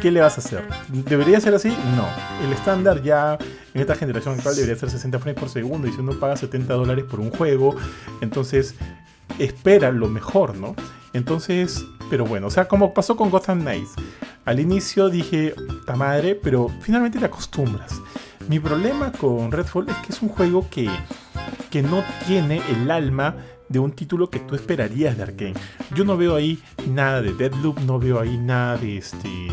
[0.00, 0.62] ¿Qué le vas a hacer?
[0.88, 1.70] ¿Debería ser así?
[1.96, 2.06] No.
[2.44, 3.38] El estándar ya
[3.72, 6.74] en esta generación actual debería ser 60 frames por segundo y si uno paga 70
[6.74, 7.74] dólares por un juego,
[8.20, 8.74] entonces
[9.38, 10.74] espera lo mejor, ¿no?
[11.12, 13.94] Entonces, pero bueno, o sea, como pasó con Gotham Knights.
[14.44, 15.54] Al inicio dije,
[15.86, 18.00] ta madre, pero finalmente te acostumbras.
[18.48, 20.90] Mi problema con Redfall es que es un juego que,
[21.70, 23.36] que no tiene el alma
[23.68, 25.54] de un título que tú esperarías de Arkane.
[25.94, 29.48] Yo no veo ahí nada de Deadloop, no veo ahí nada de este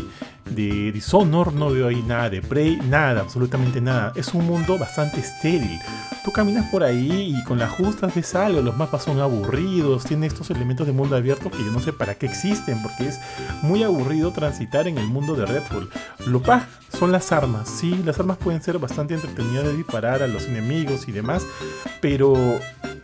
[0.52, 4.12] de Dishonor, no veo ahí nada de Prey, nada, absolutamente nada.
[4.14, 5.78] Es un mundo bastante estéril.
[6.24, 10.26] Tú caminas por ahí y con las justas ves algo, los mapas son aburridos, tiene
[10.26, 13.18] estos elementos de mundo abierto que yo no sé para qué existen, porque es
[13.62, 15.88] muy aburrido transitar en el mundo de Redfall.
[16.26, 20.28] Lo pa son las armas, sí, las armas pueden ser bastante entretenidas de disparar a
[20.28, 21.44] los enemigos y demás,
[22.00, 22.34] pero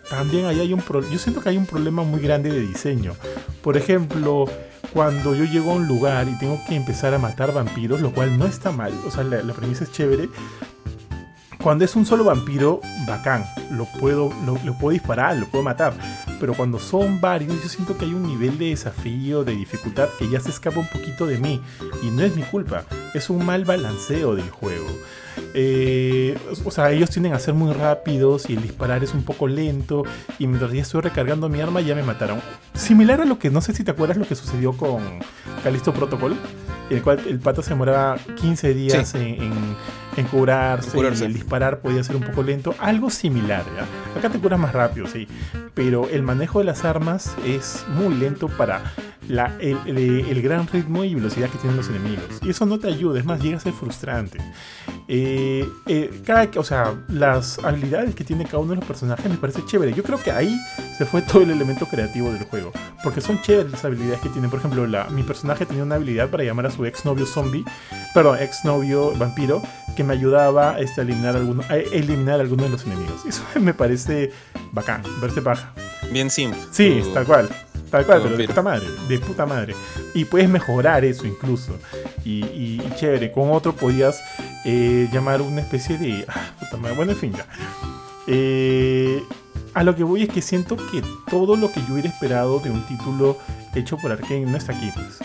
[0.08, 3.14] también ahí hay un yo siento que hay un problema muy grande de diseño.
[3.62, 4.46] Por ejemplo,
[4.92, 8.38] cuando yo llego a un lugar y tengo que empezar a matar vampiros, lo cual
[8.38, 10.28] no está mal, o sea, la, premisa es chévere.
[11.68, 15.92] Cuando es un solo vampiro, bacán, lo puedo, lo, puedo disparar, lo puedo matar.
[16.40, 20.30] Pero cuando son varios, yo siento que hay un nivel de desafío, de dificultad que
[20.30, 21.60] ya se escapa un poquito de mí.
[22.02, 24.86] Y no es mi culpa, es un mal balanceo del juego.
[25.52, 29.46] Eh, o sea, ellos tienden a ser muy rápidos y el disparar es un poco
[29.46, 30.04] lento.
[30.38, 32.40] Y mientras ya estoy recargando mi arma, ya me mataron.
[32.72, 35.02] Similar a lo que no sé si te acuerdas lo que sucedió con
[35.62, 36.34] Calisto Protocol,
[36.88, 39.52] el cual el pato se demoraba 15 días en, en,
[40.26, 42.74] curarse, y el disparar podía ser un poco lento.
[42.78, 44.18] Algo similar, ¿ya?
[44.18, 45.26] Acá te curas más rápido, sí.
[45.74, 48.82] Pero el manejo de las armas es muy lento para
[49.28, 52.24] el, gran ritmo y velocidad que tienen los enemigos.
[52.42, 54.38] Y eso no te ayuda, es más, llega a ser frustrante.
[55.06, 59.36] Eh, eh, cada, o sea, las habilidades que tiene cada uno de los personajes me
[59.36, 59.92] parece chévere.
[59.94, 60.58] Yo creo que ahí
[60.96, 62.72] se fue todo el elemento creativo del juego.
[63.02, 64.50] Porque son chéveres las habilidades que tienen.
[64.50, 67.64] Por ejemplo, la, mi personaje tenía una habilidad para llamar a su exnovio zombie,
[68.14, 69.62] perdón, exnovio vampiro,
[69.98, 73.26] que me ayudaba este, a, eliminar alguno, a eliminar algunos de los enemigos.
[73.26, 74.30] Eso me parece
[74.70, 75.72] bacán, verse baja.
[76.12, 76.60] Bien simple.
[76.70, 77.48] Sí, tal cual.
[77.90, 79.74] Tal cual, pero de puta madre, de puta madre.
[80.14, 81.76] Y puedes mejorar eso incluso.
[82.24, 84.22] Y, chévere, con otro podías
[84.64, 86.24] eh, llamar una especie de...
[86.28, 86.94] Ah, puta madre.
[86.94, 87.46] Bueno, en fin, ya.
[88.28, 89.20] Eh,
[89.74, 92.70] a lo que voy es que siento que todo lo que yo hubiera esperado de
[92.70, 93.36] un título
[93.74, 95.18] hecho por Arkane no está aquí, pues.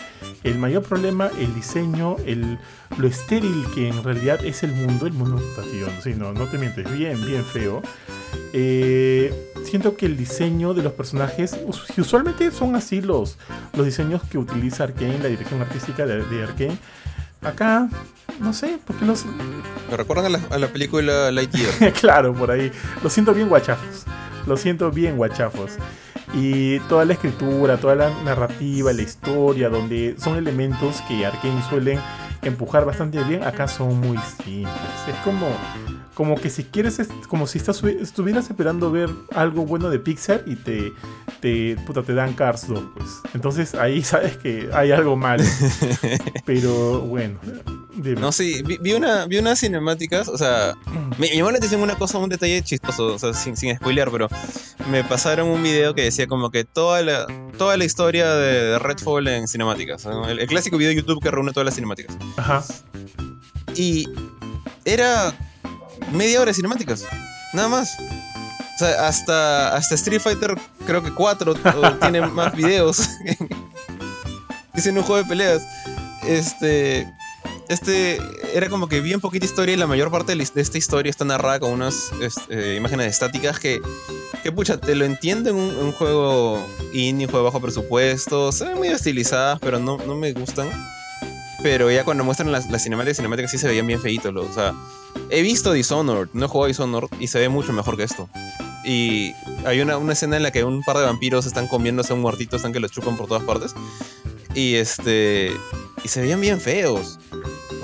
[0.44, 2.58] El mayor problema, el diseño, el,
[2.98, 5.42] lo estéril que en realidad es el mundo, el mundo
[5.72, 7.82] tío, sí, no, no te mientes, bien, bien feo.
[8.52, 11.58] Eh, siento que el diseño de los personajes,
[11.96, 13.38] usualmente son así los,
[13.72, 16.78] los diseños que utiliza Arkane, la dirección artística de, de Arkane.
[17.40, 17.88] Acá,
[18.40, 19.24] no sé, porque los...
[19.90, 21.92] Me recuerdan a la, a la película Lightyear.
[22.00, 22.70] claro, por ahí.
[23.02, 24.04] Lo siento bien guachafos.
[24.46, 25.72] Lo siento bien guachafos.
[26.36, 32.00] Y toda la escritura, toda la narrativa, la historia, donde son elementos que Arkane suelen
[32.42, 34.74] empujar bastante bien, acá son muy simples.
[35.08, 35.46] Es como,
[36.14, 40.56] como que si quieres, como si estás, estuvieras esperando ver algo bueno de Pixar y
[40.56, 40.92] te,
[41.40, 43.20] te, puta, te dan Cars 2, pues.
[43.34, 45.40] Entonces ahí sabes que hay algo mal.
[46.44, 47.38] Pero bueno.
[47.96, 50.74] No, sí, vi, una, vi unas cinemáticas, o sea,
[51.16, 54.28] me, llamó la atención una cosa, un detalle chistoso, o sea, sin, sin spoilear, pero
[54.90, 57.26] me pasaron un video que decía como que toda la,
[57.56, 61.52] toda la historia de, Redfall en cinemáticas, el, el, clásico video de YouTube que reúne
[61.52, 62.16] todas las cinemáticas.
[62.36, 62.64] Ajá.
[63.76, 64.08] Y
[64.84, 65.32] era
[66.12, 67.06] media hora de cinemáticas,
[67.52, 67.96] nada más.
[68.00, 71.54] O sea, hasta, hasta Street Fighter creo que 4
[72.00, 73.08] tiene más videos.
[74.74, 75.62] es en un juego de peleas.
[76.26, 77.06] Este
[77.68, 78.18] este
[78.54, 81.60] era como que bien poquita historia y la mayor parte de, esta historia está narrada
[81.60, 83.80] con unas este, imágenes estáticas que,
[84.42, 88.78] que, pucha, te lo entiendo en un, juego indie, un juego bajo presupuesto, se ven
[88.78, 90.68] muy estilizadas, pero no, no me gustan.
[91.62, 94.34] Pero ya cuando muestran las, las cinemáticas, cinemáticas sí se veían bien feitos.
[94.36, 94.74] O sea,
[95.30, 98.28] he visto Dishonored, no he jugado Dishonored y se ve mucho mejor que esto.
[98.84, 99.32] Y
[99.64, 102.56] hay una, una escena en la que un par de vampiros están comiéndose un muertito,
[102.56, 103.74] están que los chupan por todas partes.
[104.54, 105.50] Y este.
[106.04, 107.18] Y se veían bien feos.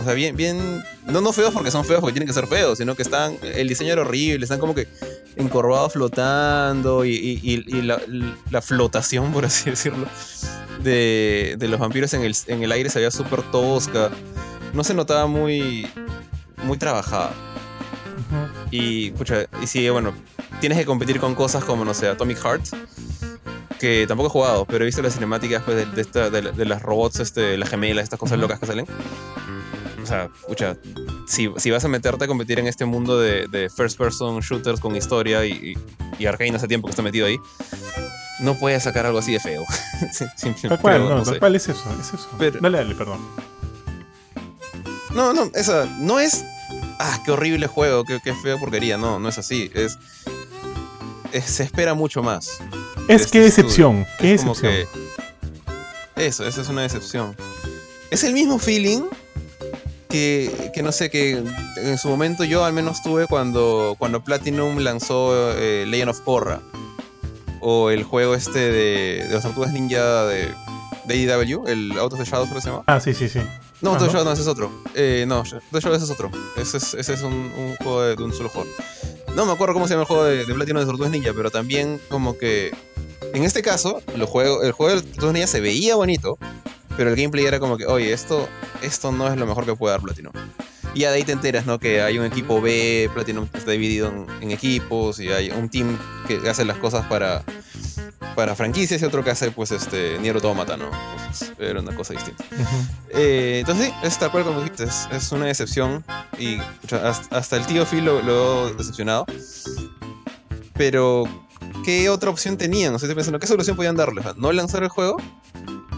[0.01, 0.83] O sea, bien, bien.
[1.07, 3.37] No, no feos porque son feos porque tienen que ser feos, sino que están.
[3.43, 4.89] El diseño era horrible, están como que
[5.37, 7.11] encorvados flotando y,
[7.43, 8.01] y, la,
[8.51, 10.07] la, flotación, por así decirlo,
[10.83, 14.11] de, de, los vampiros en el, en el aire se veía súper tosca.
[14.73, 15.87] No se notaba muy.
[16.65, 17.33] muy trabajada.
[18.71, 20.15] Y, pucha, y sí, bueno,
[20.61, 22.69] tienes que competir con cosas como, no sé, Atomic Heart,
[23.79, 26.65] que tampoco he jugado, pero he visto las cinemáticas pues, de, de, esta, de, de,
[26.65, 28.87] las robots, este, las gemelas, estas cosas locas que salen
[30.11, 30.77] sea, escucha,
[31.27, 34.81] si, si, vas a meterte a competir en este mundo de, de first person shooters
[34.81, 35.75] con historia y,
[36.19, 37.39] y, Arkane hace tiempo que está metido ahí,
[38.41, 39.65] no puedes sacar algo así de feo.
[40.81, 42.29] cual, no, no cual es eso, es eso.
[42.61, 43.21] dale, dale, perdón.
[45.15, 46.45] No, no, esa no es.
[46.99, 48.97] Ah, qué horrible juego, qué, qué feo porquería.
[48.97, 49.71] No, no es así.
[49.75, 49.99] Es,
[51.45, 52.59] se espera mucho más.
[53.09, 54.73] Es que este decepción, qué decepción.
[56.17, 57.37] eso, esa es una decepción.
[58.11, 59.03] Es el mismo feeling
[60.11, 61.43] que, que, no sé, que
[61.77, 66.61] en su momento yo al menos tuve cuando, cuando Platinum lanzó eh, Legend of Korra.
[67.63, 70.49] O el juego este de, de las tortugas ninja de,
[71.05, 72.85] de IDW, el Out of the Shadows, ¿cómo se llama?
[72.87, 73.41] Ah, sí, sí, sí.
[73.83, 74.73] No, Out of the Shadows no, ese es otro.
[74.95, 76.31] Eh, no, Out of the Shadows es otro.
[76.57, 78.69] Ese es, ese es un, un juego de, de, un solo juego.
[79.35, 81.51] No me acuerdo cómo se llama el juego de, de Platinum de Tortugas Ninja, pero
[81.51, 82.75] también como que...
[83.35, 86.39] En este caso, el juego, el juego de Tortugas Ninja se veía bonito,
[87.01, 88.47] pero el gameplay era como que, oye, esto,
[88.83, 90.35] esto no es lo mejor que puede dar Platinum.
[90.93, 91.79] Y ya de ahí te enteras, ¿no?
[91.79, 95.97] Que hay un equipo B, Platinum está dividido en, equipos y hay un team
[96.29, 97.43] que hace las cosas para,
[98.37, 100.91] para franquicias y otro que hace, pues, este, Nier Automata, ¿no?
[101.59, 102.45] era una cosa distinta.
[103.15, 106.05] Eh, entonces, sí, es tal cual como dijiste, es, una decepción
[106.39, 106.59] y
[107.31, 109.25] hasta, el tío Phil lo, lo decepcionado.
[110.75, 111.25] Pero,
[111.85, 112.95] ¿qué otra opción tenían?
[112.95, 114.25] O sea, estoy pensando, ¿qué solución podían darles?
[114.37, 115.17] ¿No lanzar el juego?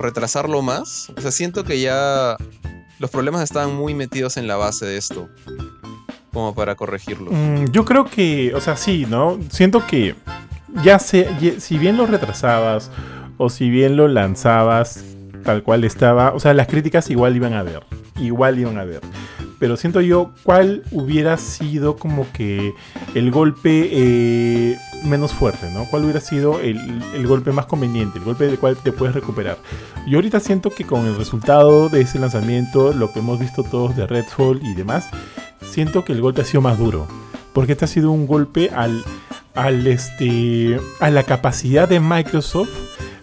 [0.02, 1.10] retrasarlo más.
[1.16, 2.36] O sea, siento que ya
[2.98, 5.28] los problemas estaban muy metidos en la base de esto.
[6.32, 7.30] Como para corregirlo.
[7.30, 9.38] Mm, yo creo que, o sea, sí, ¿no?
[9.50, 10.14] Siento que
[10.82, 12.90] ya sé, si bien lo retrasabas
[13.36, 15.04] o si bien lo lanzabas
[15.44, 17.84] tal cual estaba, o sea, las críticas igual iban a ver.
[18.18, 19.00] Igual iban a ver
[19.62, 22.74] pero siento yo cuál hubiera sido como que
[23.14, 25.84] el golpe eh, menos fuerte, ¿no?
[25.86, 29.58] ¿Cuál hubiera sido el, golpe más conveniente, el golpe del cual te puedes recuperar?
[30.06, 33.96] Yo ahorita siento que con el resultado de ese lanzamiento, lo que hemos visto todos
[33.96, 35.08] de Redfall y demás,
[35.60, 37.06] siento que el golpe ha sido más duro,
[37.52, 39.04] porque este ha sido un golpe al,
[39.54, 42.70] al este, a la capacidad de Microsoft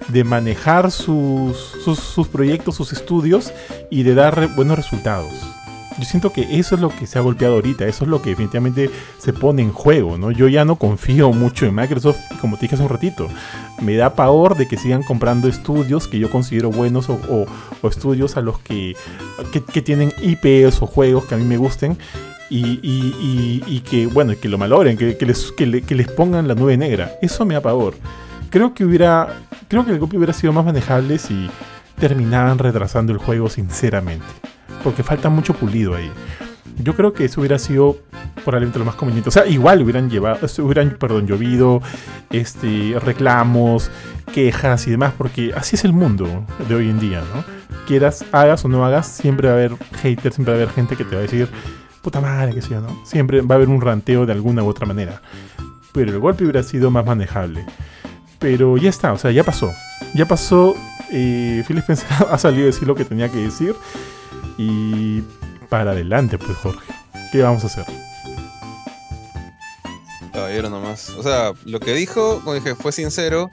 [0.08, 3.54] de manejar sus, sus proyectos, sus estudios
[3.92, 5.34] y de dar buenos resultados
[6.00, 8.32] yo siento que eso es lo que se ha golpeado ahorita, eso es lo que
[8.32, 10.32] definitivamente se pone en juego, ¿no?
[10.32, 13.28] Yo ya no confío mucho en Microsoft, como te dije hace un ratito.
[13.82, 17.46] Me da pavor de que sigan comprando estudios que yo considero buenos o,
[17.84, 18.96] estudios a los que,
[19.52, 21.98] que, tienen IPs o juegos que a mí me gusten
[22.50, 27.12] y, que, bueno, que lo malogren, que, les, que, les pongan la nube negra.
[27.22, 27.96] Eso me da pavor.
[28.50, 29.28] Creo que hubiera,
[29.68, 31.50] creo que el golpe hubiera sido más manejable si
[32.00, 34.26] terminaban retrasando el juego sinceramente.
[34.84, 36.12] Porque falta mucho pulido ahí.
[36.82, 37.98] Yo creo que eso hubiera sido
[38.46, 39.30] probablemente lo más conveniente.
[39.30, 41.82] O sea, igual hubieran llevado, hubieran, perdón, llovido,
[42.32, 43.92] este, reclamos,
[44.34, 47.44] quejas y demás, porque así es el mundo de hoy en día, ¿no?
[47.86, 50.96] Quieras, hagas o no hagas, siempre va a haber haters, siempre va a haber gente
[50.96, 51.50] que te va a decir,
[52.02, 53.06] puta madre, que yo, ¿no?
[53.06, 55.22] Siempre va a haber un ranteo de alguna u otra manera.
[55.92, 57.66] Pero el golpe hubiera sido más manejable.
[58.40, 59.72] Pero ya está, o sea, ya pasó.
[60.14, 60.76] Ya pasó.
[61.12, 63.76] Eh, Phil Spencer ha salido a decir lo que tenía que decir.
[64.62, 65.24] Y
[65.70, 66.94] para adelante, pues Jorge.
[67.32, 67.86] ¿Qué vamos a hacer?
[70.34, 71.12] Caballero nomás.
[71.12, 73.50] O sea, lo que dijo, como dije, fue sincero,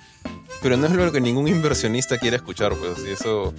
[0.62, 3.06] pero no es lo que ningún inversionista quiere escuchar, pues.
[3.06, 3.54] Y eso.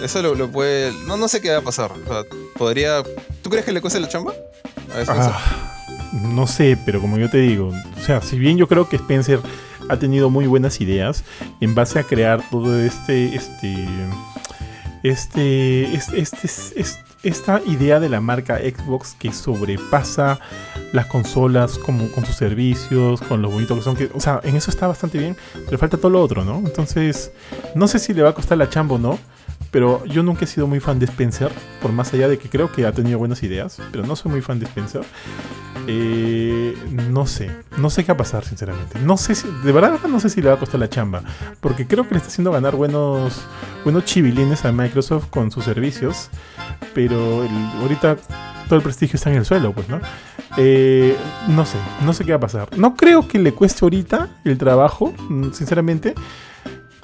[0.00, 0.90] Eso lo, puede.
[1.06, 1.92] No, no sé qué va a pasar.
[1.92, 2.22] O sea,
[2.56, 3.02] podría.
[3.42, 4.32] ¿Tú crees que le cueste la chamba?
[5.06, 5.38] Ah,
[6.12, 9.40] no sé, pero como yo te digo, o sea, si bien yo creo que Spencer
[9.90, 11.24] ha tenido muy buenas ideas
[11.60, 13.34] en base a crear todo este.
[13.34, 13.86] Este.
[15.02, 15.94] Este.
[15.94, 16.20] Este.
[16.20, 20.38] este, esta idea de la marca Xbox que sobrepasa
[20.92, 23.96] las consolas como con sus servicios, con lo bonito que son.
[23.96, 25.36] Que, o sea, en eso está bastante bien,
[25.66, 26.58] pero falta todo lo otro, ¿no?
[26.58, 27.32] Entonces,
[27.74, 29.18] no sé si le va a costar la chamba o no.
[29.70, 31.52] Pero yo nunca he sido muy fan de Spencer,
[31.82, 34.40] por más allá de que creo que ha tenido buenas ideas, pero no soy muy
[34.40, 35.02] fan de Spencer.
[35.86, 36.74] Eh,
[37.10, 38.98] no sé, no sé qué va a pasar, sinceramente.
[39.00, 41.22] No sé si, de verdad, no sé si le va a costar la chamba,
[41.60, 43.42] porque creo que le está haciendo ganar buenos,
[43.84, 46.30] buenos chivilines a Microsoft con sus servicios,
[46.94, 47.46] pero
[47.80, 48.16] ahorita
[48.68, 50.00] todo el prestigio está en el suelo, pues, ¿no?
[50.56, 51.16] Eh,
[51.48, 52.68] no sé, no sé qué va a pasar.
[52.76, 55.14] No creo que le cueste ahorita el trabajo,
[55.52, 56.14] sinceramente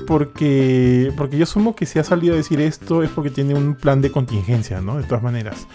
[0.06, 3.74] porque, porque yo asumo que si ha salido a decir esto es porque tiene un
[3.74, 4.96] plan de contingencia, ¿no?
[4.96, 5.66] De todas maneras.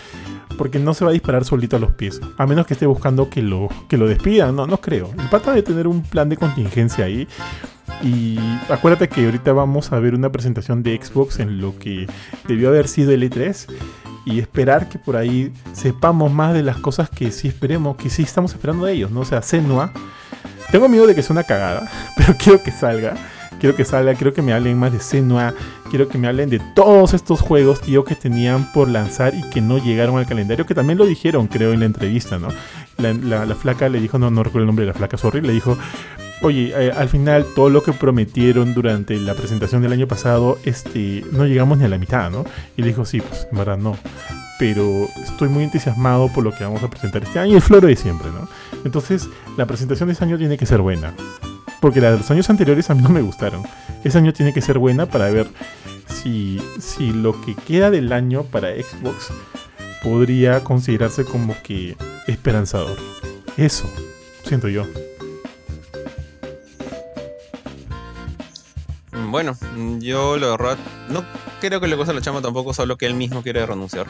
[0.58, 2.20] Porque no se va a disparar solito a los pies.
[2.38, 4.56] A menos que esté buscando que lo, que lo despidan.
[4.56, 5.12] No, no creo.
[5.18, 7.28] El pata de tener un plan de contingencia ahí.
[8.04, 8.38] Y
[8.70, 12.08] acuérdate que ahorita vamos a ver una presentación de Xbox en lo que
[12.48, 13.68] debió haber sido el E3.
[14.26, 18.24] Y esperar que por ahí sepamos más de las cosas que sí esperemos, que sí
[18.24, 19.22] estamos esperando de ellos, ¿no?
[19.22, 19.92] O sea, Senua.
[20.72, 23.16] Tengo miedo de que sea una cagada, pero quiero que salga.
[23.60, 25.54] Quiero que salga, quiero que me hablen más de Senua.
[25.90, 29.62] Quiero que me hablen de todos estos juegos, tío, que tenían por lanzar y que
[29.62, 30.66] no llegaron al calendario.
[30.66, 32.50] Que también lo dijeron, creo, en la entrevista, ¿no?
[32.98, 35.78] La, flaca le dijo, no, no recuerdo el nombre de la flaca, sorry, le dijo,
[36.42, 41.24] oye, eh, al final todo lo que prometieron durante la presentación del año pasado, este,
[41.32, 42.46] no llegamos ni a la mitad, ¿no?
[42.78, 43.98] Y le dijo, sí, pues en verdad no.
[44.58, 47.88] Pero estoy muy entusiasmado por lo que vamos a presentar este año y el floro
[47.88, 48.48] de siempre, ¿no?
[48.84, 51.14] Entonces, la presentación de este año tiene que ser buena.
[51.82, 53.64] Porque la de los años anteriores a mí no me gustaron.
[54.04, 55.48] Ese año tiene que ser buena para ver
[56.08, 59.32] si, si lo que queda del año para Xbox
[60.04, 61.96] podría considerarse como que
[62.28, 62.98] esperanzador.
[63.58, 63.90] Eso,
[64.44, 64.86] siento yo.
[69.30, 69.56] Bueno,
[70.00, 70.78] yo lo verdad
[71.10, 71.24] no
[71.60, 74.08] creo que le cueste la chama tampoco, solo que él mismo quiere renunciar.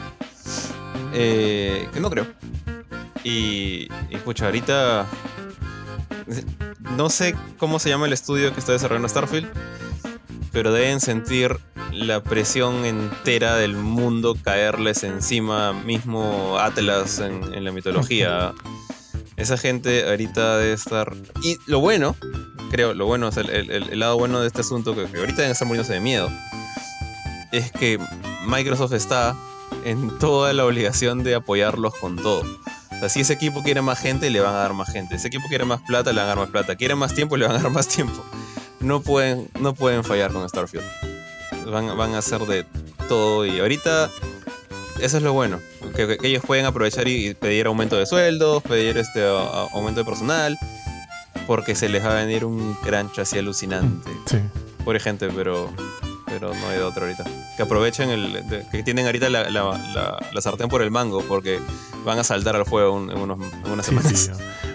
[1.12, 2.26] Eh, que no creo.
[3.22, 5.06] Y, y pucha, ahorita
[6.96, 9.48] no sé cómo se llama el estudio que está desarrollando Starfield,
[10.52, 11.58] pero deben sentir
[11.92, 18.52] la presión entera del mundo caerles encima, mismo Atlas en, la mitología.
[19.36, 21.14] Esa gente ahorita debe estar...
[21.42, 22.16] Y lo bueno,
[22.70, 26.00] creo, lo bueno, el, lado bueno de este asunto, que, ahorita deben estar muriéndose de
[26.00, 26.30] miedo,
[27.52, 27.98] es que
[28.46, 29.34] Microsoft está
[29.84, 32.44] en toda la obligación de apoyarlos con todo
[33.00, 35.16] sea, si ese equipo quiere más gente, le van a dar más gente.
[35.16, 36.76] Ese equipo quiere más plata, le van a dar más plata.
[36.76, 38.24] Quiere más tiempo, le van a dar más tiempo.
[38.80, 40.84] No pueden, no pueden fallar con Starfield.
[41.66, 42.64] Van, van a hacer de
[43.08, 44.10] todo y ahorita
[45.00, 45.60] eso es lo bueno.
[45.94, 49.26] Que, ellos pueden aprovechar y, pedir aumento de sueldos, pedir este
[49.72, 50.58] aumento de personal,
[51.46, 54.10] porque se les va a venir un crunch así alucinante.
[54.26, 54.38] Sí.
[54.84, 55.72] Por ejemplo, pero
[56.30, 57.24] pero no hay de otro ahorita.
[57.56, 58.44] Que aprovechen el.
[58.70, 61.58] que tienen ahorita la, la, sartén por el mango, porque
[62.04, 63.38] van a saltar al fuego en, unos,
[63.70, 64.30] unas semanas.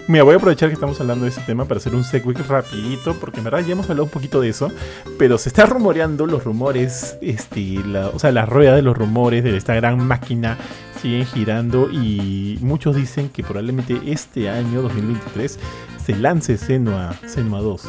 [0.08, 3.14] Mira, voy a aprovechar que estamos hablando de ese tema para hacer un segue rapidito,
[3.14, 4.70] porque en verdad ya hemos hablado un poquito de eso,
[5.18, 7.78] pero se está rumoreando los rumores, este,
[8.12, 10.56] o sea, la rueda de los rumores de esta gran máquina
[11.02, 15.58] siguen girando y muchos dicen que probablemente este año 2023
[16.04, 17.82] se lance Senua, Senua 2.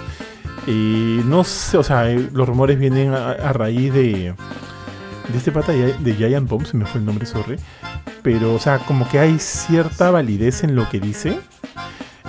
[0.67, 4.33] Y no sé, o sea, los rumores vienen a, raíz de,
[5.29, 7.55] de este pata de Giant Bomb, se me fue el nombre, sorry.
[8.21, 11.39] Pero, o sea, como que hay cierta validez en lo que dice.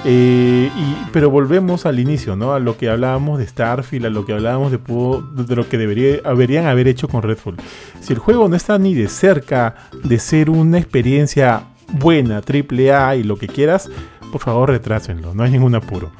[0.04, 2.52] Eh, y, pero volvemos al inicio, ¿no?
[2.52, 6.18] A lo que hablábamos de Starfield, a lo que hablábamos de, de lo que debería,
[6.22, 7.56] deberían haber hecho con Redfall.
[8.00, 9.74] Si el juego no está ni de cerca
[10.04, 13.90] de ser una experiencia buena, triple A y lo que quieras,
[14.30, 16.12] por favor retrásenlo, no hay ningún apuro.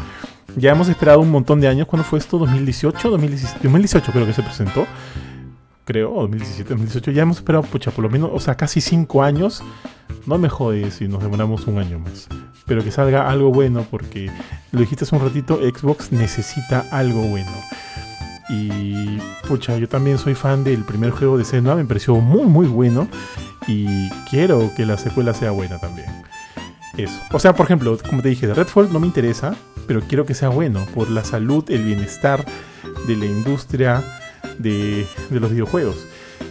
[0.58, 1.86] Ya hemos esperado un montón de años.
[1.86, 2.38] ¿Cuándo fue esto?
[2.38, 3.10] ¿2018?
[3.10, 4.86] 2018, creo que se presentó.
[5.84, 7.10] creo, 2017, 2018.
[7.12, 9.62] Ya hemos esperado, pucha, por lo menos, o sea, casi 5 años.
[10.26, 12.28] No me jode si nos demoramos un año más.
[12.66, 14.30] Pero que salga algo bueno, porque
[14.72, 17.50] lo dijiste hace un ratito, Xbox necesita algo bueno.
[18.50, 22.66] Y pucha, yo también soy fan del primer juego de Senua, me pareció muy muy
[22.66, 23.08] bueno
[23.66, 26.08] y quiero que la secuela sea buena también.
[26.96, 27.18] Eso.
[27.32, 29.54] O sea, por ejemplo, como te dije, Redfall no me interesa,
[29.88, 32.44] pero quiero que sea bueno por la salud, el bienestar
[33.08, 34.04] de la industria
[34.58, 36.06] de, los videojuegos.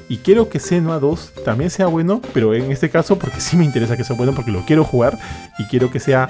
[0.10, 3.64] Y quiero que Senua 2 también sea bueno, pero en este caso porque sí me
[3.64, 5.18] interesa que sea bueno, porque lo quiero jugar
[5.60, 6.28] y quiero que sea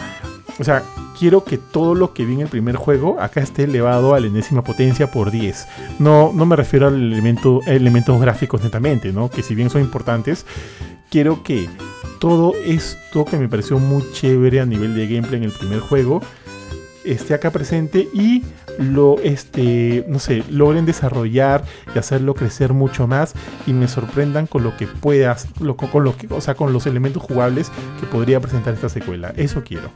[0.60, 0.82] o sea,
[1.20, 4.26] quiero que todo lo que vi en el primer juego acá esté elevado a la
[4.26, 5.68] enésima potencia por 10.
[6.00, 9.30] No, no me refiero al elemento, a elementos gráficos netamente, ¿no?
[9.30, 10.48] Que si bien son importantes,
[11.12, 11.70] quiero que
[12.20, 16.22] todo esto que me pareció muy chévere a nivel de gameplay en el primer juego
[17.12, 18.44] esté acá presente y
[18.78, 23.34] lo, este, no sé, logren desarrollar y hacerlo crecer mucho más
[23.66, 25.48] y me sorprendan con lo que puedas,
[25.92, 29.34] con lo que, o sea, con los elementos jugables que podría presentar esta secuela.
[29.36, 29.92] Eso quiero.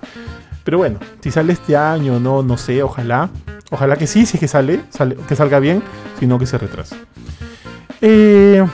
[0.63, 3.29] Pero bueno, si sale este año, no, no sé, ojalá.
[3.71, 5.81] Ojalá que sí, si es que sale, sale que salga bien,
[6.19, 6.95] sino que se retrase.
[8.01, 8.65] Eh,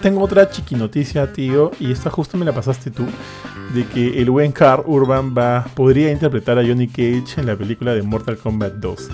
[0.00, 3.06] tengo otra chiqui noticia, tío, y esta justo me la pasaste tú,
[3.74, 7.94] de que el buen Carl Urban va, podría interpretar a Johnny Cage en la película
[7.94, 9.08] de Mortal Kombat 2.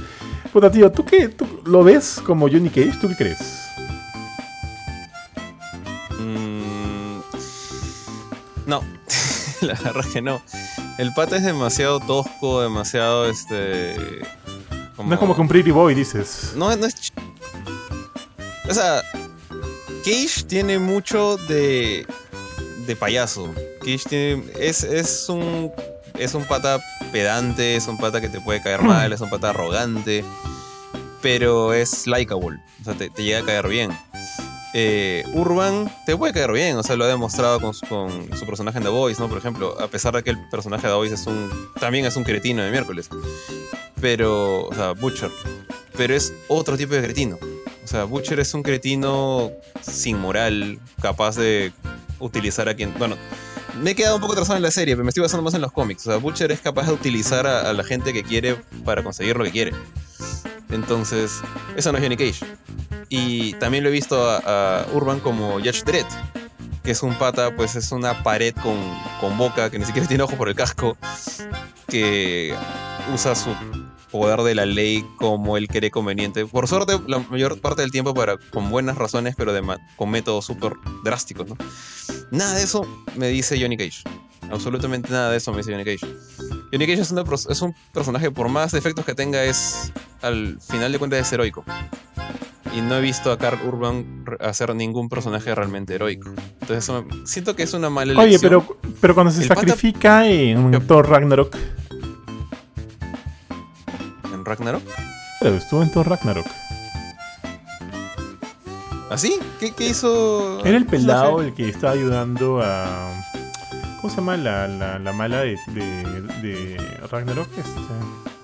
[0.52, 1.28] Puta, tío, ¿tú qué?
[1.28, 2.98] ¿Tú lo ves como Johnny Cage?
[3.00, 3.68] ¿Tú qué crees?
[6.18, 7.18] Mm,
[8.66, 8.82] no,
[9.62, 10.40] la verdad es que no.
[10.98, 13.96] El pata es demasiado tosco, demasiado este.
[14.96, 16.54] No es como un Pretty Boy, dices.
[16.56, 17.12] No, no es.
[18.68, 19.02] O sea,
[20.06, 22.06] Cage tiene mucho de.
[22.86, 23.52] de payaso.
[23.80, 24.44] Cage tiene.
[24.58, 25.72] Es, es un.
[26.18, 26.80] Es un pata
[27.12, 30.24] pedante, es un pata que te puede caer mal, es un pata arrogante.
[31.20, 32.58] Pero es likeable.
[32.80, 33.90] O sea, te llega a caer bien
[34.78, 38.84] eh, Urban te puede caer bien, o sea, lo ha demostrado con su, personaje en
[38.84, 39.26] The Voice, ¿no?
[39.26, 41.50] Por ejemplo, a pesar de que el personaje de The Voice es un,
[41.80, 43.08] también es un cretino de miércoles.
[44.02, 45.30] Pero, o sea, Butcher.
[45.96, 47.38] Pero es otro tipo de cretino.
[47.86, 51.72] O sea, Butcher es un cretino sin moral, capaz de
[52.18, 52.92] utilizar a quien.
[52.98, 53.14] Bueno,
[53.80, 55.60] me he quedado un poco atrasado en la serie, pero me estoy basando más en
[55.60, 56.04] los cómics.
[56.04, 59.44] O sea, Butcher es capaz de utilizar a, la gente que quiere para conseguir lo
[59.44, 59.72] que quiere.
[60.68, 61.40] Entonces,
[61.76, 62.44] eso no es Johnny Cage.
[63.08, 66.06] Y también lo he visto a, Urban como Judge Dredd,
[66.82, 68.78] que es un pata, pues es una pared con,
[69.20, 70.96] con boca, que ni siquiera tiene ojo por el casco,
[71.86, 72.52] que
[73.14, 73.54] usa su
[74.18, 76.46] poder de la ley como él cree conveniente.
[76.46, 79.62] Por suerte, la mayor parte del tiempo para, con buenas razones, pero de,
[79.96, 81.56] con métodos súper drásticos, ¿no?
[82.30, 82.86] Nada de eso
[83.16, 84.02] me dice Johnny Cage.
[84.50, 86.06] Absolutamente nada de eso me dice Johnny Cage.
[86.72, 87.12] Johnny Cage es,
[87.48, 89.92] es un personaje, por más defectos que tenga, es
[90.22, 91.64] al final de cuentas es heroico
[92.76, 96.30] y no he visto a Carl Urban hacer ningún personaje realmente heroico.
[96.60, 96.94] Entonces
[97.24, 98.28] siento que es una mala elección.
[98.28, 101.56] Oye, pero, pero cuando se sacrifica en Thor Ragnarok.
[104.46, 104.82] ¿En Ragnarok?
[105.40, 106.46] Pero estuvo en Thor Ragnarok.
[109.10, 109.38] ¿Así?
[109.40, 110.64] ¿Ah, ¿Qué, ¿Qué, hizo?
[110.64, 113.10] Era el pelado el que estaba ayudando a.
[114.00, 116.76] ¿Cómo se llama la, la, mala de, de,
[117.10, 117.48] Ragnarok?
[117.58, 117.80] Este,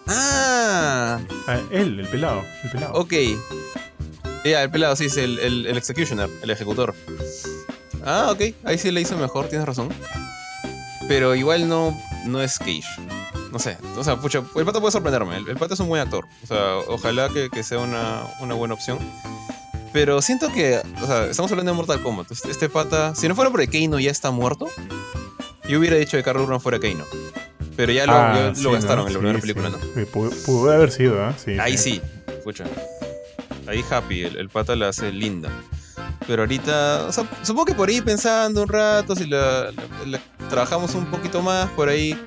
[0.08, 1.20] ah.
[1.46, 1.60] ah.
[1.70, 2.42] Él, el pelado.
[2.64, 2.94] El pelado.
[2.94, 3.14] Ok.
[4.44, 6.96] Ya, el pelado, sí, es el, el, executioner, el ejecutor.
[8.04, 9.88] Ah, ok, ahí sí le hizo mejor, tienes razón.
[11.06, 11.96] Pero igual no,
[12.26, 12.82] no es Cage.
[13.52, 15.36] No sé, o sea, pucha, el pato puede sorprenderme.
[15.36, 16.26] El, pato es un buen actor.
[16.42, 18.98] O sea, ojalá que, que sea una, una, buena opción.
[19.92, 22.32] Pero siento que, o sea, estamos hablando de Mortal Kombat.
[22.32, 24.68] Este, este pata, si no fuera porque Keino ya está muerto,
[25.68, 27.04] yo hubiera dicho que Carl Urban fuera Keino.
[27.76, 29.78] Pero ya lo, ah, lo gastaron en la primera película, ¿no?
[30.06, 31.34] Pudo, haber sido, ¿eh?
[31.36, 32.64] Sí, Ahí sí, escucha
[33.66, 35.50] ahí happy, el, pata la hace linda.
[36.26, 39.70] Pero ahorita, o sea, supongo que por ahí pensando un rato, si la,
[40.48, 42.18] trabajamos un poquito más, por ahí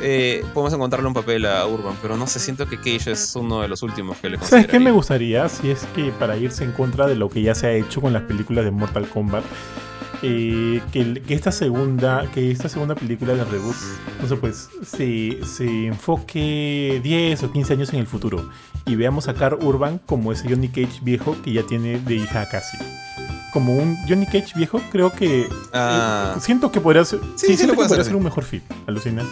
[0.00, 3.62] eh, podemos encontrarle un papel a Urban, pero no sé, siento que Cage es uno
[3.62, 5.48] de los últimos que le ¿Sabes qué me gustaría?
[5.48, 8.12] Si es que para irse en contra de lo que ya se ha hecho con
[8.12, 9.44] las películas de Mortal Kombat,
[10.22, 13.76] eh, que, esta segunda que esta segunda película de reboot
[14.20, 18.50] no sé, pues se, se enfoque 10 o 15 años en el futuro
[18.84, 22.46] y veamos a Carl Urban como ese Johnny Cage viejo que ya tiene de hija
[22.50, 22.76] casi
[23.50, 26.34] como un Johnny Cage viejo creo que ah.
[26.36, 29.24] eh, siento que podría ser sí, sí, podría ser un mejor fit alucina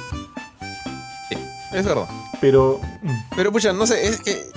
[1.72, 2.08] es verdad
[2.40, 3.36] pero mm.
[3.36, 4.50] pero pucha no sé es que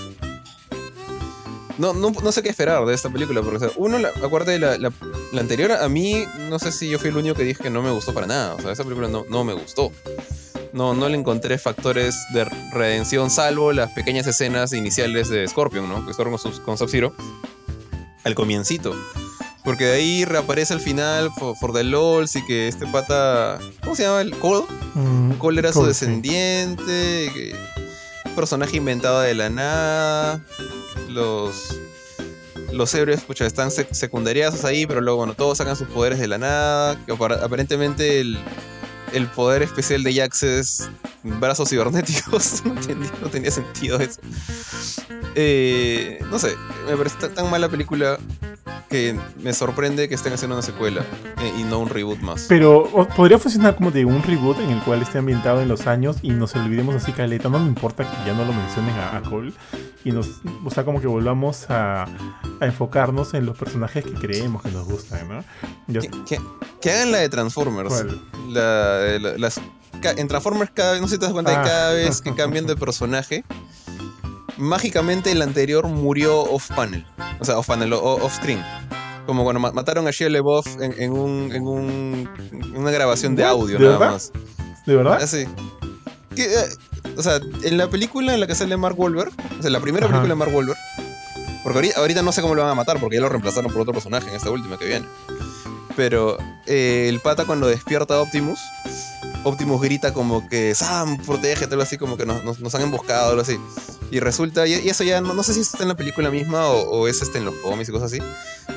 [1.78, 3.42] no, no, no, sé qué esperar de esta película.
[3.42, 4.92] Porque, uno, la, acuérdate la, la,
[5.40, 7.90] anterior, a mí, no sé si yo fui el único que dije que no me
[7.90, 8.54] gustó para nada.
[8.54, 9.92] O sea, esa película no, no me gustó.
[10.74, 16.06] No, no le encontré factores de redención, salvo las pequeñas escenas iniciales de Scorpion, ¿no?
[16.06, 17.16] Que Scorpion con Sub-Zero.
[18.24, 18.94] al comiencito.
[19.64, 23.60] Porque de ahí reaparece al final for, for the LOLs y que este pata.
[23.84, 24.22] ¿Cómo se llama?
[24.22, 24.66] ¿El Cole?
[24.96, 25.88] Mm, Cole era su sí.
[25.88, 27.32] descendiente.
[27.34, 27.56] que-
[28.36, 30.42] personaje inventado de la nada.
[31.10, 31.78] Los.
[32.72, 36.28] Los héroes, pucha, están sec- secundariazos ahí, pero luego, bueno, todos sacan sus poderes de
[36.28, 36.98] la nada.
[37.06, 38.40] Que aparentemente el,
[39.14, 40.90] el poder especial de Jax es
[41.24, 42.64] brazos cibernéticos.
[42.66, 44.22] no, tenía, no tenía sentido eso.
[45.36, 46.56] Eh, no sé,
[46.90, 48.18] me parece tan, tan mala película
[48.90, 51.02] que me sorprende que estén haciendo una secuela
[51.42, 52.46] eh, y no un reboot más.
[52.50, 52.84] Pero
[53.16, 56.32] podría funcionar como de un reboot en el cual esté ambientado en los años y
[56.32, 57.50] nos olvidemos así caleta.
[57.50, 59.54] No me importa que ya no lo mencionen a, a Cole.
[60.04, 60.28] Y nos,
[60.66, 64.86] o sea, como que volvamos a, a enfocarnos en los personajes que creemos que nos
[64.88, 65.44] gustan, ¿no?
[65.88, 66.42] Yo- Que, que-
[66.82, 68.06] que hagan la de Transformers.
[68.50, 69.62] La, de la- las,
[70.02, 71.64] ca- en Transformers, cada vez, no sé si te das cuenta Ah.
[71.64, 73.46] que cada vez que cambian de personaje,
[74.58, 77.06] mágicamente el anterior murió off-panel.
[77.40, 78.64] O sea, off-panel, off-screen.
[79.26, 83.36] Como cuando ma- mataron a Shia LaBeouf en, en, un, en, un- en una grabación
[83.36, 84.14] de audio, ¿De nada verdad?
[84.14, 84.32] más.
[84.86, 85.22] ¿De verdad?
[85.22, 85.46] Así.
[86.36, 86.66] Que, eh,
[87.18, 90.06] o sea, en la película en la que sale Mark Wahlberg, o sea, la primera
[90.08, 90.14] Ajá.
[90.16, 90.78] película de Mark Wahlberg,
[91.64, 93.82] porque ahorita, ahorita no sé cómo lo van a matar, porque ya lo reemplazaron por
[93.82, 95.06] otro personaje en esta última que viene.
[95.96, 98.60] Pero eh, el pata cuando despierta a Optimus,
[99.44, 103.30] Optimus grita como que Sam, protégete, algo así, como que nos, nos- nos han emboscado,
[103.30, 103.58] algo así.
[104.12, 106.68] Y resulta, y, y eso ya, no, no sé si está en la película misma
[106.68, 108.22] o, o es este en los cómics y cosas así,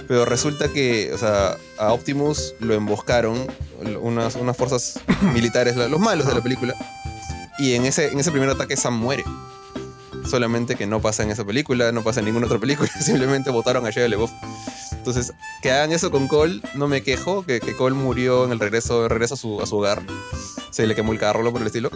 [0.08, 3.46] pero resulta que, o sea, a Optimus lo emboscaron
[4.00, 5.00] unas, unas fuerzas
[5.34, 6.74] militares, los malos de la película,
[7.58, 9.24] y en ese, en ese primer ataque Sam muere.
[10.28, 13.86] Solamente que no pasa en esa película, no pasa en ninguna otra película, simplemente votaron
[13.86, 14.30] a Shia LaBeouf.
[15.05, 18.59] Entonces, que hagan eso con Cole, no me quejo, que, que Cole murió en el
[18.59, 20.00] regreso, regreso a, su, a su hogar.
[20.70, 21.90] Se le quemó el carro, lo por el estilo.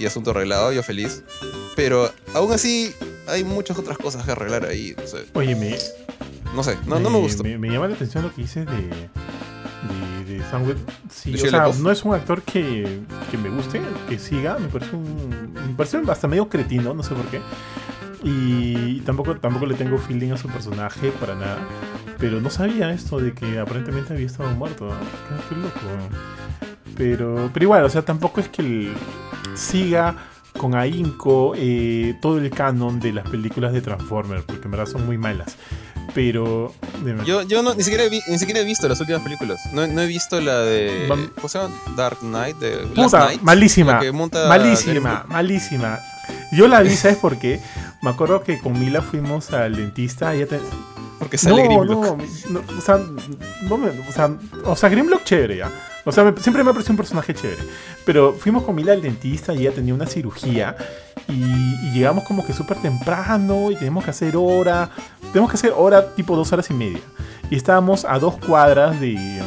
[0.00, 1.22] Y asunto arreglado, yo feliz.
[1.76, 2.94] Pero aún así,
[3.28, 4.94] hay muchas otras cosas que arreglar ahí.
[4.96, 5.76] No sé, Oye, me,
[6.54, 7.42] no, sé, no, no me gustó.
[7.42, 8.72] Me, me llama la atención lo que dices de,
[10.24, 10.76] de, de
[11.12, 13.00] Sí, De o sea, no es un actor que,
[13.30, 14.56] que me guste, que siga.
[14.58, 15.52] Me parece un.
[15.52, 17.42] Me parece hasta medio cretino, no sé por qué.
[18.28, 21.58] Y tampoco, tampoco le tengo feeling a su personaje para nada.
[22.18, 24.88] Pero no sabía esto de que aparentemente había estado muerto.
[25.48, 25.78] Qué, loco.
[26.96, 28.94] Pero, pero igual, o sea, tampoco es que el-
[29.54, 30.16] siga
[30.58, 35.06] con ahínco eh, todo el canon de las películas de Transformers, porque en verdad son
[35.06, 35.56] muy malas.
[36.14, 36.74] Pero.
[37.26, 39.60] Yo, yo no, ni, siquiera he vi- ni siquiera he visto las últimas películas.
[39.74, 41.06] No, no he visto la de.
[41.36, 41.74] ¿Cómo se llama?
[41.94, 42.56] Dark Knight.
[42.56, 44.00] De Last Puta, Night, malísima.
[44.14, 45.98] monta Malísima, malísima.
[46.52, 47.60] Yo la vi, ¿sabes por qué?
[48.02, 50.60] Me acuerdo que con Mila fuimos al dentista y ya te...
[51.18, 52.04] Porque sale no, Grimlock.
[52.50, 52.98] no, no, o sea,
[53.62, 54.30] no me- o sea,
[54.64, 55.70] o sea, Grimlock chévere, ¿ya?
[56.04, 57.62] O sea, me- siempre me ha parecido un personaje chévere.
[58.04, 60.76] Pero fuimos con Mila al dentista y ella tenía una cirugía
[61.26, 64.90] y, y llegamos como que súper temprano y tenemos que hacer hora.
[65.32, 67.00] Tenemos que hacer hora tipo dos horas y media.
[67.50, 69.42] Y estábamos a dos cuadras de,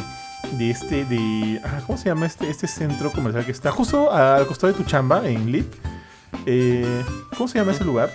[0.58, 1.60] de este, de...
[1.64, 4.84] ah, ¿Cómo se llama este, este centro comercial que está justo al costado de tu
[4.84, 5.72] chamba en Lip?
[6.46, 7.04] Eh,
[7.36, 8.10] ¿Cómo se llama ese lugar?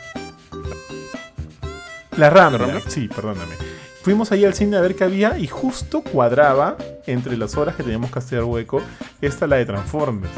[2.17, 2.59] La Rambla.
[2.59, 2.89] ¿La Rambla?
[2.89, 3.55] Sí, perdóname.
[4.03, 7.83] Fuimos ahí al cine a ver qué había y justo cuadraba entre las horas que
[7.83, 8.81] teníamos que hacer hueco
[9.21, 10.31] esta la de Transformers.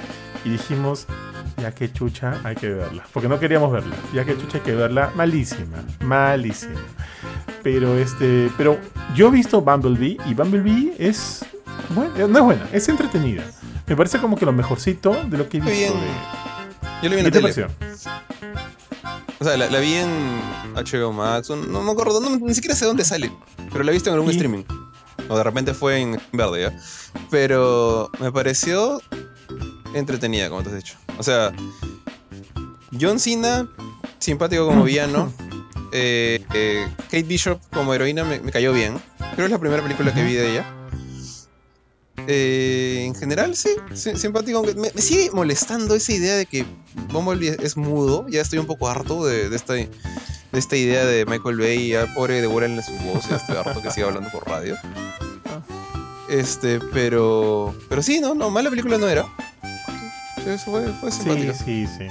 [0.46, 1.06] Y dijimos,
[1.58, 3.04] ya que chucha hay que verla.
[3.12, 3.96] Porque no queríamos verla.
[4.14, 5.12] Ya que chucha hay que verla.
[5.16, 5.84] Malísima.
[6.00, 6.80] Malísima.
[7.62, 8.50] Pero este.
[8.58, 8.78] Pero
[9.16, 11.46] yo he visto Bumblebee y Bumblebee es.
[11.90, 13.44] Bueno, no es buena, es entretenida.
[13.86, 15.94] Me parece como que lo mejorcito de lo que he visto bien.
[15.94, 16.47] de.
[17.02, 17.68] Yo la vi en ¿Qué la te tele.
[17.68, 17.68] pareció?
[19.39, 20.10] O sea, la, la vi en
[20.76, 21.50] HBO Max.
[21.50, 23.32] No me acuerdo, no, ni siquiera sé dónde sale.
[23.72, 24.64] Pero la he visto en algún Y- streaming.
[25.30, 26.80] O de repente fue en verde, ¿ya?
[27.30, 29.02] Pero me pareció
[29.93, 30.95] entretenida, como te has dicho.
[31.18, 31.52] O sea,
[33.00, 33.68] John Cena,
[34.20, 35.32] simpático como villano.
[35.91, 39.00] Eh, eh, Kate Bishop como heroína me, me cayó bien.
[39.18, 40.66] Creo que es la primera película que vi de ella.
[42.28, 44.58] Eh, en general, sí, simpático.
[44.58, 46.66] aunque Me, me sigue molestando esa idea de que
[47.12, 48.28] Bumblebee es, mudo.
[48.30, 49.90] Ya estoy un poco harto de, de esta, de
[50.54, 51.90] esta idea de Michael Bay.
[51.90, 53.28] Ya pobre, devórenle su voz.
[53.30, 54.76] Ya estoy harto que siga hablando por radio.
[56.30, 57.74] Este, pero.
[57.90, 59.26] Pero sí, no, no, mala película no era.
[60.44, 61.54] Sí, eso fue, fue Sí, simpática.
[61.54, 62.08] sí, sí.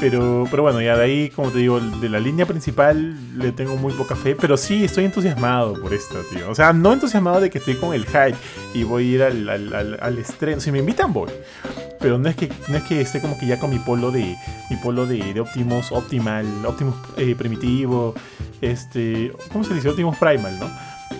[0.00, 3.76] Pero, pero bueno, ya de ahí, como te digo, de la línea principal le tengo
[3.76, 6.48] muy poca fe, pero sí estoy entusiasmado por esto, tío.
[6.50, 8.34] O sea, no entusiasmado de que estoy con el hype
[8.72, 10.58] y voy a ir al, al- al- estreno.
[10.60, 11.28] Si me invitan, voy.
[12.00, 14.34] Pero no es que no es que esté como que ya con mi polo de
[14.70, 18.14] mi polo de, de Optimus Optimal, Optimus eh, primitivo,
[18.62, 19.90] este, ¿cómo se dice?
[19.90, 20.70] Optimus Primal, ¿no?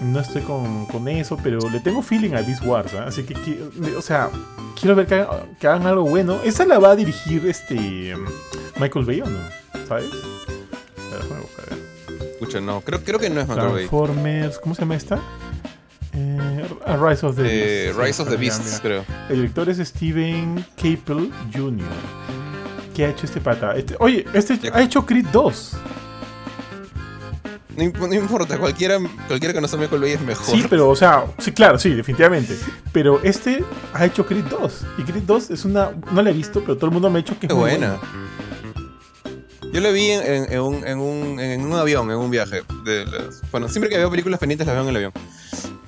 [0.03, 3.05] No estoy con, con eso, pero le tengo feeling a Beast Wars, ¿ah?
[3.09, 4.31] así que, qui- o sea,
[4.79, 6.39] quiero ver que, haga- que hagan algo bueno.
[6.43, 8.15] ¿Esa la va a dirigir este
[8.79, 9.39] Michael Bay o no?
[9.87, 10.07] ¿Sabes?
[10.07, 11.79] A ver, déjame buscar.
[12.33, 13.75] Escucha, no, creo, creo que no es Michael Bay.
[13.89, 15.21] Transformers, ¿cómo se llama esta?
[16.15, 16.65] Eh,
[16.99, 18.03] Rise of the Eh, Beasts.
[18.07, 19.05] Rise of the Beasts, creo.
[19.29, 21.87] El director es Steven Caple Jr.
[22.95, 23.77] ¿Qué ha hecho este pata?
[23.77, 24.75] Este- oye, este Ya.
[24.75, 25.77] ha hecho Creed 2.
[27.81, 30.47] No, imp- no importa, cualquiera, cualquiera que no sea Michael Bay es mejor.
[30.55, 32.57] Sí, pero, o sea, sí, claro, sí, definitivamente.
[32.93, 33.65] Pero este
[33.95, 34.87] ha hecho Creed 2.
[34.99, 35.91] Y Creed 2 es una.
[36.13, 37.99] No la he visto, pero todo el mundo me ha dicho que es muy buena.
[39.73, 42.63] Yo la vi en, en- en un, en, un, en un avión, en un viaje.
[42.85, 45.13] De las- bueno, siempre que veo películas pendientes las veo en el avión.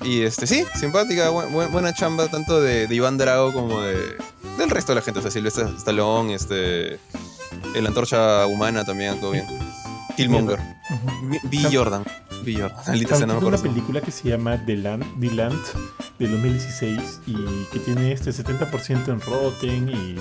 [0.04, 3.96] Y este, sí, simpática, bu- bu- buena chamba tanto de, de Iván Drago como de,
[4.58, 5.18] del resto de la gente.
[5.18, 6.98] O sea, Silvestre Stallone, este,
[7.74, 9.46] el Antorcha Humana también actuó bien.
[10.16, 10.58] Killmonger.
[10.90, 11.28] Ujú.
[11.30, 11.40] B.
[11.44, 11.68] B.
[11.76, 12.04] Jordan.
[12.44, 12.54] B.
[12.54, 12.84] Jordan.
[12.84, 15.58] Sea, También no me una película que se llama The Land, The Land
[16.18, 17.34] de 2016 y
[17.72, 20.16] que tiene este 70% en Rotten y,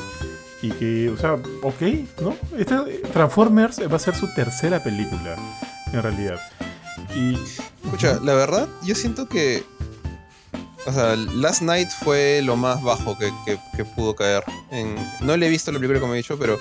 [0.67, 1.81] y que, o sea, ok,
[2.21, 2.35] ¿no?
[2.57, 5.35] Esta, Transformers va a ser su tercera película,
[5.93, 6.39] en realidad.
[7.15, 7.37] Y.
[7.83, 9.63] Escucha, la verdad, yo siento que.
[10.87, 14.43] O sea, Last Night fue lo más bajo que, que- que pudo caer.
[14.71, 16.57] En, no le he visto la película, como he dicho, pero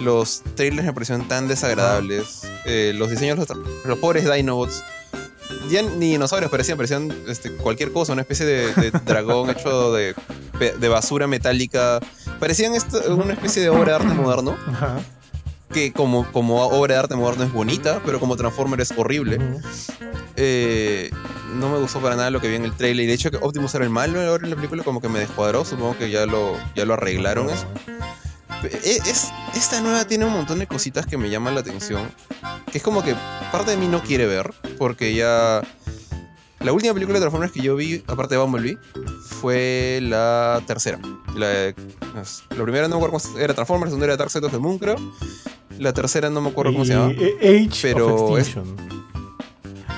[0.00, 2.42] los trailers me parecieron tan desagradables.
[2.64, 3.48] Eh, los diseños, los,
[3.84, 4.82] los pobres Dinobots.
[5.68, 10.14] Ya ni dinosaurios parecían, parecían este, cualquier cosa, una especie de, de dragón hecho de,
[10.88, 12.00] basura metálica.
[12.38, 15.00] Parecían esto- una especie de obra de arte moderno, Ajá.
[15.72, 19.38] que como, como obra de arte moderno es bonita, pero como Transformer es horrible.
[20.36, 21.10] Eh,
[21.56, 23.04] no me gustó para nada lo que vi en el trailer.
[23.04, 25.18] Y de hecho que Optimus era el malo ahora en la película, como que me
[25.18, 25.64] descuadró.
[25.64, 27.66] Supongo que ya lo, ya lo arreglaron eso.
[28.64, 32.02] E- Es, esta nueva tiene un montón de cositas que me llaman la atención.
[32.70, 33.14] Que es como que
[33.52, 34.52] parte de mí no quiere ver.
[34.78, 35.62] Porque ya.
[36.60, 38.76] La última película de Transformers que yo vi, aparte de Bumblebee,
[39.40, 40.98] fue la tercera.
[41.34, 41.72] La,
[42.62, 44.78] primera no me acuerdo cómo era Transformers, la segunda era Dark Side of the Moon,
[44.78, 44.96] creo.
[45.78, 47.12] La tercera no me acuerdo cómo se llama.
[47.16, 48.54] Eh, Age Pero of es-.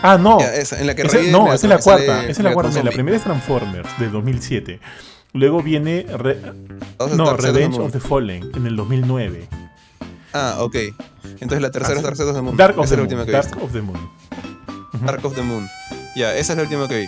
[0.02, 0.38] Ah, no.
[0.38, 2.20] Ya, esa, en la que Esa- no, esa es la cuarta.
[2.22, 2.80] Esa es la cuarta.
[2.82, 4.80] La primera es Transformers, del 2007.
[5.32, 6.04] Luego viene.
[6.08, 6.38] Re-
[7.16, 9.48] no, Revenge of the Fallen, en el 2009.
[10.34, 10.76] Ah, ok.
[11.40, 12.24] Entonces la tercera Ah, es sí.
[12.24, 12.56] Dark of the Moon.
[12.56, 13.26] Dark of esa the es la Moon.
[13.26, 14.10] que Dark of the Moon.
[15.04, 15.68] Dark of the Moon.
[16.16, 17.06] Ya, esa es la última que vi.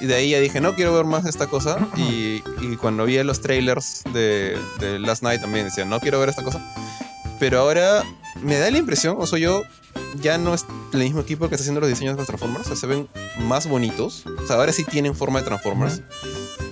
[0.00, 1.78] Y de ahí ya dije, no quiero ver más esta cosa.
[1.96, 6.28] Y, y cuando vi los trailers de, de Last Night también decía, no quiero ver
[6.28, 6.60] esta cosa.
[7.38, 8.02] Pero ahora
[8.42, 9.62] me da la impresión, o sea, yo
[10.20, 12.66] ya no es el mismo equipo que está haciendo los diseños de los Transformers.
[12.66, 13.08] o sea, se ven
[13.40, 14.24] más bonitos.
[14.26, 16.02] O sea, ahora sí tienen forma de Transformers.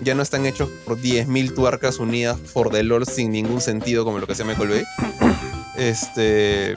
[0.02, 4.18] Ya no están hechos por 10.000 tuercas unidas por The Lord sin ningún sentido como
[4.18, 4.84] lo que hacía Michael Bay.
[5.76, 6.74] Este.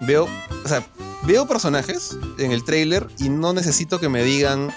[0.00, 0.28] Veo.
[0.64, 0.84] O sea,
[1.24, 4.74] veo personajes en el trailer y no necesito que me digan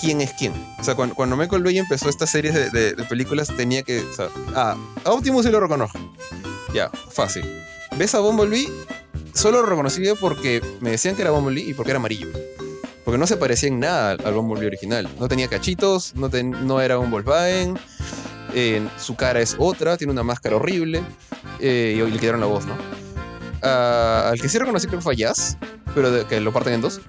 [0.00, 0.52] quién es quién.
[0.78, 4.00] O sea, cuando, cuando Michael Bay empezó esta serie de, de- de películas tenía que.
[4.00, 5.98] O sea, ah, a Optimus sí lo reconozco.
[6.72, 7.44] Ya, fácil.
[7.96, 8.68] ¿Ves a Bumblebee?
[9.38, 12.26] Solo lo reconocí porque me decían que era Bumblebee y porque era amarillo.
[13.04, 15.08] Porque no se parecía en nada al Bumblebee original.
[15.20, 17.78] No tenía cachitos, no, era un Volkswagen.
[18.98, 21.04] su cara es otra, tiene una máscara horrible.
[21.60, 22.76] eh, y le quedaron la voz, ¿no?
[23.62, 25.56] Ah, al que sí reconocí creo que fue Jazz,
[25.94, 27.00] pero que lo parten en dos.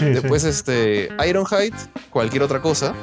[0.00, 0.48] Después, sí.
[0.48, 1.74] este, Ironhide,
[2.10, 2.94] cualquier otra cosa.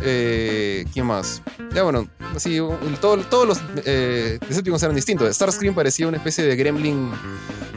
[0.00, 1.40] Eh, ¿Quién más?
[1.72, 2.58] Ya bueno, así,
[3.00, 5.34] todo- todos los eh, Decepticons eran distintos.
[5.34, 7.10] Starscream parecía una especie de gremlin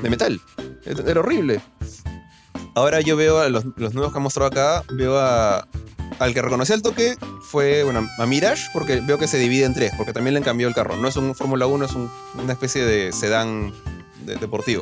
[0.01, 0.39] de metal.
[0.85, 1.61] Era horrible.
[2.75, 5.67] Ahora yo veo a los, nuevos que han mostrado acá, veo a...
[6.19, 9.73] Al que reconocí al toque fue, bueno, a Mirage, porque veo que se divide en
[9.75, 10.95] tres, porque también le han cambiado el carro.
[10.97, 12.09] No es un Fórmula 1, es un-
[12.41, 13.71] una especie de sedán
[14.25, 14.81] de- deportivo.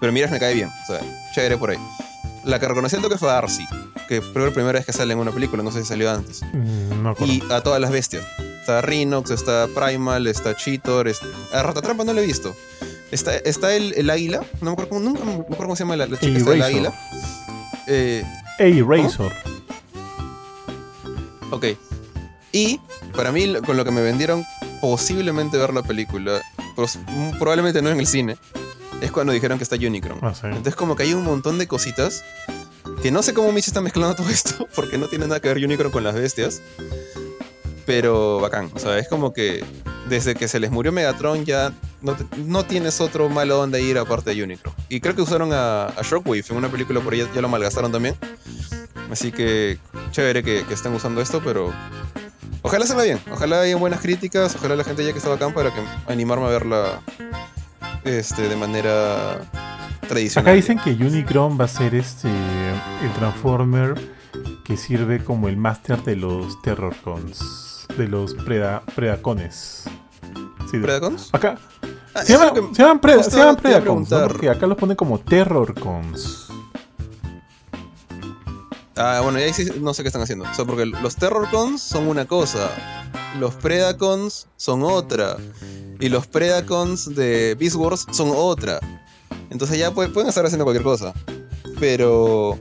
[0.00, 1.00] Pero Mirage me cae bien, o sea,
[1.34, 1.78] chévere por ahí.
[2.46, 3.66] La que reconocí al toque fue a Arcee,
[4.08, 6.42] que que la primera vez que sale en una película, no sé si salió antes.
[6.52, 7.14] Mm, No.
[7.26, 8.24] Y a todas las bestias.
[8.60, 11.26] Está Rhinox, está Primal, está Cheetor, está...
[11.52, 12.54] a Ratatrampa no lo he visto.
[13.12, 15.96] Está, está el, el águila, no me acuerdo cómo, nunca me acuerdo cómo se llama
[15.96, 16.62] la, la chica del Eraser.
[16.64, 16.94] águila.
[17.86, 18.24] Eh,
[18.58, 19.32] Ey, Razor.
[21.50, 21.64] ok.
[22.52, 22.80] Y
[23.14, 24.44] para mí, con lo que me vendieron,
[24.80, 26.40] posiblemente ver la película,
[26.76, 28.36] mm, probablemente no en el cine,
[29.00, 30.18] es cuando dijeron que está Unicron.
[30.22, 30.46] Ah, sí.
[30.46, 32.24] Entonces como que hay un montón de cositas
[33.02, 35.64] que no sé cómo Mitch está mezclando todo esto, porque no tiene nada que ver
[35.64, 36.62] Unicron con las bestias.
[37.84, 39.64] Pero bacán, o sea, es como que
[40.08, 43.96] desde que se les murió Megatron ya no, te- no tienes otro malo donde ir
[43.98, 44.74] aparte de Unicron.
[44.88, 47.92] Y creo que usaron a, a Shockwave en una película por ahí, ya lo malgastaron
[47.92, 48.16] también.
[49.10, 49.78] Así que
[50.10, 51.72] chévere que, que estén usando esto, pero
[52.62, 55.72] ojalá salga bien, ojalá haya buenas críticas, ojalá la gente ya que está bacán para
[55.72, 57.02] que animarme a verla
[58.06, 59.40] este, de manera
[60.08, 60.46] tradicional.
[60.48, 63.94] Acá dicen que Unicron va a ser este el Transformer
[64.64, 69.84] que sirve como el máster de los Terrorcons, de los preda, Predacones.
[70.70, 71.30] Sí, ¿Predacons?
[71.32, 71.56] acá
[72.14, 75.20] Ah, se llaman, que- se llaman, justo se llaman Predacons, porque acá los ponen como
[75.20, 76.48] Terrorcons.
[78.96, 80.46] Ah, bueno, y ahí sí no sé qué están haciendo.
[80.50, 82.70] O sea, porque los Terrorcons son una cosa,
[83.38, 85.36] los Predacons son otra,
[86.00, 88.80] y los Predacons de Beast Wars son otra.
[89.50, 91.12] Entonces ya pueden, pueden estar haciendo cualquier cosa.
[91.80, 92.58] Pero.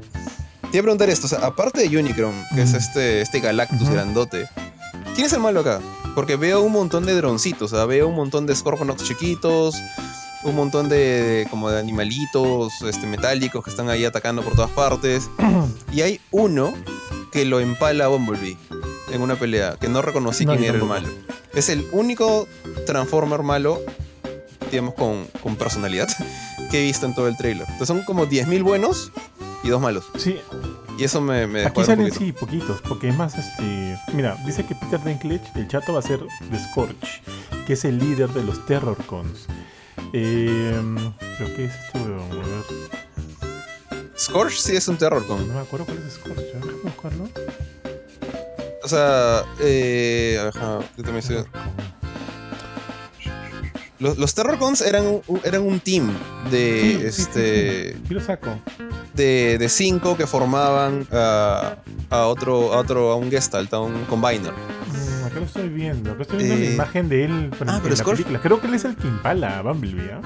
[0.71, 3.87] Te iba a preguntar esto, o sea, aparte de Unicron, que es este, este Galactus
[3.89, 4.49] grandote,
[5.13, 5.79] ¿quién es el malo acá?
[6.15, 9.75] Porque veo un montón de droncitos, o sea, veo un montón de Scorponok chiquitos,
[10.43, 14.71] un montón de, de- como de animalitos este, metálicos que están ahí atacando por todas
[14.71, 15.29] partes.
[15.93, 16.73] y hay uno
[17.31, 18.57] que lo empala a Bumblebee
[19.11, 21.07] en una pelea, que no reconocí No, quién era el malo.
[21.53, 22.47] Es el único
[22.85, 23.81] Transformer malo,
[24.71, 26.07] digamos, con, con personalidad
[26.71, 27.63] que he visto en todo el trailer.
[27.69, 29.11] Entonces son como 10.000 buenos
[29.63, 30.05] y dos malos.
[30.17, 30.37] Sí,
[30.97, 32.19] Y eso me, me aquí salen poquito.
[32.25, 36.03] sí poquitos, porque es más, este, mira, dice que Peter Dinklage, el chato va a
[36.03, 36.19] ser
[36.51, 37.21] The Scorch,
[37.65, 39.47] que es el líder de los Terrorcons.
[40.13, 40.81] Eh,
[41.37, 42.21] ¿Pero qué es este weón?
[42.31, 45.45] A ver, Scorch sí es un terror con.
[45.47, 47.29] no me acuerdo cuál es Scorch, a ver, déjame buscarlo.
[48.85, 51.43] O sea, eh, ajá, yo también sé.
[53.97, 56.13] Los, los Terrorcons eran, un- eran un team
[56.51, 56.81] de
[57.11, 58.59] Sí, este sí, sí lo saco.
[59.15, 61.77] de, de cinco que formaban a,
[62.11, 64.51] a otro a otro a un Gestalt, a un Combiner.
[64.51, 67.95] Mm, acá lo estoy viendo, acá estoy viendo la Eh, imagen de él ah, pero
[67.95, 68.39] la Scorch- película.
[68.41, 70.21] Creo que él es el que impala a Bumblebee, ¿ah?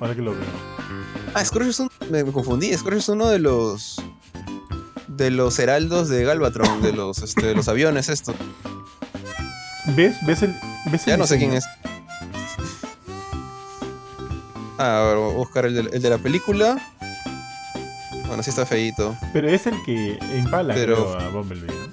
[0.00, 0.40] Ahora que lo veo.
[1.34, 3.96] Ah, Scorch es un, me, me confundí, Scorch es uno de los
[5.16, 8.34] de los heraldos de Galvatron, de los este, de los aviones estos.
[9.96, 10.16] ¿Ves?
[10.26, 10.54] ¿Ves el,
[10.90, 11.64] ves el Ya no sé quién es.
[14.78, 16.78] Ah, a ver, voy a buscar el de, el de la película.
[18.26, 19.16] Bueno, sí está feíto.
[19.32, 21.84] Pero es el que impala Pero- creo, a Bumblebee, ¿no?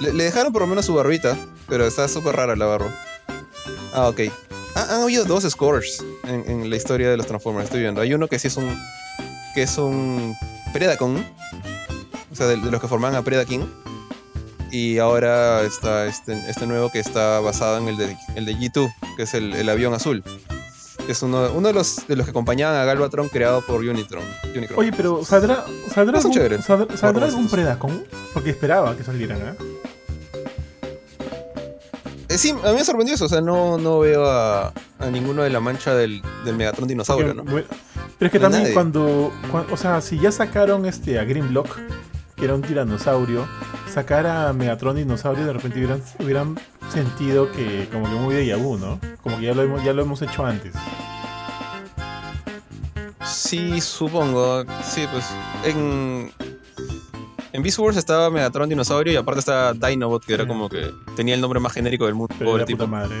[0.00, 1.36] Le, le dejaron por lo menos su barbita,
[1.68, 2.94] pero está súper rara la barba.
[3.94, 4.20] Ah, ok.
[4.76, 8.00] Ah, han habido dos scores en, en la historia de los Transformers, estoy viendo.
[8.00, 8.76] Hay uno que sí es un.
[9.54, 10.34] que es un.
[10.74, 11.24] Predacon.
[12.30, 13.64] O sea, de, de los que formaban a Predaking.
[14.72, 18.92] Y ahora está este, este nuevo que está basado en el de, el de G2,
[19.16, 20.24] que es el, el avión azul.
[21.06, 24.24] Que es uno, uno de, los, de los que acompañaban a Galvatron creado por Unitron.
[24.54, 24.78] Unicron.
[24.80, 25.64] Oye, pero ¿saldrá,
[25.94, 27.48] saldrá, No algún, saldrá, saldrá algún.
[27.48, 28.04] Predacon?
[28.32, 29.54] Porque esperaba que salieran, ¿ah?
[32.28, 33.26] Eh, sí, a mí me sorprendió eso.
[33.26, 37.32] O sea, no, no veo a, a ninguno de la mancha del, del Megatron dinosaurio,
[37.32, 37.44] ¿no?
[37.44, 37.68] bueno,
[38.18, 41.78] pero es que No también cuando, cuan- O sea, si ya sacaron este a Grimlock,
[42.36, 43.46] que era un tiranosaurio,
[43.92, 46.58] sacar a Megatron dinosaurio, de repente hubieran, hubieran
[46.92, 48.98] sentido que como que muy de vu, ¿no?
[49.22, 50.74] Como que ya lo hemos, ya lo hemos hecho antes.
[53.24, 54.64] Sí, supongo.
[54.82, 55.24] Sí, pues.
[55.64, 56.30] En.
[57.52, 61.36] En Beast Wars estaba Megatron Dinosaurio y aparte estaba Dinobot, que era como que tenía
[61.36, 62.84] el nombre más genérico del mundo, Pero pobre tipo.
[62.88, 63.14] madre.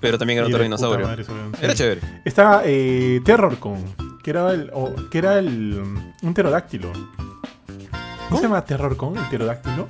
[0.00, 1.04] Pero también era Y otro dinosaurio.
[1.08, 1.58] madre, eso, sí.
[1.60, 2.00] Era chévere.
[2.24, 3.78] Estaba eh, Terrorcon,
[4.22, 4.70] que era el.
[4.74, 5.82] o- que era el.
[6.22, 6.92] un pterodáctilo.
[8.28, 9.86] ¿Cómo se llama Terrorcon, el pterodáctilo?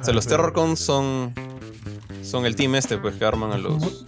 [0.00, 1.34] O sea, los Terrorcons son.
[2.22, 4.04] Son el team este, pues, que arman a los.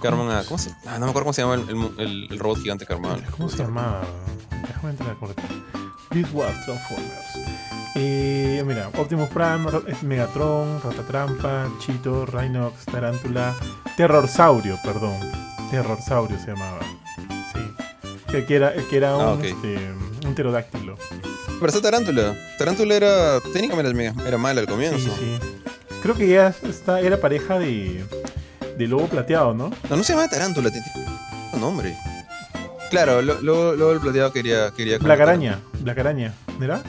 [0.00, 0.44] Que arman a.
[0.44, 0.70] ¿Cómo se.?
[0.86, 3.22] Ah, no me acuerdo cómo se llama el, el- el- robot gigante que armaban.
[3.36, 4.02] ¿Cómo se llamaba?
[4.66, 5.62] Déjame entrar por aquí.
[6.10, 7.56] Beast Wars Transformers.
[7.96, 13.54] Eh, mira, Optimus Prime, es Megatron, Ratatrampa, Cheeto, Rhinox, Tarántula,
[13.96, 15.16] Terrorsaurio, perdón.
[15.70, 16.80] Terrorsaurio se llamaba.
[17.52, 18.34] Sí.
[18.34, 19.44] El que era, que era un, Ah, ok.
[19.44, 19.78] este,
[20.26, 20.96] un pterodáctilo.
[21.58, 22.34] Pero está Tarántula.
[22.58, 23.40] Tarántula era.
[23.52, 24.98] Técnicamente era, mala al comienzo.
[24.98, 25.38] Sí, sí.
[26.02, 28.04] Creo que ya está, era pareja de,
[28.76, 29.70] de Lobo Plateado, ¿no?
[29.90, 30.86] No, no se llama Tarántula, tiene
[31.52, 31.96] un nombre.
[32.90, 34.70] Claro, lo- el plateado quería.
[34.70, 35.58] quería Black Araña.
[35.80, 36.82] Black Araña, ¿verdad?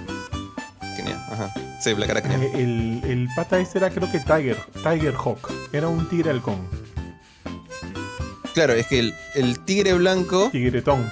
[0.96, 1.54] Genial, ajá.
[1.80, 2.36] Sí, Black Araña.
[2.36, 5.50] Eh, el, el pata este era creo que Tiger, Tiger Hawk.
[5.72, 6.58] Era un tigre halcón.
[8.58, 11.08] Claro, es que el, el tigre blanco Tigretón.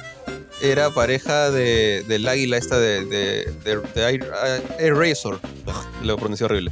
[0.63, 4.31] era pareja de, del águila esta de, de, de, de Air,
[4.79, 5.39] Air Razor.
[5.67, 6.71] Ugh, Lo pronunció horrible.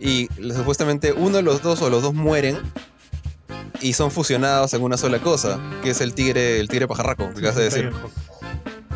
[0.00, 2.58] Y supuestamente uno de los dos o los dos mueren
[3.80, 7.42] y son fusionados en una sola cosa, que es el tigre, el tigre pajarraco, que
[7.42, 7.92] vas a decir.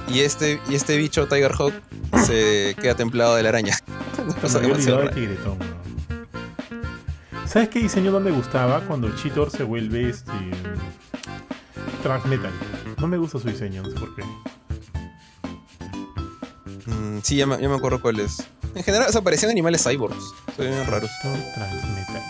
[0.08, 1.74] Y este, y este bicho, Tiger Hawk,
[2.26, 3.78] se queda templado de la araña.
[4.42, 5.10] De rara.
[5.12, 5.60] Tigretón.
[5.60, 5.84] weón.
[7.46, 8.80] ¿Sabes qué diseño no me gustaba?
[8.80, 10.32] Cuando el Cheetor se vuelve este.
[12.04, 12.52] Transmetal.
[13.00, 14.22] No me gusta su diseño, no sé por qué.
[16.86, 18.44] Mm, sí, ya me, ya me acuerdo cuál es.
[18.74, 20.32] En general, o sea, parecían animales cyborgs.
[20.54, 21.10] Se ven bien raros.
[21.22, 22.22] Cheetor Transmetal.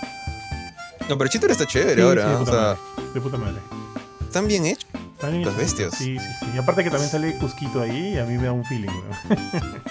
[1.09, 2.23] No, pero Cheetor está chévere Sí, ahora.
[2.23, 2.37] sí, de ¿eh?
[2.37, 3.13] o puta sea, madre.
[3.15, 3.57] De puta madre.
[4.23, 4.87] están bien hechos.
[5.15, 5.93] Está bien Las bestias.
[5.97, 6.47] Sí, sí, sí.
[6.55, 9.41] Y aparte que también sale Cusquito ahí y a mí me da un feeling, weón.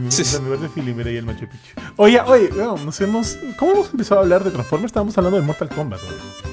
[0.00, 0.22] Me, Sí.
[0.40, 1.74] me parece feeling ver ahí el Machu Picchu.
[1.96, 3.36] Oye, oye, weón, nos hemos.
[3.58, 4.90] ¿Cómo hemos empezado a hablar de Transformers?
[4.90, 6.49] Estábamos hablando de Mortal Kombat, weón.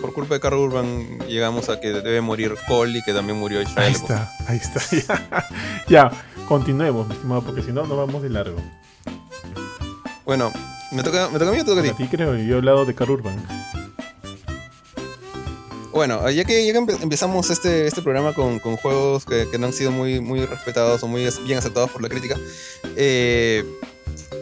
[0.00, 3.60] Por culpa de Carl Urban llegamos a que debe morir Cole y que también murió
[3.62, 3.86] Israel.
[3.88, 4.80] Ahí está, ahí está.
[4.96, 5.48] Ya,
[5.88, 6.10] ya
[6.48, 8.56] continuemos, mi estimado, porque si no, no vamos de largo.
[10.24, 10.52] Bueno,
[10.92, 11.90] ¿me toca, ¿me toca a mí o te toca a ti?
[11.90, 13.36] A ti creo, yo he hablado de Carl Urban.
[15.92, 19.58] Bueno, ya que, ya que empe- empezamos este, este programa con, con juegos que, que
[19.58, 22.36] no han sido muy, muy respetados o muy bien aceptados por la crítica,
[22.96, 23.64] eh,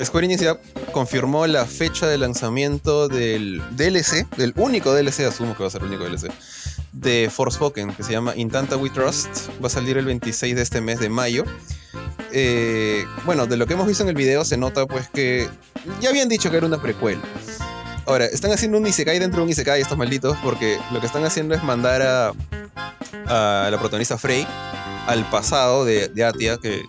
[0.02, 0.58] Square Enix ya
[0.92, 5.82] confirmó la fecha de lanzamiento del DLC, del único DLC, asumo que va a ser
[5.82, 6.30] el único DLC,
[6.92, 9.48] de Forspoken, que se llama In Tanta We Trust.
[9.62, 11.44] Va a salir el 26 de este mes de mayo.
[12.32, 15.48] Eh, bueno, de lo que hemos visto en el video se nota pues que
[16.00, 17.22] ya habían dicho que era una precuela.
[18.06, 21.24] Ahora, están haciendo un Isekai dentro de un Isekai estos malditos porque lo que están
[21.24, 22.32] haciendo es mandar a,
[23.26, 24.46] a la protagonista Frey
[25.06, 26.82] al pasado de, de Atia, que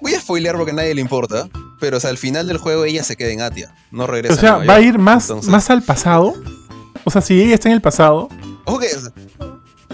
[0.00, 1.48] voy a spoilear porque a nadie le importa,
[1.80, 4.38] pero o sea, al final del juego ella se queda en Atia, no regresa O
[4.38, 6.34] sea, va a ir más, Entonces- más al pasado.
[7.04, 8.28] O sea, si ella está en el pasado.
[8.64, 8.88] Ojo que-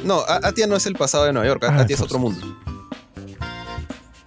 [0.02, 2.44] no, Atia no es el pasado de Nueva York, Ah, Atia es otro mundo.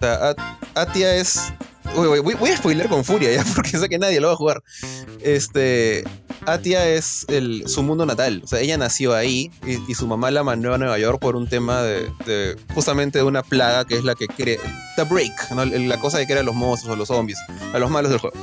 [0.00, 0.34] sea,
[0.74, 1.52] Atia es...
[1.96, 4.34] Uy, uy, voy, voy a spoiler con furia ya, porque sé que nadie lo va
[4.34, 4.62] a jugar.
[5.20, 6.04] Este...
[6.52, 8.42] Atia es el, su mundo natal.
[8.44, 11.48] O sea, ella nació ahí y, su mamá la mandó a Nueva York por un
[11.48, 14.58] tema de, justamente de una plaga que es la que crea...
[14.96, 17.38] The Break, la cosa que eran los monstruos o los zombies,
[17.72, 18.36] a los malos del juego.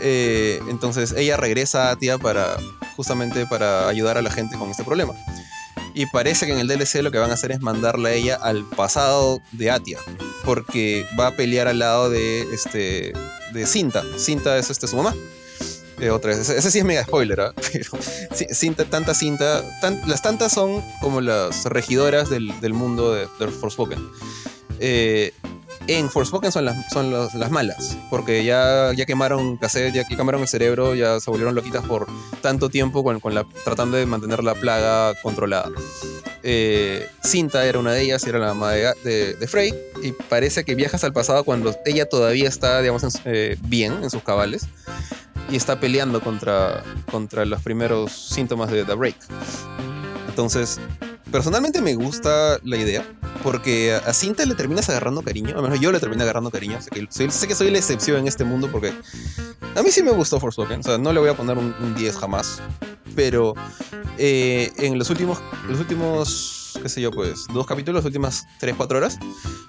[0.00, 2.56] Eh, entonces ella regresa a Atia para
[2.96, 5.14] justamente para ayudar a la gente con este problema.
[5.94, 8.36] Y parece que en el DLC lo que van a hacer es mandarla a ella
[8.36, 9.98] al pasado de Atia.
[10.44, 13.14] Porque va a pelear al lado de este.
[13.52, 14.02] de Cinta.
[14.18, 15.14] Cinta es este su mamá.
[16.00, 16.48] Eh, otra vez.
[16.48, 17.52] Ese, sí es mega spoiler, ¿ah?
[17.72, 19.62] Pero ci- cinta, tanta cinta.
[20.06, 23.98] las tantas son como las regidoras del, del mundo de, de Forspoken.
[24.78, 25.32] Eh,
[25.88, 27.96] en Forspoken son las, son las malas.
[28.10, 32.06] Porque ya, ya quemaron cassette, ya que quemaron el cerebro, ya se volvieron loquitas por
[32.42, 35.70] tanto tiempo con, con la, tratando de mantener la plaga controlada.
[36.42, 41.02] Eh, Cinta era una de ellas, era la mamá de, Frey, y parece que viajas
[41.04, 44.66] al pasado cuando ella todavía está, digamos, eh, bien en sus cabales,
[45.50, 49.16] y está peleando contra, contra los primeros síntomas de The Break.
[50.28, 50.78] Entonces,
[51.30, 53.04] personalmente me gusta la idea,
[53.42, 56.78] porque a, a Cinta le terminas agarrando cariño, al menos yo le termino agarrando cariño,
[56.82, 58.92] sé que soy, la excepción en este mundo, porque
[59.74, 61.94] a mí sí me gustó Forspoken, o sea, no le voy a poner un, un
[61.94, 62.60] 10 jamás,
[63.14, 63.54] pero
[64.18, 68.74] eh, en los últimos, los últimos, qué sé yo, pues, dos capítulos, las últimas 3,
[68.76, 69.18] 4 horas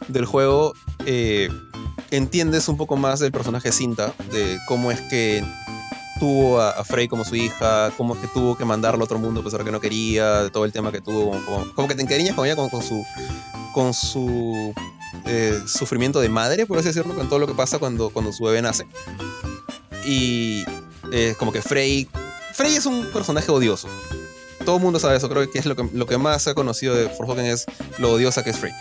[0.08, 0.74] del juego,
[1.06, 1.50] eh,
[2.12, 5.44] entiendes un poco más del personaje Cinta, de cómo es que
[6.20, 9.42] tuvo a, Frey como su hija, cómo es que tuvo que mandarlo a otro mundo
[9.42, 12.02] a pesar que no quería, de todo el tema que tuvo, como, como- que te
[12.02, 13.04] encariñas con ella, con, su,
[13.74, 14.74] con su
[15.26, 18.62] eh, sufrimiento de madre, por así decirlo, con todo lo que pasa cuando, su bebé
[18.62, 18.86] nace.
[20.06, 20.64] Y
[21.12, 22.08] eh, como que Frey,
[22.54, 23.88] Frey es un personaje odioso.
[24.66, 27.08] Todo el mundo sabe eso, creo que es lo que, más se ha conocido de
[27.10, 27.66] Forspoken es
[28.00, 28.74] lo odiosa que es Frey.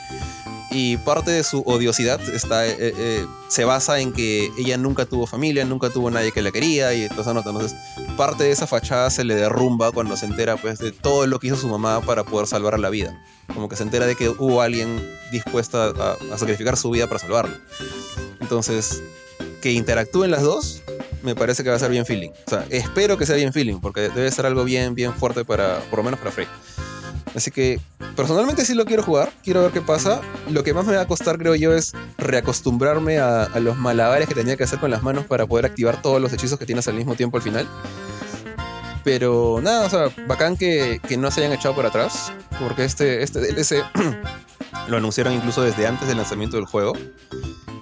[0.70, 5.26] Y parte de su odiosidad está, eh, eh, se basa en que ella nunca tuvo
[5.26, 7.51] familia, nunca tuvo nadie que la quería y nota.
[7.51, 7.76] Entonces,
[8.16, 11.48] parte de esa fachada se le derrumba cuando se entera pues, de todo lo que
[11.48, 13.16] hizo su mamá para poder salvar la vida.
[13.55, 17.20] Como que se entera de que hubo alguien dispuesta a, a sacrificar su vida para
[17.20, 17.56] salvarlo.
[18.40, 19.02] Entonces,
[19.62, 20.82] que interactúen las dos,
[21.22, 22.30] me parece que va a ser bien feeling.
[22.47, 25.80] O sea, espero que sea bien feeling, porque debe ser algo bien, bien fuerte para,
[25.90, 26.47] por lo menos para Frey.
[27.36, 27.78] Así que,
[28.16, 30.22] personalmente sí lo quiero jugar, quiero ver qué pasa.
[30.48, 34.34] Lo que más me va a costar, creo yo, es reacostumbrarme a, los malabares que
[34.34, 36.94] tenía que hacer con las manos para poder activar todos los hechizos que tienes al
[36.94, 37.68] mismo tiempo al final.
[39.04, 43.22] Pero nada, o sea, bacán que, que no se hayan echado para atrás, porque este,
[43.22, 43.84] este DLC
[44.88, 46.94] lo anunciaron incluso desde antes del lanzamiento del juego.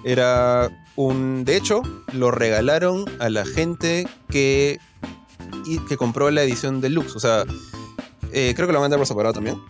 [0.03, 1.45] Era un.
[1.45, 4.79] De hecho, lo regalaron a la gente que,
[5.87, 7.15] que compró la edición deluxe.
[7.15, 7.45] O sea,
[8.35, 9.61] eh, creo que lo van a por separado también.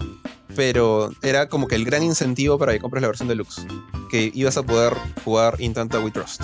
[0.55, 3.67] Pero era como que el gran incentivo para que compres la versión deluxe.
[4.09, 4.93] Que ibas a poder
[5.23, 6.41] jugar In Tanta We Trust.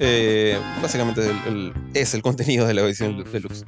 [0.00, 1.30] Eh, básicamente
[1.94, 3.64] es el contenido de la edición deluxe.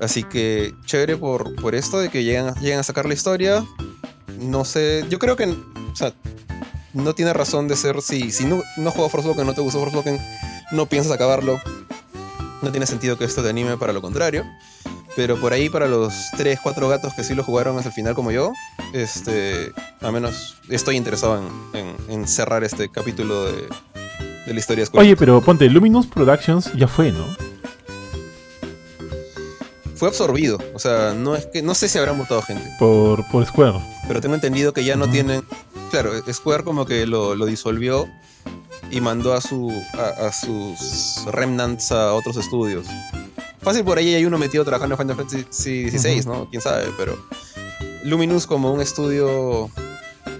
[0.00, 3.64] Así que chévere por, por esto de que llegan, llegan a sacar la historia.
[4.38, 6.12] No sé, yo creo que, o sea,
[6.92, 8.02] no tiene razón de ser.
[8.02, 10.18] Si, si no, no jugado Forspoken, no te gustó Forspoken,
[10.72, 11.58] no piensas acabarlo.
[12.60, 14.44] No tiene sentido que esto te anime para lo contrario.
[15.16, 18.14] Pero por ahí, para los 3, 4 gatos que sí lo jugaron hasta el final
[18.14, 18.52] como yo,
[18.94, 19.70] este,
[20.00, 21.38] al menos estoy interesado
[21.74, 23.68] en, en- en cerrar este capítulo de,
[24.46, 25.06] de la historia de Square.
[25.06, 27.26] Oye, pero ponte, Luminous Productions ya fue, ¿no?
[29.96, 30.58] Fue absorbido.
[30.74, 31.62] O sea, no es que.
[31.62, 32.64] No sé si habrán votado gente.
[32.78, 33.78] Por, por Square.
[34.08, 35.44] Pero tengo entendido que ya no tienen.
[35.90, 38.08] Claro, Square como que lo, lo disolvió
[38.90, 42.86] y mandó a, su, a, a sus remnants a otros estudios.
[43.62, 46.48] Fácil por ahí hay uno metido trabajando en Final Fantasy XVI, ¿no?
[46.50, 47.16] Quién sabe, pero.
[48.04, 49.70] Luminous como un estudio.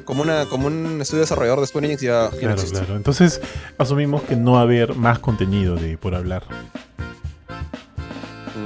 [0.05, 2.31] Como, una, como un estudio desarrollador de Square Enix ya.
[2.31, 2.97] Claro, claro.
[2.97, 3.41] Entonces
[3.79, 6.45] asumimos que no va a haber más contenido de por hablar.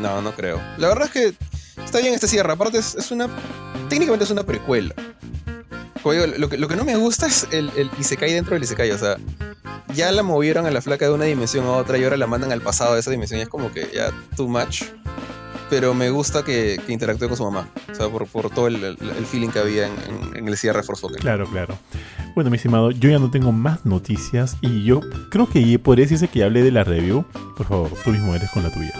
[0.00, 0.60] No, no creo.
[0.78, 1.34] La verdad es que
[1.84, 2.52] está bien este cierre.
[2.52, 3.28] Aparte, es, una.
[3.90, 4.94] Técnicamente es una precuela.
[6.12, 8.90] Lo, que, lo que no me gusta es el, el Isekai dentro del Isekai.
[8.90, 9.16] O sea,
[9.94, 12.52] ya la movieron a la flaca de una dimensión a otra y ahora la mandan
[12.52, 13.40] al pasado de esa dimensión.
[13.40, 14.84] Y es como que ya too much.
[15.68, 17.68] Pero me gusta que, interactúe con su mamá.
[17.90, 18.96] O sea, por, todo el,
[19.28, 21.76] feeling que había en, el cierre Force Claro, claro.
[22.36, 25.00] Bueno, mi estimado, yo ya no tengo más noticias y yo
[25.30, 27.24] creo que por eso decirse que hable de la review.
[27.56, 28.92] Por favor, tú mismo eres con la tuya.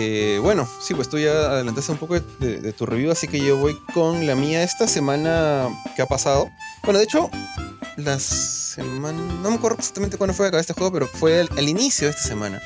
[0.00, 3.56] Eh, bueno, sí, pues tú ya adelantaste un poco de, tu review, así que yo
[3.56, 6.48] voy con la mía esta semana que ha pasado.
[6.84, 7.28] Bueno, de hecho,
[7.96, 9.20] la semana.
[9.42, 12.10] No me acuerdo exactamente cuándo fue que acabé este juego, pero fue al, inicio de
[12.12, 12.62] esta semana.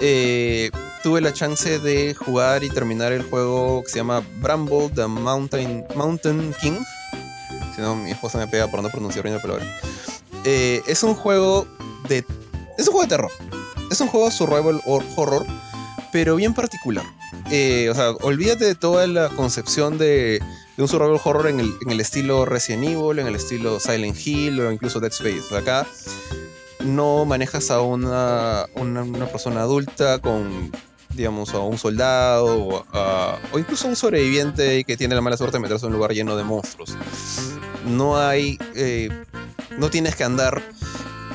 [0.00, 0.72] Eh,
[1.04, 5.84] tuve la chance de jugar y terminar el juego que se llama Bramble the Mountain,
[5.94, 6.80] Mountain King.
[7.76, 9.64] Si no, mi esposa me pega por no pronunciar bien la palabra.
[10.44, 11.68] Eh, es un juego
[12.08, 12.24] de.
[12.76, 13.30] Es un juego de terror.
[13.88, 15.46] Es un juego survival horror
[16.12, 17.04] pero bien particular.
[17.50, 20.42] Eh, o sea, olvídate de toda la concepción de,
[20.76, 25.00] un survival horror en el, estilo Resident Evil, en el estilo Silent Hill o incluso
[25.00, 25.56] Dead Space.
[25.56, 25.86] acá
[26.84, 30.72] no manejas a una, una, persona adulta con,
[31.14, 32.86] digamos, a un soldado o,
[33.52, 36.12] o incluso a un sobreviviente que tiene la mala suerte de meterse en un lugar
[36.12, 36.96] lleno de monstruos.
[37.86, 38.58] No hay...
[38.74, 39.10] Eh,
[39.78, 40.62] no tienes que andar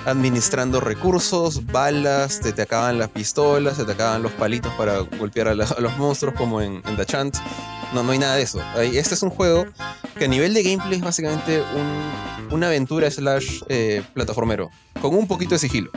[0.06, 5.48] administrando recursos, balas, te, te acaban las pistolas, te, te acaban los palitos para golpear
[5.48, 7.36] a, los monstruos como en, en The Chant.
[7.94, 8.60] No, no hay nada de eso.
[8.78, 9.66] Este es un juego
[10.18, 14.70] que a nivel de gameplay es básicamente un, una aventura slash eh, plataformero,
[15.02, 15.92] con un poquito de sigilo.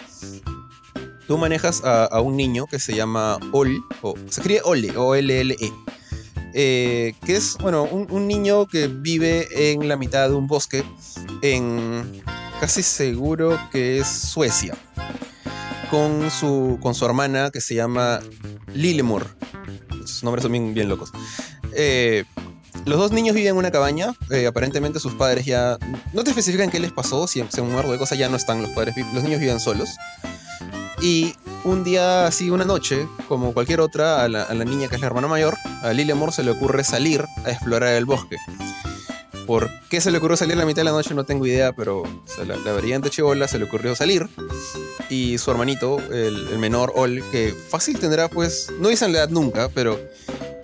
[1.26, 5.72] Tú manejas a, un niño que se llama Ol, o se escribe Ole, O-L-L-E.
[6.54, 10.82] Eh, que es, bueno, un, un, niño que vive en la mitad de un bosque
[11.42, 12.22] en
[12.60, 14.76] casi seguro que es Suecia,
[15.90, 18.20] con su, con su hermana que se llama
[18.74, 19.26] Lilemore.
[20.04, 21.12] Sus nombres son bien, locos.
[21.74, 22.24] Eh,
[22.86, 24.14] los dos niños viven en una cabaña.
[24.30, 25.78] Eh, aparentemente sus padres ya.
[26.12, 27.26] No te especifican qué les pasó.
[27.26, 28.94] Si se muerto de cosas, ya no están los padres.
[29.12, 29.90] Los niños viven solos.
[31.00, 34.96] Y un día, así, una noche, como cualquier otra, a la, a la niña que
[34.96, 38.36] es la hermana mayor, a Lilemore se le ocurre salir a explorar el bosque.
[39.48, 41.14] ¿Por qué se le ocurrió salir a la mitad de la noche?
[41.14, 42.02] No tengo idea, pero
[42.46, 44.28] la, brillante chivola se le ocurrió salir.
[45.08, 49.70] Y su hermanito, el, menor Ol, que fácil tendrá pues, no dicen la edad nunca,
[49.70, 49.98] pero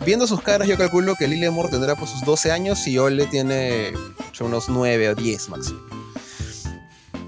[0.04, 3.16] viendo sus caras yo calculo que Lily Amor tendrá pues sus 12 años y Ol
[3.16, 3.94] le tiene
[4.40, 5.80] unos 9 o 10 máximo.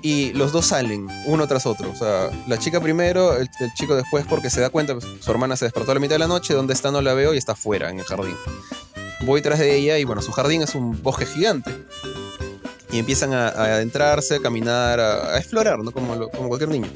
[0.03, 1.91] Y los dos salen, uno tras otro.
[1.91, 5.57] O sea, la chica primero, el, chico después, porque se da cuenta, pues, su hermana
[5.57, 7.55] se despertó a la mitad de la noche, donde está no la veo y está
[7.55, 8.37] fuera, en el jardín
[9.21, 11.73] voy tras de ella y bueno, su jardín es un bosque gigante.
[12.91, 15.91] Y empiezan a, adentrarse, a caminar, a, explorar, ¿no?
[15.91, 16.89] Como, como cualquier niño.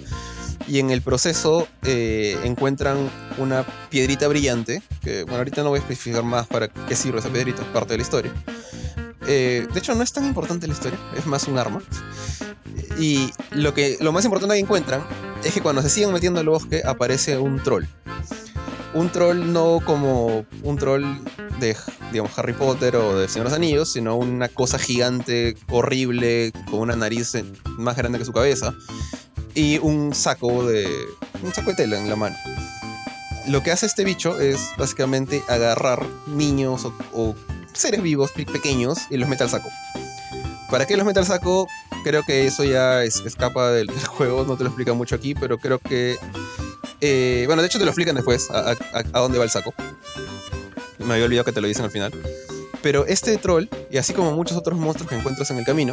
[0.70, 5.82] Y en el proceso eh, encuentran una piedrita brillante, que bueno, ahorita no voy a
[5.82, 8.32] especificar más para qué sirve esa piedrita, es parte de la historia.
[9.26, 11.82] Eh, de hecho, no es tan importante la historia, es más un arma.
[12.98, 15.02] Y lo, que, lo más importante que encuentran
[15.42, 17.86] es que cuando se siguen metiendo al bosque aparece un troll.
[18.92, 21.04] Un troll no como un troll
[21.60, 21.76] de
[22.10, 26.80] digamos, Harry Potter o de Señor de los Anillos, sino una cosa gigante, horrible, con
[26.80, 27.34] una nariz
[27.78, 28.74] más grande que su cabeza
[29.54, 30.88] y un saco de
[31.42, 32.36] un saco de tela en la mano.
[33.48, 37.34] Lo que hace este bicho es básicamente agarrar niños o,
[37.72, 39.70] seres vivos pequeños y los mete al saco.
[40.70, 41.66] ¿Para qué los mete al saco?
[42.04, 45.78] Creo que eso ya escapa del, juego, no te lo explica mucho aquí, pero creo
[45.78, 46.18] que...
[47.00, 48.74] Eh, bueno, de hecho te lo explican después a,
[49.12, 49.74] a dónde va el saco
[51.10, 52.12] me había olvidado que te lo dicen al final.
[52.82, 55.92] Pero este troll, y así como muchos otros monstruos que encuentras en el camino,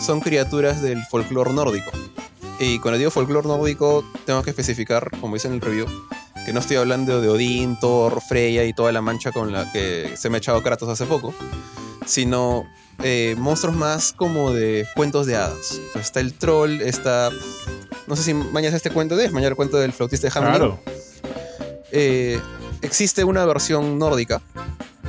[0.00, 1.90] son criaturas del folclore nórdico.
[2.58, 5.86] Y cuando digo folclore nórdico, tengo que especificar, como dice en el review,
[6.44, 10.14] que no estoy hablando de Odín, Thor, Freya y toda la mancha con la que
[10.16, 11.34] se me ha echado Kratos hace poco,
[12.06, 12.64] sino
[13.02, 15.80] eh, monstruos más como de cuentos de hadas.
[15.94, 17.30] está el troll, está.
[18.06, 20.58] No sé si mañana este cuento de, mañana el cuento del flautista de Hamelin.
[20.58, 20.80] Claro.
[21.92, 22.40] Eh,
[22.82, 24.42] existe una versión nórdica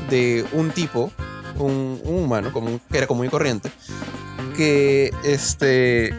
[0.10, 1.12] de un tipo,
[1.58, 3.72] un, humano, como, que era común y corriente,
[4.56, 6.14] que este,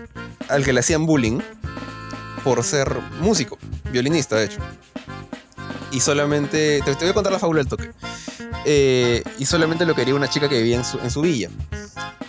[0.49, 1.41] al que le hacían bullying
[2.45, 3.59] por ser músico,
[3.91, 4.61] violinista de hecho.
[5.97, 7.91] Y solamente, te, voy a contar la fábula del toque.
[8.67, 11.49] Eh, y solamente lo quería una chica que vivía en su, villa.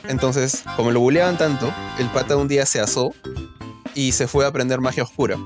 [0.08, 3.14] Entonces, como lo bulleaban tanto, el pata un día se asó
[3.94, 5.38] y se fue a aprender magia oscura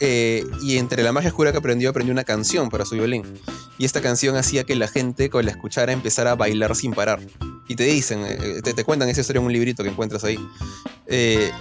[0.00, 3.22] Eh, y entre la magia oscura que aprendió, aprendió una canción para su violín.
[3.78, 7.20] Y esta canción hacía que la gente, con la escuchara, empezara a bailar sin parar.
[7.68, 10.40] Y te dicen, eh, te, cuentan esa historia en un librito que encuentras ahí.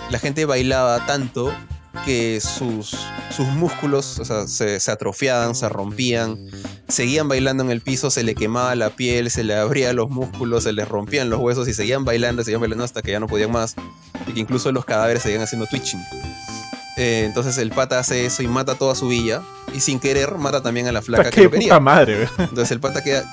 [0.10, 1.54] La gente bailaba tanto
[2.06, 2.96] que sus,
[3.36, 6.38] sus músculos o sea, se, se, atrofiaban, se rompían,
[6.88, 10.64] seguían bailando en el piso, se le quemaba la piel, se le abrían los músculos,
[10.64, 13.52] se les rompían los huesos y seguían bailando, seguían bailando hasta que ya no podían
[13.52, 13.76] más
[14.28, 16.02] y que incluso los cadáveres seguían haciendo twitching.
[16.98, 19.42] Eh, entonces el pata hace eso y mata toda su villa
[19.74, 21.70] y sin querer mata también a la flaca que lo quería.
[21.70, 23.24] Puta madre, Entonces el pata queda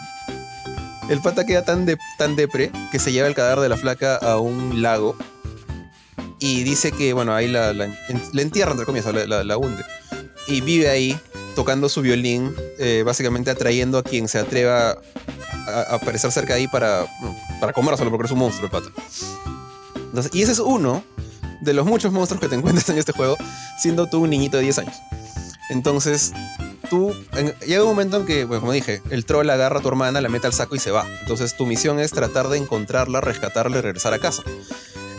[1.08, 4.16] el pata queda tan, de, tan depre que se lleva el cadáver de la flaca
[4.16, 5.16] a un lago
[6.38, 7.86] y dice que, bueno, ahí la, la,
[8.32, 9.84] la entierra, entre comillas, la, la, hunde.
[10.48, 11.18] Y vive ahí
[11.54, 14.98] tocando su violín, eh, básicamente atrayendo a quien se atreva
[15.66, 17.06] a, aparecer cerca de ahí para,
[17.60, 18.92] para comérselo, porque es un monstruo el.
[19.94, 21.02] Entonces, y ese es uno
[21.62, 23.36] de los muchos monstruos que te encuentras en este juego,
[23.78, 24.96] siendo tú un niñito de 10 años.
[25.70, 26.32] Entonces,
[26.90, 27.14] tú,
[27.66, 30.28] llega un momento en que, bueno, como dije, el troll agarra a tu hermana, la
[30.28, 31.06] mete al saco y se va.
[31.22, 34.42] Entonces, tu misión es tratar de encontrarla, rescatarla y regresar a casa.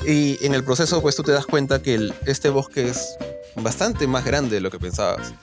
[0.08, 3.18] Y en el proceso, pues tú te das cuenta que el, este bosque es
[3.58, 5.34] bastante más grande de lo que pensabas.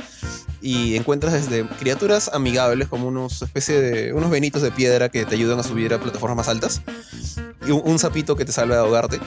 [0.62, 5.35] Y encuentras desde criaturas amigables como unos especie de unos venitos de piedra que te
[5.35, 6.81] ayudan a subir a plataformas más altas
[7.66, 9.20] y un, un sapito que te salva de ahogarte,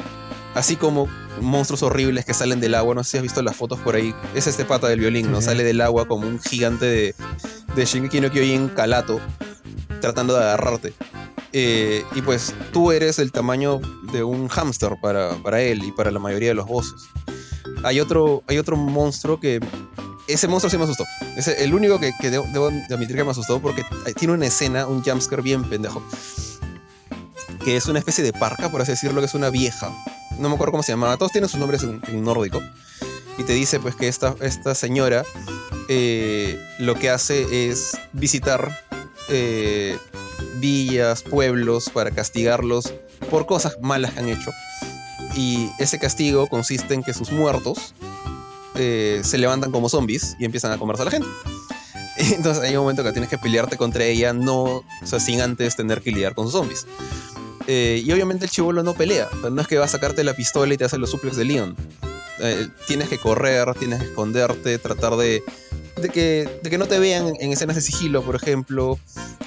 [0.55, 1.07] así como
[1.39, 2.95] monstruos horribles que salen del agua.
[2.95, 4.15] No sé si has visto las fotos por ahí.
[4.33, 5.39] Es este pata del violín, ¿no?
[5.39, 7.15] Sale del agua como un gigante de,
[7.75, 9.21] de Shingeki no Kyojin calato
[10.01, 10.93] tratando de agarrarte.
[11.53, 13.79] Eh, y pues tú eres el tamaño
[14.11, 17.07] de un hámster para, para, él y para la mayoría de los bosses.
[17.83, 19.59] Hay otro, hay otro monstruo que...
[20.27, 21.05] Ese monstruo sí me asustó.
[21.37, 23.85] Es el único que, que debo, debo, admitir que me asustó porque
[24.17, 26.03] tiene una escena, un jumpscare bien pendejo.
[27.63, 29.89] Que es una especie de parca, por así decirlo, que es una vieja.
[30.37, 31.15] No me acuerdo cómo se llamaba.
[31.15, 32.61] Todos tienen sus nombres en, nórdico.
[33.37, 35.23] Y te dice pues que esta, esta señora
[35.87, 38.69] eh, lo que hace es visitar
[39.29, 39.97] eh,
[40.55, 42.93] villas, pueblos, para castigarlos
[43.29, 44.51] por cosas malas que han hecho.
[45.35, 47.93] Y ese castigo consiste en que sus muertos
[48.75, 51.27] eh, se levantan como zombies y empiezan a comerse a la gente.
[52.17, 55.75] Entonces hay un momento que tienes que pelearte contra ella, no, o sea, sin antes
[55.75, 56.87] tener que lidiar con sus zombies.
[57.67, 60.73] Eh, y obviamente el chivolo no pelea, no es que va a sacarte la pistola
[60.73, 61.75] y te hace los suplex de Leon.
[62.85, 65.43] Tienes que correr, tienes que esconderte, tratar de,
[66.01, 68.99] de, que, de que no te vean en escenas de sigilo, por ejemplo.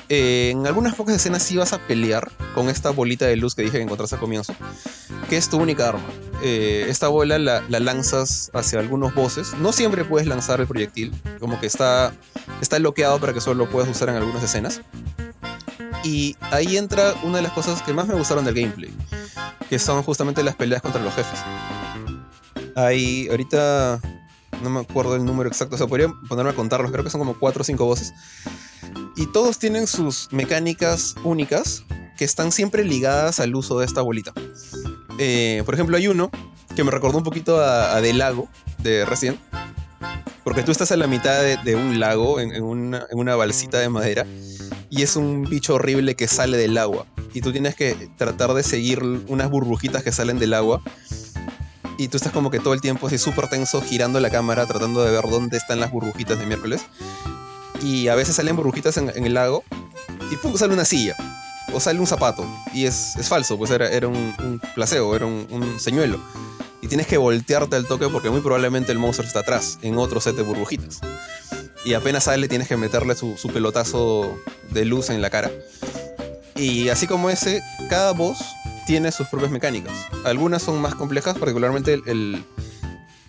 [0.09, 3.63] Eh, en algunas pocas escenas sí vas a pelear con esta bolita de luz que
[3.63, 4.55] dije que encontraste al comienzo,
[5.29, 6.05] que es tu única arma.
[6.43, 9.55] Eh, esta bola la, la, lanzas hacia algunos bosses.
[9.61, 12.13] No siempre puedes lanzar el proyectil, como que está,
[12.61, 14.81] está bloqueado para que solo lo puedas usar en algunas escenas.
[16.03, 18.91] Y ahí entra una de las cosas que más me gustaron del gameplay,
[19.69, 21.41] que son justamente las peleas contra los jefes.
[22.75, 24.01] Ahí, ahorita
[24.63, 27.39] no me acuerdo el número exacto, o podría ponerme a contarlos, creo que son como
[27.39, 28.13] 4 o 5 voces.
[29.17, 31.85] Y todos tienen sus mecánicas únicas
[32.17, 34.33] que están siempre ligadas al uso de esta bolita.
[35.19, 36.31] Eh, por ejemplo, hay uno
[36.75, 39.39] que me recordó un poquito a, Del Lago de Resident.
[40.45, 43.37] Porque tú estás a la mitad de, de un lago, en, en, una, en una
[43.37, 44.27] balsita de madera,
[44.89, 47.07] y es un bicho horrible que sale del agua.
[47.35, 50.83] Y tú tienes que tratar de seguir unas burbujitas que salen del agua
[52.01, 55.05] y tú estás como que todo el tiempo así súper tenso girando la cámara tratando
[55.05, 56.81] de ver dónde están las burbujitas de miércoles.
[57.83, 59.65] Y a veces salen burbujitas en, el lago
[60.31, 61.15] y pum, sale una silla
[61.75, 65.27] o sale un zapato y es, es falso, pues era, era un, un placebo, era
[65.27, 66.19] un, señuelo.
[66.81, 70.23] Y tienes que voltearte al toque porque muy probablemente el monstruo está atrás, en otro
[70.23, 71.01] set de burbujitas.
[71.85, 74.39] Y apenas sale tienes que meterle su, su pelotazo
[74.71, 75.51] de luz en la cara.
[76.57, 77.61] Y así como ese,
[77.91, 78.39] cada boss
[78.91, 79.93] tiene sus propias mecánicas.
[80.25, 82.45] Algunas son más complejas, particularmente el,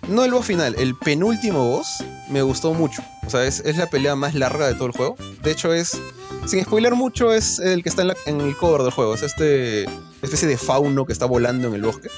[0.07, 3.03] No el boss final, el penúltimo boss me gustó mucho.
[3.27, 5.15] O sea, es, es, la pelea más larga de todo el juego.
[5.43, 6.01] De hecho, es.
[6.47, 9.13] Sin spoiler mucho, es el que está en, la, el cover del juego.
[9.13, 9.83] Es este.
[10.23, 12.09] especie de fauno que está volando en el bosque.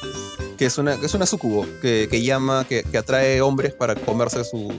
[0.58, 4.72] Que es una, es una sucubo que, llama, que, atrae hombres para comerse su,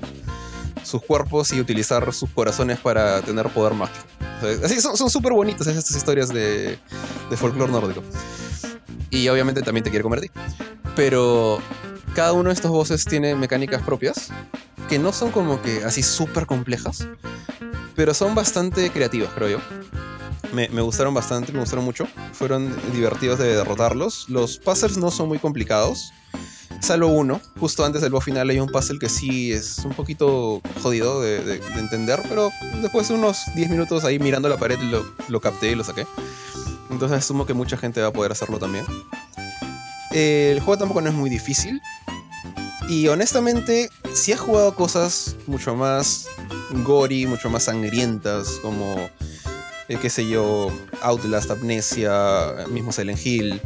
[0.84, 4.06] sus cuerpos y utilizar sus corazones para tener poder mágico.
[4.62, 6.78] Así son súper bonitas estas historias de,
[7.36, 8.02] folclore nórdico.
[9.10, 10.30] Y obviamente también te quiere convertir.
[10.94, 11.60] Pero
[12.14, 14.28] cada uno de estos bosses tiene mecánicas propias
[14.88, 17.08] que no son como que así súper complejas,
[17.96, 19.58] pero son bastante creativas, creo yo.
[20.52, 22.06] Me, me, gustaron bastante, me gustaron mucho.
[22.32, 24.28] Fueron divertidos de derrotarlos.
[24.28, 26.12] Los puzzles no son muy complicados.
[26.80, 30.60] Salvo uno, justo antes del boss final hay un puzzle que sí es un poquito
[30.82, 32.50] jodido de, de, de entender, pero
[32.82, 34.78] después de unos 10 minutos ahí mirando la pared
[35.28, 36.06] lo, capté y lo saqué.
[36.90, 38.84] Entonces asumo que mucha gente va a poder hacerlo también.
[40.10, 41.80] El juego tampoco no es muy difícil.
[42.88, 46.28] Y honestamente, si has jugado cosas mucho más
[46.84, 48.96] gory, mucho más sangrientas, como,
[49.88, 50.70] eh, qué sé yo,
[51.00, 53.60] Outlast, Amnesia, mismo Silent Hill,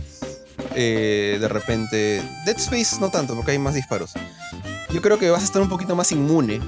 [0.75, 4.13] eh, de repente, Dead Space no tanto, porque hay más disparos.
[4.91, 6.61] Yo creo que vas a estar un poquito más inmune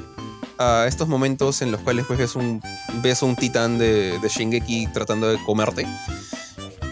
[0.59, 2.63] a estos momentos en los cuales pues, ves un,
[3.03, 5.87] ves un titán de, Shingeki tratando de comerte.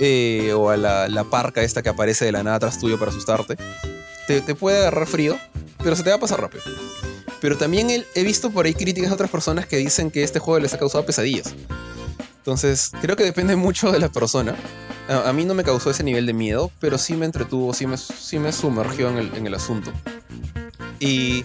[0.01, 3.10] Eh, o a la, la, parca esta que aparece de la nada tras tuyo para
[3.10, 3.56] asustarte.
[4.26, 5.36] Te, te, puede agarrar frío,
[5.82, 6.62] pero se te va a pasar rápido.
[7.40, 10.39] Pero también he, he visto por ahí críticas de otras personas que dicen que este
[10.39, 11.55] juego les ha causado pesadillas.
[12.49, 14.57] Entonces, creo que depende mucho de la persona.
[15.07, 17.87] A, a, mí no me causó ese nivel de miedo, pero sí me entretuvo, sí
[17.87, 19.93] me, sí me sumergió en el, en el asunto.
[20.99, 21.45] Y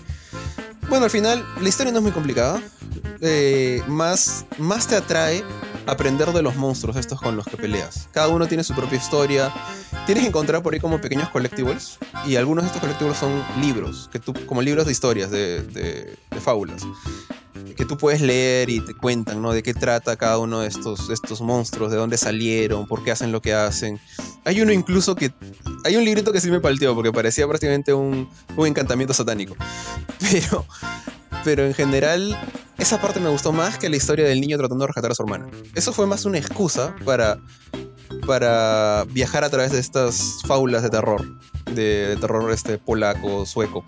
[0.87, 2.61] bueno, al final la historia no es muy complicada.
[3.19, 5.43] Eh, más, más te atrae
[5.87, 8.07] aprender de los monstruos estos con los que peleas.
[8.13, 9.53] Cada uno tiene su propia historia.
[10.05, 11.97] Tienes que encontrar por ahí como pequeños collectibles.
[12.25, 16.15] Y algunos de estos collectibles son libros, que tú, como libros de historias, de, de,
[16.31, 16.83] de fábulas.
[17.85, 19.51] Tú puedes leer y te cuentan, ¿no?
[19.51, 23.31] De qué trata cada uno de estos, estos monstruos, de dónde salieron, por qué hacen
[23.31, 23.99] lo que hacen.
[24.45, 25.33] Hay uno incluso que...
[25.85, 29.55] Hay un librito que sí me palteó porque parecía prácticamente un, un encantamiento satánico.
[30.19, 30.65] Pero...
[31.43, 32.37] Pero en general,
[32.77, 35.23] esa parte me gustó más que la historia del niño tratando de rescatar a su
[35.23, 35.47] hermana.
[35.75, 37.37] Eso fue más una excusa para,
[38.25, 41.21] para viajar a través de estas fábulas de terror,
[41.71, 43.83] de, de terror este polaco, sueco.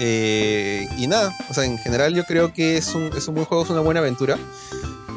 [0.00, 3.46] Eh, y nada, o sea, en general yo creo que es un, es un buen
[3.46, 4.38] juego, es una buena aventura.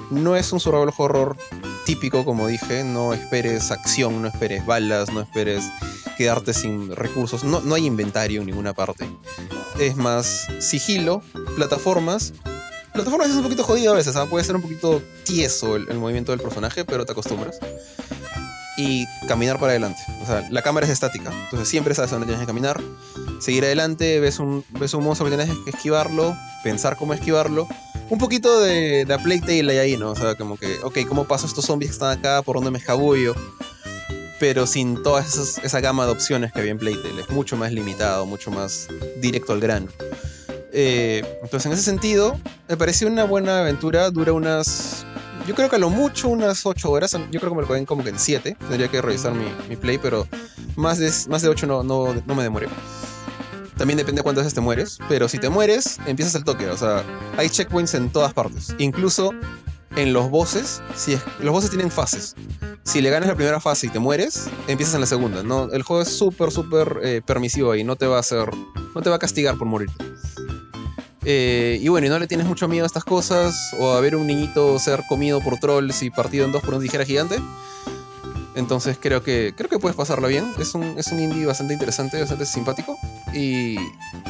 [0.10, 1.38] No es un survival horror
[1.86, 5.66] típico, como dije, no esperes acción, no esperes balas, no esperes
[6.18, 9.08] quedarte sin recursos, no, no hay inventario en ninguna parte.
[9.80, 11.22] Es más sigilo,
[11.56, 12.34] plataformas.
[12.94, 14.30] Plataformas es un poquito jodido a veces, ¿sabes?
[14.30, 17.60] puede ser un poquito tieso el movimiento del personaje, pero te acostumbras
[18.78, 20.02] y caminar para adelante.
[20.22, 22.80] O sea, la cámara es estática, entonces siempre sabes dónde tienes que caminar,
[23.40, 27.68] seguir adelante, ves un, ves un monstruo que tienes que esquivarlo, pensar cómo esquivarlo.
[28.10, 30.12] Un poquito de, de Plague Tale hay ahí, ¿no?
[30.12, 32.42] O sea, como que, ok, ¿cómo paso estos zombies que están acá?
[32.42, 33.36] ¿Por dónde me escabullo?
[34.40, 37.22] Pero sin toda esas, esa gama de opciones que había en Plague Tale.
[37.22, 38.88] Es mucho más limitado, mucho más
[39.20, 39.88] directo al grano.
[40.72, 42.40] Eh, entonces, en ese sentido,
[42.70, 44.10] me pareció una buena aventura.
[44.10, 45.06] Dura unas
[45.48, 47.14] yo creo que a lo mucho unas 8 horas.
[47.32, 48.58] Yo creo que me lo jugué como que en 7.
[48.60, 50.28] Tendría que revisar mi, play, pero
[50.76, 52.68] más de, más de 8 no, no, no me demoré.
[53.78, 56.68] También depende de cuántas veces te mueres, pero si te mueres, empiezas el toque.
[56.68, 57.04] O sea,
[57.38, 58.76] hay checkpoints en todas partes.
[58.78, 59.32] Incluso
[59.96, 62.36] en los bosses, si los bosses tienen fases.
[62.84, 65.44] Si le ganas la primera fase y te mueres, empiezas en la segunda.
[65.44, 65.72] ¿no?
[65.72, 68.50] El juego es súper, súper eh, permisivo y no te va a hacer.
[68.96, 69.90] No te va a castigar por morir.
[71.30, 74.16] Eh, y bueno, y no le tienes mucho miedo a estas cosas, o a ver
[74.16, 77.36] un niñito ser comido por trolls y partido en dos por una tijera gigante.
[78.56, 80.50] Entonces creo que creo que puedes pasarla bien.
[80.58, 82.98] Es un, es un indie bastante interesante, bastante simpático.
[83.34, 83.76] Y,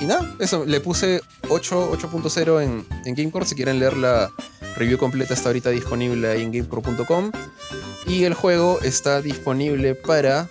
[0.01, 3.45] y nada, eso, le puse 8.0 en, en Gamecore.
[3.45, 4.31] Si quieren leer la
[4.75, 7.31] review completa, está ahorita disponible ahí en gamecore.com.
[8.07, 10.49] Y el juego está disponible para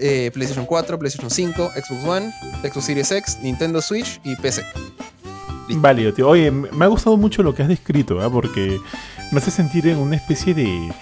[0.00, 2.34] eh, PlayStation 4, PlayStation 5, Xbox One,
[2.64, 4.64] Xbox Series X, Nintendo Switch y PC.
[5.76, 6.28] Válido, tío.
[6.28, 8.30] Oye, me ha gustado mucho lo que has descrito, ¿eh?
[8.30, 8.80] porque
[9.32, 10.92] me hace sentir en una especie de,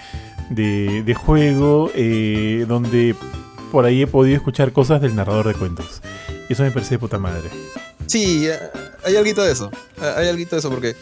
[0.49, 3.15] de, de juego eh, donde
[3.71, 6.01] por ahí he podido escuchar cosas del narrador de cuentos.
[6.49, 7.49] Y eso me parece de puta madre.
[8.05, 8.47] Sí,
[9.03, 9.71] hay algo de eso.
[9.99, 10.95] Hay algo de eso porque,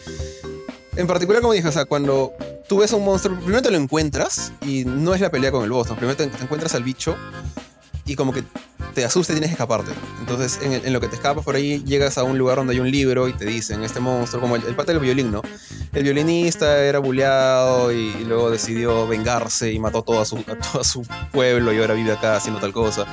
[0.96, 2.32] en particular, como dije, o sea, cuando
[2.68, 5.62] tú ves a un monstruo, primero te lo encuentras y no es la pelea con
[5.64, 5.96] el boss, ¿no?
[5.96, 7.16] Primero te, te encuentras al bicho
[8.06, 8.44] y como que
[8.94, 9.92] te asusta y tienes que escaparte.
[10.20, 12.90] Entonces, en, lo que te escapas por ahí, llegas a un lugar donde hay un
[12.90, 15.42] libro y te dicen, este monstruo, como el, el pata del violín, ¿no?
[15.92, 21.06] El violinista era bulleado y, luego decidió vengarse y mató a su, a todo su
[21.32, 23.06] pueblo y ahora vive acá haciendo tal cosa.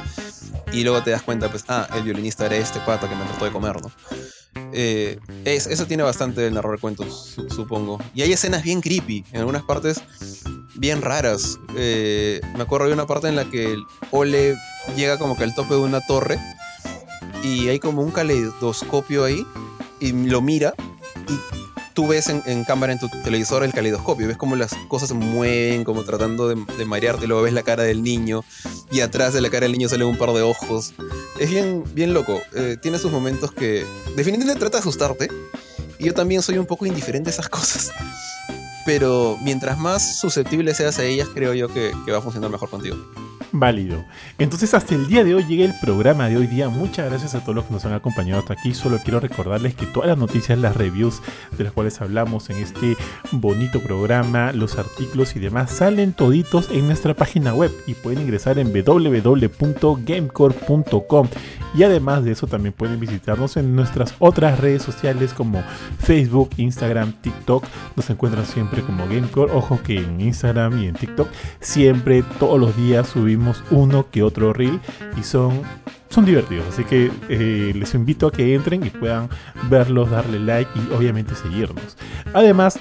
[0.71, 3.45] Y luego te das cuenta, pues, ah, el violinista era este pata que me trató
[3.45, 3.91] de comer, ¿no?
[4.71, 7.99] Eh, es, eso tiene bastante el narrador de cuentos, supongo.
[8.13, 10.01] Y hay escenas bien creepy, en algunas partes
[10.75, 11.59] bien raras.
[11.75, 13.77] Eh, me acuerdo de una parte en la que
[14.11, 14.55] Ole
[14.95, 16.39] llega como que al tope de una torre
[17.43, 19.45] y hay como un caleidoscopio ahí
[19.99, 20.73] y lo mira
[21.27, 21.39] y
[21.93, 25.83] tú ves en, cámara en tu televisor el caleidoscopio, ves como las cosas se mueven,
[25.83, 28.43] como tratando de, de, marearte, luego ves la cara del niño
[28.91, 30.93] y atrás de la cara del niño sale un par de ojos.
[31.39, 33.85] Es bien, bien loco, eh, tiene sus momentos que
[34.15, 35.29] definitivamente trata de asustarte
[35.99, 37.91] y yo también soy un poco indiferente a esas cosas.
[38.85, 42.69] Pero mientras más susceptible seas a ellas, creo yo que, que va a funcionar mejor
[42.69, 42.97] contigo.
[43.55, 44.03] Válido.
[44.39, 46.69] Entonces hasta el día de hoy llega el programa de hoy día.
[46.69, 48.73] Muchas gracias a todos los que nos han acompañado hasta aquí.
[48.73, 51.21] Solo quiero recordarles que todas las noticias, las reviews
[51.55, 52.97] de las cuales hablamos en este
[53.31, 58.57] bonito programa, los artículos y demás salen toditos en nuestra página web y pueden ingresar
[58.57, 61.27] en www.gamecore.com.
[61.75, 65.61] Y además de eso también pueden visitarnos en nuestras otras redes sociales como
[65.99, 67.65] Facebook, Instagram, TikTok.
[67.95, 69.51] Nos encuentran siempre como Gamecore.
[69.51, 71.27] Ojo que en Instagram y en TikTok
[71.59, 74.79] siempre todos los días subimos uno que otro reel
[75.19, 75.61] y son,
[76.09, 76.65] son divertidos.
[76.69, 79.29] Así que eh, les invito a que entren y puedan
[79.69, 81.97] verlos, darle like y obviamente seguirnos.
[82.33, 82.79] Además,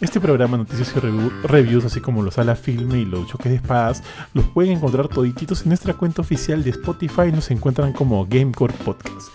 [0.00, 4.02] este programa Noticias y Reviews, así como los Sala Filme y los Choques de Espadas,
[4.34, 7.32] los pueden encontrar todititos en nuestra cuenta oficial de Spotify.
[7.32, 9.28] Nos encuentran como Gamecore Podcast.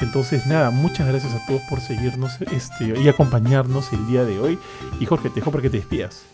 [0.00, 4.58] Entonces, nada, muchas gracias a todos por seguirnos este, y acompañarnos el día de hoy.
[5.00, 6.24] Y Jorge, te dejo para que te despidas.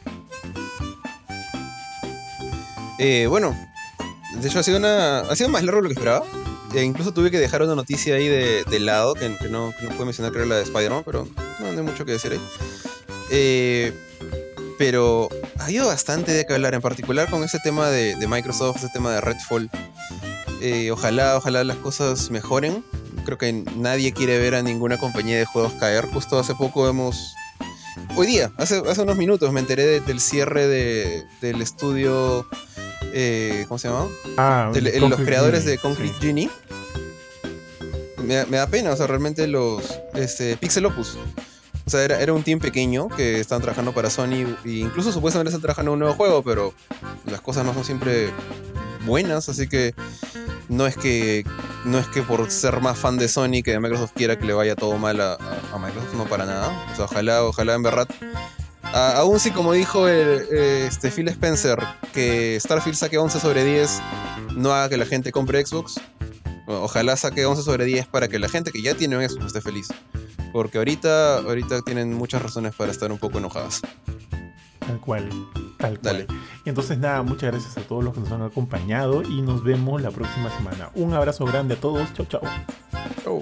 [2.98, 3.54] Eh, bueno,
[4.40, 6.24] de hecho, ha sido, una, ha sido más largo de lo que esperaba.
[6.74, 10.06] E incluso tuve que dejar una noticia ahí de, lado, que, no, que no puedo
[10.06, 11.28] mencionar, creo, la de Spider-Man, pero
[11.60, 12.40] no, hay mucho que decir ahí.
[13.30, 13.92] Eh,
[14.78, 15.28] pero
[15.58, 19.12] ha habido bastante de qué hablar, en particular con ese tema de, Microsoft, ese tema
[19.12, 19.70] de Redfall.
[20.62, 22.82] Eh, ojalá, ojalá las cosas mejoren.
[23.24, 26.06] Creo que nadie quiere ver a ninguna compañía de juegos caer.
[26.06, 27.34] Justo hace poco hemos...
[28.16, 32.46] Hoy día, hace, hace unos minutos, me enteré del cierre de, del estudio
[33.12, 34.08] eh, ¿cómo se llama?
[34.36, 36.50] Ah, los creadores de Concrete Genie.
[38.24, 41.18] Me, da pena, o sea, realmente los este, Pixel Opus.
[41.84, 45.62] O sea, era, un team pequeño que estaban trabajando para Sony e incluso supuestamente están
[45.62, 46.72] trabajando en un nuevo juego, pero
[47.26, 48.30] las cosas no son siempre
[49.04, 49.94] buenas, así que
[50.68, 51.44] no es que
[51.84, 54.52] no es que por ser más fan de Sony que de Microsoft quiera que le
[54.52, 56.68] vaya todo mal a, a Microsoft, no para nada.
[56.92, 58.08] O sea, ojalá, ojalá en verdad
[58.92, 61.78] aún si como dijo eh, este Phil Spencer,
[62.12, 64.00] que Starfield saque 11 sobre 10
[64.56, 66.00] no haga que la gente compre Xbox.
[66.66, 69.60] Ojalá saque 11 sobre 10 para que la gente que ya tiene un Xbox esté
[69.60, 69.88] feliz.
[70.52, 73.80] Porque ahorita, ahorita tienen muchas razones para estar un poco enojadas.
[74.86, 75.28] Tal cual,
[75.78, 76.26] tal cual.
[76.64, 80.02] Y entonces nada, muchas gracias a todos los que nos han acompañado y nos vemos
[80.02, 80.90] la próxima semana.
[80.94, 82.12] Un abrazo grande a todos.
[82.14, 82.42] Chau, chau.
[83.24, 83.40] Chau.